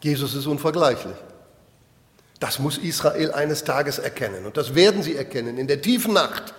Jesus 0.00 0.34
ist 0.34 0.46
unvergleichlich. 0.46 1.16
Das 2.40 2.58
muss 2.58 2.78
Israel 2.78 3.32
eines 3.32 3.64
Tages 3.64 3.98
erkennen. 3.98 4.46
Und 4.46 4.56
das 4.56 4.74
werden 4.74 5.02
sie 5.02 5.16
erkennen 5.16 5.58
in 5.58 5.66
der 5.66 5.82
tiefen 5.82 6.14
Nacht 6.14 6.54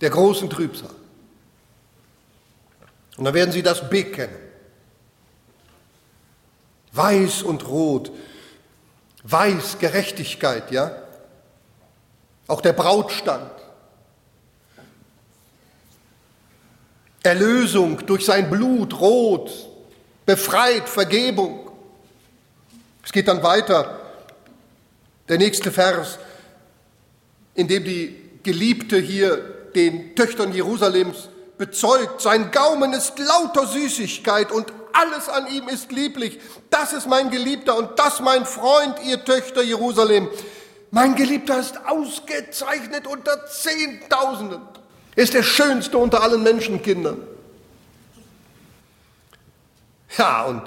der 0.00 0.10
großen 0.10 0.48
Trübsal. 0.48 0.90
Und 3.16 3.24
dann 3.24 3.34
werden 3.34 3.52
sie 3.52 3.62
das 3.62 3.88
bekennen. 3.88 4.36
Weiß 6.92 7.42
und 7.42 7.66
Rot. 7.68 8.10
Weiß 9.24 9.78
Gerechtigkeit, 9.78 10.70
ja? 10.70 10.96
Auch 12.48 12.60
der 12.60 12.72
Brautstand. 12.72 13.50
Erlösung 17.22 18.04
durch 18.06 18.24
sein 18.24 18.50
Blut, 18.50 18.98
rot, 19.00 19.50
befreit, 20.26 20.88
Vergebung. 20.88 21.70
Es 23.04 23.12
geht 23.12 23.28
dann 23.28 23.42
weiter. 23.42 24.00
Der 25.28 25.38
nächste 25.38 25.70
Vers, 25.70 26.18
in 27.54 27.68
dem 27.68 27.84
die 27.84 28.30
Geliebte 28.42 28.98
hier 28.98 29.36
den 29.74 30.16
Töchtern 30.16 30.52
Jerusalems 30.52 31.28
bezeugt, 31.62 32.20
sein 32.20 32.50
Gaumen 32.50 32.92
ist 32.92 33.20
lauter 33.20 33.68
Süßigkeit 33.68 34.50
und 34.50 34.72
alles 34.92 35.28
an 35.28 35.46
ihm 35.46 35.68
ist 35.68 35.92
lieblich. 35.92 36.40
Das 36.70 36.92
ist 36.92 37.06
mein 37.06 37.30
Geliebter 37.30 37.76
und 37.76 37.96
das 38.00 38.18
mein 38.18 38.46
Freund, 38.46 38.96
ihr 39.04 39.24
Töchter 39.24 39.62
Jerusalem. 39.62 40.28
Mein 40.90 41.14
Geliebter 41.14 41.60
ist 41.60 41.78
ausgezeichnet 41.86 43.06
unter 43.06 43.46
Zehntausenden. 43.46 44.60
Er 45.14 45.22
ist 45.22 45.34
der 45.34 45.44
schönste 45.44 45.98
unter 45.98 46.24
allen 46.24 46.42
Menschenkindern. 46.42 47.18
Ja, 50.18 50.42
und 50.46 50.64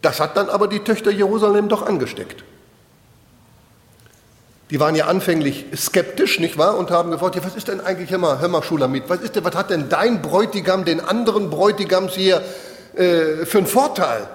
das 0.00 0.20
hat 0.20 0.38
dann 0.38 0.48
aber 0.48 0.68
die 0.68 0.80
Töchter 0.80 1.10
Jerusalem 1.10 1.68
doch 1.68 1.82
angesteckt. 1.82 2.45
Die 4.70 4.80
waren 4.80 4.96
ja 4.96 5.06
anfänglich 5.06 5.66
skeptisch, 5.76 6.40
nicht 6.40 6.58
wahr? 6.58 6.76
Und 6.76 6.90
haben 6.90 7.10
gefragt, 7.12 7.36
ja, 7.36 7.44
was 7.44 7.54
ist 7.54 7.68
denn 7.68 7.80
eigentlich, 7.80 8.10
hör 8.10 8.18
mal, 8.18 8.40
hör 8.40 8.48
mal 8.48 8.62
Schulamit, 8.62 9.04
was, 9.08 9.20
ist 9.20 9.36
denn, 9.36 9.44
was 9.44 9.54
hat 9.54 9.70
denn 9.70 9.88
dein 9.88 10.22
Bräutigam 10.22 10.84
den 10.84 11.00
anderen 11.00 11.50
Bräutigams 11.50 12.14
hier 12.14 12.42
äh, 12.94 13.46
für 13.46 13.58
einen 13.58 13.66
Vorteil? 13.66 14.28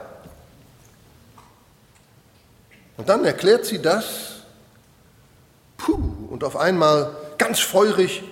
Und 2.95 3.09
dann 3.09 3.25
erklärt 3.25 3.65
sie 3.65 3.81
das, 3.81 4.05
puh, 5.77 5.99
und 6.29 6.43
auf 6.43 6.55
einmal 6.55 7.15
ganz 7.37 7.59
feurig, 7.59 8.23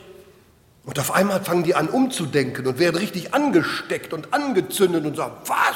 und 0.86 0.98
auf 0.98 1.12
einmal 1.12 1.44
fangen 1.44 1.64
die 1.64 1.76
an 1.76 1.88
umzudenken 1.88 2.66
und 2.66 2.80
werden 2.80 2.96
richtig 2.96 3.34
angesteckt 3.34 4.12
und 4.12 4.34
angezündet 4.34 5.06
und 5.06 5.18
sagen, 5.18 5.34
was? 5.46 5.76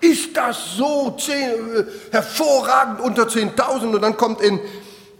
Ist 0.00 0.36
das 0.36 0.74
so 0.76 1.16
zehn, 1.18 1.50
äh, 1.76 1.84
hervorragend 2.10 3.00
unter 3.00 3.28
10.000? 3.28 3.94
Und 3.94 4.02
dann 4.02 4.16
kommt 4.16 4.40
in 4.40 4.58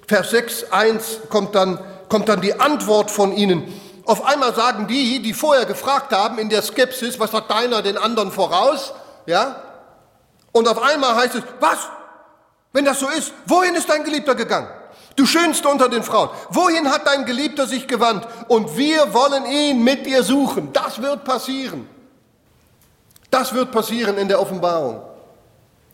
Vers 0.07 0.31
6, 0.31 0.73
1, 0.73 1.19
kommt 1.31 1.55
dann, 1.55 1.79
kommt 2.09 2.29
dann 2.29 2.41
die 2.41 2.59
Antwort 2.59 3.11
von 3.11 3.33
ihnen. 3.33 3.81
Auf 4.05 4.25
einmal 4.25 4.55
sagen 4.55 4.87
die, 4.87 5.23
die 5.23 5.33
vorher 5.33 5.65
gefragt 5.65 6.13
haben 6.13 6.39
in 6.39 6.51
der 6.51 6.63
Skepsis, 6.63 7.19
was 7.19 7.33
hat 7.33 7.51
deiner 7.51 7.81
den 7.81 7.97
anderen 7.97 8.31
voraus? 8.31 8.93
Ja? 9.27 9.63
Und 10.53 10.69
auf 10.69 10.83
einmal 10.83 11.15
heißt 11.17 11.37
es, 11.37 11.43
was? 11.61 11.79
Wenn 12.73 12.85
das 12.85 13.01
so 13.01 13.09
ist, 13.09 13.33
wohin 13.47 13.75
ist 13.75 13.89
dein 13.89 14.05
Geliebter 14.05 14.35
gegangen? 14.35 14.69
Du 15.17 15.27
schönste 15.27 15.69
unter 15.69 15.89
den 15.89 16.03
Frauen. 16.03 16.29
Wohin 16.51 16.91
hat 16.91 17.07
dein 17.07 17.25
Geliebter 17.25 17.67
sich 17.67 17.87
gewandt? 17.87 18.27
Und 18.49 18.77
wir 18.77 19.15
wollen 19.15 19.47
ihn 19.47 19.83
mit 19.85 20.07
dir 20.07 20.23
suchen. 20.23 20.73
Das 20.73 21.01
wird 21.01 21.25
passieren. 21.25 21.89
Das 23.31 23.55
wird 23.55 23.71
passieren 23.71 24.19
in 24.19 24.29
der 24.29 24.41
Offenbarung. 24.41 25.03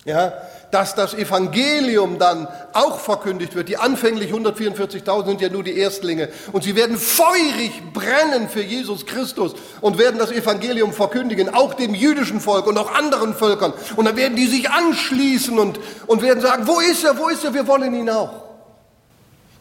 Ja, 0.05 0.33
dass 0.71 0.95
das 0.95 1.15
Evangelium 1.15 2.19
dann 2.19 2.49
auch 2.73 2.99
verkündigt 3.01 3.55
wird. 3.55 3.69
Die 3.69 3.77
anfänglich 3.77 4.33
144.000 4.33 5.27
sind 5.27 5.41
ja 5.41 5.49
nur 5.49 5.65
die 5.65 5.77
Erstlinge. 5.77 6.29
Und 6.53 6.65
sie 6.65 6.77
werden 6.77 6.97
feurig 6.97 7.83
brennen 7.93 8.49
für 8.49 8.63
Jesus 8.63 9.07
Christus 9.07 9.55
und 9.81 9.99
werden 9.99 10.19
das 10.19 10.31
Evangelium 10.31 10.93
verkündigen, 10.93 11.53
auch 11.53 11.75
dem 11.75 11.95
jüdischen 11.95 12.41
Volk 12.41 12.67
und 12.67 12.79
auch 12.79 12.95
anderen 12.95 13.35
Völkern. 13.35 13.73
Und 13.97 14.05
dann 14.05 14.17
werden 14.17 14.37
die 14.37 14.47
sich 14.47 14.71
anschließen 14.71 15.59
und, 15.59 15.81
und 16.07 16.23
werden 16.23 16.41
sagen, 16.41 16.67
wo 16.67 16.81
ist 16.81 17.05
er, 17.05 17.19
wo 17.19 17.29
ist 17.29 17.45
er, 17.45 17.55
wir 17.55 17.67
wollen 17.67 17.95
ihn 17.95 18.11
auch. 18.11 18.45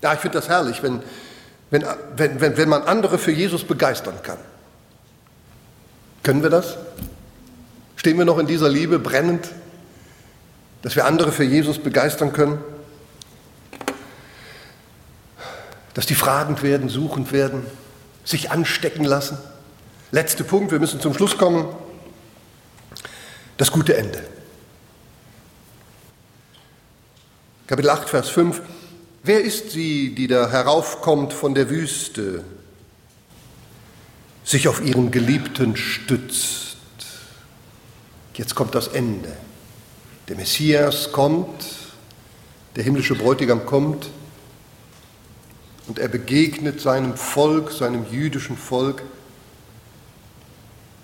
Ja, 0.01 0.13
ich 0.13 0.19
finde 0.19 0.37
das 0.37 0.47
herrlich, 0.47 0.81
wenn, 0.81 1.01
wenn, 1.71 1.83
wenn, 2.15 2.57
wenn 2.57 2.69
man 2.69 2.83
andere 2.83 3.17
für 3.17 3.31
Jesus 3.31 3.63
begeistern 3.63 4.15
kann. 4.23 4.37
Können 6.23 6.43
wir 6.43 6.49
das? 6.49 6.77
Stehen 7.95 8.17
wir 8.17 8.25
noch 8.25 8.37
in 8.37 8.47
dieser 8.47 8.69
Liebe 8.69 8.97
brennend, 8.97 9.49
dass 10.81 10.95
wir 10.95 11.05
andere 11.05 11.31
für 11.31 11.43
Jesus 11.43 11.79
begeistern 11.79 12.33
können? 12.33 12.59
Dass 15.93 16.05
die 16.05 16.15
fragend 16.15 16.63
werden, 16.63 16.89
suchend 16.89 17.31
werden, 17.31 17.65
sich 18.23 18.51
anstecken 18.51 19.03
lassen. 19.03 19.37
Letzter 20.11 20.43
Punkt, 20.43 20.71
wir 20.71 20.79
müssen 20.79 21.01
zum 21.01 21.13
Schluss 21.13 21.37
kommen. 21.37 21.67
Das 23.57 23.71
gute 23.71 23.97
Ende. 23.97 24.23
Kapitel 27.67 27.89
8, 27.89 28.09
Vers 28.09 28.29
5. 28.29 28.61
Wer 29.23 29.43
ist 29.43 29.71
sie, 29.71 30.15
die 30.15 30.27
da 30.27 30.49
heraufkommt 30.49 31.33
von 31.33 31.53
der 31.53 31.69
Wüste, 31.69 32.43
sich 34.43 34.67
auf 34.67 34.81
ihren 34.81 35.11
Geliebten 35.11 35.75
stützt? 35.75 36.77
Jetzt 38.33 38.55
kommt 38.55 38.73
das 38.73 38.87
Ende. 38.87 39.35
Der 40.29 40.37
Messias 40.37 41.11
kommt, 41.11 41.65
der 42.75 42.83
himmlische 42.83 43.15
Bräutigam 43.15 43.65
kommt 43.65 44.11
und 45.87 45.97
er 45.97 46.07
begegnet 46.07 46.79
seinem 46.79 47.17
Volk, 47.17 47.71
seinem 47.71 48.05
jüdischen 48.11 48.55
Volk. 48.55 49.01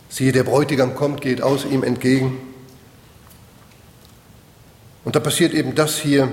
Siehe, 0.10 0.32
der 0.32 0.44
Bräutigam 0.44 0.94
kommt, 0.94 1.22
geht 1.22 1.42
aus 1.42 1.66
ihm 1.66 1.84
entgegen. 1.84 2.38
Und 5.04 5.16
da 5.16 5.20
passiert 5.20 5.56
eben 5.56 5.74
das 5.74 5.98
hier. 5.98 6.32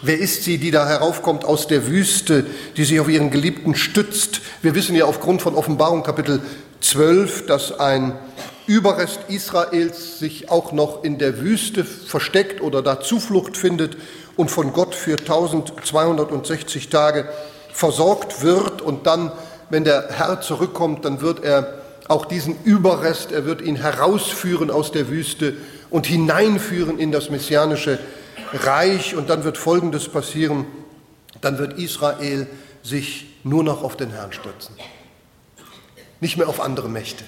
Wer 0.00 0.18
ist 0.18 0.44
sie, 0.44 0.56
die 0.56 0.70
da 0.70 0.88
heraufkommt 0.88 1.44
aus 1.44 1.66
der 1.66 1.88
Wüste, 1.88 2.46
die 2.78 2.84
sich 2.86 3.00
auf 3.00 3.10
ihren 3.10 3.30
Geliebten 3.30 3.74
stützt? 3.74 4.40
Wir 4.62 4.74
wissen 4.74 4.96
ja 4.96 5.04
aufgrund 5.04 5.42
von 5.42 5.54
Offenbarung 5.54 6.02
Kapitel 6.02 6.40
12, 6.80 7.46
dass 7.46 7.78
ein 7.78 8.18
Überrest 8.66 9.20
Israels 9.28 10.18
sich 10.18 10.50
auch 10.50 10.72
noch 10.72 11.02
in 11.02 11.18
der 11.18 11.40
Wüste 11.40 11.84
versteckt 11.84 12.60
oder 12.60 12.82
da 12.82 13.00
Zuflucht 13.00 13.56
findet 13.56 13.96
und 14.36 14.50
von 14.50 14.72
Gott 14.72 14.94
für 14.94 15.18
1260 15.18 16.88
Tage 16.88 17.28
versorgt 17.72 18.42
wird. 18.42 18.80
Und 18.80 19.06
dann, 19.06 19.32
wenn 19.70 19.84
der 19.84 20.08
Herr 20.10 20.40
zurückkommt, 20.40 21.04
dann 21.04 21.20
wird 21.20 21.42
er 21.42 21.80
auch 22.08 22.26
diesen 22.26 22.56
Überrest, 22.64 23.32
er 23.32 23.44
wird 23.44 23.60
ihn 23.60 23.76
herausführen 23.76 24.70
aus 24.70 24.92
der 24.92 25.08
Wüste 25.08 25.54
und 25.90 26.06
hineinführen 26.06 26.98
in 26.98 27.12
das 27.12 27.30
messianische 27.30 27.98
Reich. 28.52 29.14
Und 29.14 29.30
dann 29.30 29.44
wird 29.44 29.58
Folgendes 29.58 30.08
passieren, 30.08 30.66
dann 31.40 31.58
wird 31.58 31.78
Israel 31.78 32.46
sich 32.82 33.26
nur 33.44 33.64
noch 33.64 33.82
auf 33.82 33.96
den 33.96 34.10
Herrn 34.10 34.32
stürzen, 34.32 34.74
nicht 36.20 36.36
mehr 36.36 36.48
auf 36.48 36.60
andere 36.60 36.88
Mächte. 36.88 37.24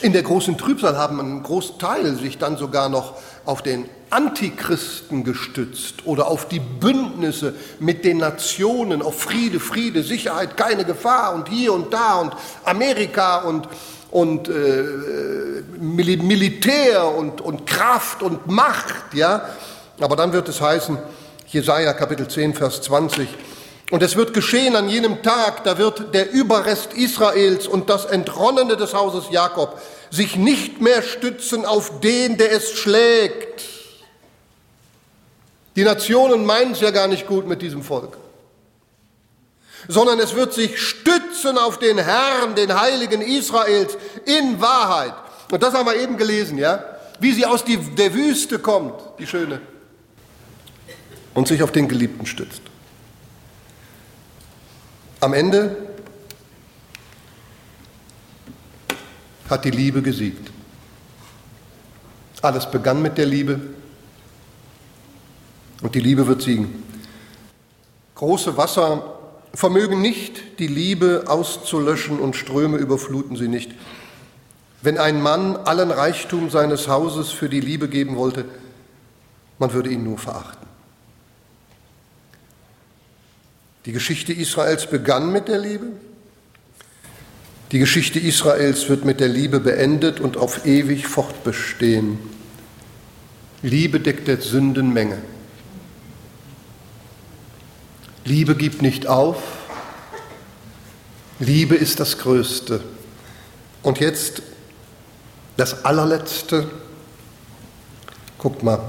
In 0.00 0.12
der 0.12 0.22
großen 0.22 0.56
Trübsal 0.56 0.96
haben 0.96 1.20
ein 1.20 1.42
Großteil 1.42 2.14
sich 2.16 2.38
dann 2.38 2.56
sogar 2.56 2.88
noch 2.88 3.14
auf 3.44 3.62
den 3.62 3.88
Antichristen 4.10 5.24
gestützt 5.24 6.06
oder 6.06 6.28
auf 6.28 6.46
die 6.46 6.60
Bündnisse 6.60 7.54
mit 7.80 8.04
den 8.04 8.18
Nationen, 8.18 9.02
auf 9.02 9.20
Friede, 9.20 9.58
Friede, 9.58 10.02
Sicherheit, 10.02 10.56
keine 10.56 10.84
Gefahr 10.84 11.34
und 11.34 11.48
hier 11.48 11.72
und 11.72 11.92
da 11.92 12.20
und 12.20 12.32
Amerika 12.64 13.38
und, 13.38 13.66
und 14.10 14.48
äh, 14.48 14.84
Militär 15.80 17.06
und, 17.06 17.40
und 17.40 17.66
Kraft 17.66 18.22
und 18.22 18.46
Macht, 18.46 19.14
ja. 19.14 19.46
Aber 19.98 20.14
dann 20.14 20.32
wird 20.32 20.48
es 20.48 20.60
heißen, 20.60 20.98
Jesaja 21.48 21.92
Kapitel 21.92 22.28
10, 22.28 22.54
Vers 22.54 22.82
20, 22.82 23.28
und 23.92 24.02
es 24.02 24.16
wird 24.16 24.32
geschehen 24.32 24.74
an 24.74 24.88
jenem 24.88 25.22
Tag, 25.22 25.64
da 25.64 25.76
wird 25.76 26.14
der 26.14 26.32
Überrest 26.32 26.94
Israels 26.94 27.66
und 27.66 27.90
das 27.90 28.06
Entronnene 28.06 28.78
des 28.78 28.94
Hauses 28.94 29.26
Jakob 29.30 29.78
sich 30.10 30.36
nicht 30.36 30.80
mehr 30.80 31.02
stützen 31.02 31.66
auf 31.66 32.00
den, 32.00 32.38
der 32.38 32.52
es 32.52 32.70
schlägt. 32.70 33.62
Die 35.76 35.84
Nationen 35.84 36.46
meinen 36.46 36.72
es 36.72 36.80
ja 36.80 36.90
gar 36.90 37.06
nicht 37.06 37.26
gut 37.26 37.46
mit 37.46 37.60
diesem 37.60 37.82
Volk, 37.82 38.16
sondern 39.88 40.18
es 40.20 40.34
wird 40.34 40.54
sich 40.54 40.80
stützen 40.80 41.58
auf 41.58 41.78
den 41.78 41.98
Herrn, 41.98 42.54
den 42.54 42.80
Heiligen 42.80 43.20
Israels 43.20 43.98
in 44.24 44.58
Wahrheit. 44.58 45.12
Und 45.50 45.62
das 45.62 45.74
haben 45.74 45.84
wir 45.84 45.96
eben 45.96 46.16
gelesen, 46.16 46.56
ja? 46.56 46.82
Wie 47.20 47.32
sie 47.32 47.44
aus 47.44 47.62
die, 47.62 47.76
der 47.76 48.14
Wüste 48.14 48.58
kommt, 48.58 48.94
die 49.18 49.26
Schöne, 49.26 49.60
und 51.34 51.46
sich 51.46 51.62
auf 51.62 51.72
den 51.72 51.88
Geliebten 51.88 52.24
stützt. 52.24 52.71
Am 55.22 55.34
Ende 55.34 55.76
hat 59.48 59.64
die 59.64 59.70
Liebe 59.70 60.02
gesiegt. 60.02 60.50
Alles 62.40 62.68
begann 62.68 63.00
mit 63.00 63.18
der 63.18 63.26
Liebe 63.26 63.60
und 65.80 65.94
die 65.94 66.00
Liebe 66.00 66.26
wird 66.26 66.42
siegen. 66.42 66.82
Große 68.16 68.56
Wasser 68.56 69.16
vermögen 69.54 70.00
nicht, 70.00 70.58
die 70.58 70.66
Liebe 70.66 71.22
auszulöschen 71.28 72.18
und 72.18 72.34
Ströme 72.34 72.78
überfluten 72.78 73.36
sie 73.36 73.46
nicht. 73.46 73.70
Wenn 74.80 74.98
ein 74.98 75.22
Mann 75.22 75.54
allen 75.54 75.92
Reichtum 75.92 76.50
seines 76.50 76.88
Hauses 76.88 77.30
für 77.30 77.48
die 77.48 77.60
Liebe 77.60 77.88
geben 77.88 78.16
wollte, 78.16 78.44
man 79.60 79.72
würde 79.72 79.90
ihn 79.90 80.02
nur 80.02 80.18
verachten. 80.18 80.71
Die 83.84 83.92
Geschichte 83.92 84.32
Israels 84.32 84.86
begann 84.86 85.32
mit 85.32 85.48
der 85.48 85.58
Liebe. 85.58 85.86
Die 87.72 87.78
Geschichte 87.78 88.20
Israels 88.20 88.88
wird 88.88 89.04
mit 89.04 89.18
der 89.18 89.28
Liebe 89.28 89.58
beendet 89.58 90.20
und 90.20 90.36
auf 90.36 90.66
ewig 90.66 91.06
fortbestehen. 91.06 92.18
Liebe 93.62 93.98
deckt 93.98 94.28
der 94.28 94.40
Sündenmenge. 94.40 95.18
Liebe 98.24 98.54
gibt 98.54 98.82
nicht 98.82 99.06
auf. 99.06 99.42
Liebe 101.38 101.74
ist 101.74 101.98
das 101.98 102.18
Größte. 102.18 102.80
Und 103.82 103.98
jetzt 103.98 104.42
das 105.56 105.84
allerletzte. 105.84 106.70
Guckt 108.38 108.62
mal, 108.62 108.80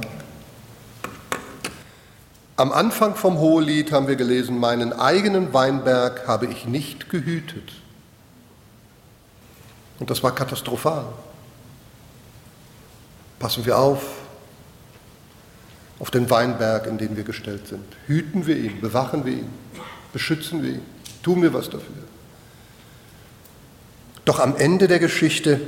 am 2.55 2.71
Anfang 2.71 3.15
vom 3.15 3.39
Hohelied 3.39 3.91
haben 3.91 4.07
wir 4.07 4.15
gelesen, 4.15 4.59
meinen 4.59 4.93
eigenen 4.93 5.53
Weinberg 5.53 6.27
habe 6.27 6.45
ich 6.47 6.65
nicht 6.65 7.09
gehütet. 7.09 7.73
Und 9.99 10.09
das 10.09 10.23
war 10.23 10.35
katastrophal. 10.35 11.05
Passen 13.39 13.65
wir 13.65 13.77
auf 13.77 14.03
auf 16.03 16.11
den 16.11 16.29
Weinberg, 16.29 16.85
in 16.87 16.97
den 16.97 17.15
wir 17.15 17.23
gestellt 17.23 17.67
sind. 17.69 17.85
Hüten 18.07 18.45
wir 18.45 18.57
ihn, 18.57 18.81
bewachen 18.81 19.23
wir 19.23 19.31
ihn, 19.31 19.49
beschützen 20.11 20.61
wir 20.61 20.71
ihn, 20.71 20.85
tun 21.21 21.41
wir 21.41 21.53
was 21.53 21.69
dafür. 21.69 22.03
Doch 24.25 24.41
am 24.41 24.57
Ende 24.57 24.89
der 24.89 24.99
Geschichte, 24.99 25.61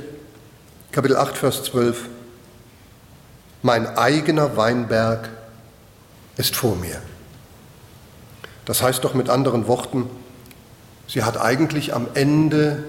Kapitel 0.92 1.16
8, 1.16 1.38
Vers 1.38 1.64
12, 1.64 2.10
mein 3.62 3.86
eigener 3.96 4.58
Weinberg 4.58 5.30
ist 6.36 6.56
vor 6.56 6.76
mir. 6.76 7.00
Das 8.64 8.82
heißt 8.82 9.04
doch 9.04 9.14
mit 9.14 9.28
anderen 9.28 9.68
Worten, 9.68 10.10
sie 11.06 11.22
hat 11.22 11.38
eigentlich 11.38 11.94
am 11.94 12.08
Ende 12.14 12.84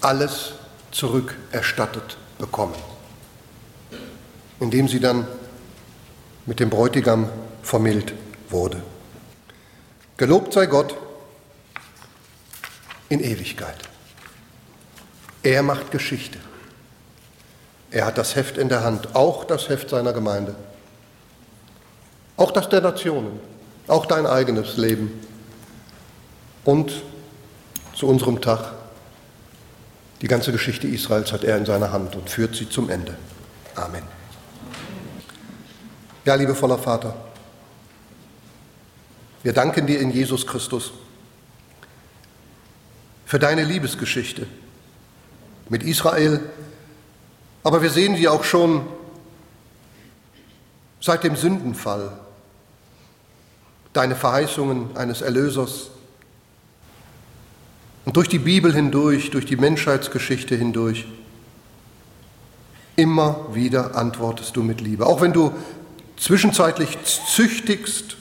alles 0.00 0.52
zurückerstattet 0.90 2.16
bekommen, 2.38 2.74
indem 4.60 4.88
sie 4.88 5.00
dann 5.00 5.26
mit 6.46 6.60
dem 6.60 6.70
Bräutigam 6.70 7.28
vermählt 7.62 8.14
wurde. 8.48 8.82
Gelobt 10.16 10.52
sei 10.52 10.66
Gott 10.66 10.96
in 13.08 13.20
Ewigkeit. 13.20 13.76
Er 15.42 15.62
macht 15.62 15.90
Geschichte. 15.90 16.38
Er 17.90 18.06
hat 18.06 18.18
das 18.18 18.34
Heft 18.36 18.58
in 18.58 18.68
der 18.68 18.82
Hand, 18.82 19.14
auch 19.14 19.44
das 19.44 19.68
Heft 19.68 19.90
seiner 19.90 20.12
Gemeinde. 20.12 20.54
Auch 22.36 22.50
das 22.50 22.68
der 22.68 22.80
Nationen, 22.80 23.40
auch 23.88 24.06
dein 24.06 24.26
eigenes 24.26 24.76
Leben. 24.76 25.10
Und 26.64 26.92
zu 27.94 28.06
unserem 28.06 28.40
Tag, 28.40 28.72
die 30.20 30.28
ganze 30.28 30.52
Geschichte 30.52 30.86
Israels 30.86 31.32
hat 31.32 31.44
er 31.44 31.56
in 31.56 31.64
seiner 31.64 31.92
Hand 31.92 32.16
und 32.16 32.28
führt 32.28 32.54
sie 32.56 32.68
zum 32.68 32.90
Ende. 32.90 33.16
Amen. 33.74 34.02
Ja, 36.24 36.34
liebevoller 36.34 36.78
Vater, 36.78 37.14
wir 39.42 39.52
danken 39.52 39.86
dir 39.86 40.00
in 40.00 40.10
Jesus 40.10 40.46
Christus 40.46 40.92
für 43.24 43.38
deine 43.38 43.64
Liebesgeschichte 43.64 44.46
mit 45.68 45.82
Israel, 45.84 46.40
aber 47.62 47.82
wir 47.82 47.90
sehen 47.90 48.16
sie 48.16 48.28
auch 48.28 48.44
schon 48.44 48.86
seit 51.00 51.22
dem 51.22 51.36
Sündenfall 51.36 52.18
deine 53.96 54.14
Verheißungen 54.14 54.96
eines 54.96 55.22
Erlösers. 55.22 55.90
Und 58.04 58.16
durch 58.16 58.28
die 58.28 58.38
Bibel 58.38 58.72
hindurch, 58.72 59.30
durch 59.30 59.46
die 59.46 59.56
Menschheitsgeschichte 59.56 60.54
hindurch, 60.54 61.06
immer 62.94 63.46
wieder 63.52 63.96
antwortest 63.96 64.56
du 64.56 64.62
mit 64.62 64.80
Liebe. 64.80 65.06
Auch 65.06 65.20
wenn 65.20 65.32
du 65.32 65.52
zwischenzeitlich 66.16 66.98
züchtigst 67.04 68.16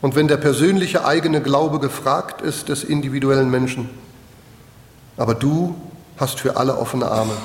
und 0.00 0.16
wenn 0.16 0.28
der 0.28 0.36
persönliche 0.36 1.04
eigene 1.04 1.40
Glaube 1.40 1.78
gefragt 1.78 2.40
ist 2.40 2.68
des 2.68 2.84
individuellen 2.84 3.50
Menschen. 3.50 3.88
Aber 5.16 5.34
du 5.34 5.76
hast 6.16 6.40
für 6.40 6.56
alle 6.56 6.76
offene 6.76 7.06
Arme 7.06 7.36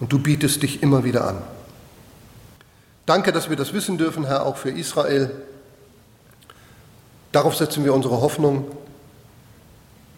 und 0.00 0.12
du 0.12 0.18
bietest 0.18 0.62
dich 0.62 0.82
immer 0.82 1.04
wieder 1.04 1.26
an. 1.26 1.42
Danke, 3.06 3.32
dass 3.32 3.48
wir 3.48 3.56
das 3.56 3.72
wissen 3.72 3.98
dürfen, 3.98 4.26
Herr, 4.26 4.44
auch 4.44 4.56
für 4.56 4.70
Israel. 4.70 5.30
Darauf 7.36 7.54
setzen 7.54 7.84
wir 7.84 7.92
unsere 7.92 8.22
Hoffnung 8.22 8.64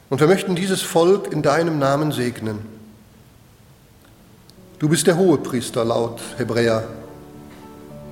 und 0.09 0.21
wir 0.21 0.29
möchten 0.29 0.55
dieses 0.55 0.83
Volk 0.83 1.33
in 1.33 1.43
deinem 1.43 1.81
Namen 1.81 2.13
segnen. 2.13 2.61
Du 4.79 4.89
bist 4.89 5.09
der 5.09 5.17
Hohepriester 5.17 5.85
laut 5.85 6.21
Hebräer 6.37 6.85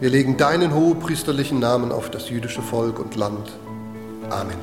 wir 0.01 0.11
legen 0.11 0.37
deinen 0.37 0.75
hohepriesterlichen 0.75 1.61
Namen 1.61 1.93
auf 1.93 2.11
das 2.11 2.31
jüdische 2.31 2.63
Volk 2.63 2.99
und 2.99 3.15
Land. 3.15 3.53
Amen. 4.29 4.57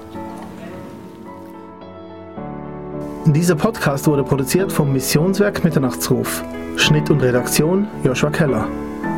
Dieser 3.28 3.56
Podcast 3.56 4.08
wurde 4.08 4.26
produziert 4.26 4.74
vom 4.74 4.92
Missionswerk 4.92 5.64
Mitternachtsruf. 5.64 6.44
Schnitt 6.76 7.10
und 7.10 7.22
Redaktion 7.22 7.88
Joshua 8.04 8.30
Keller. 8.30 8.68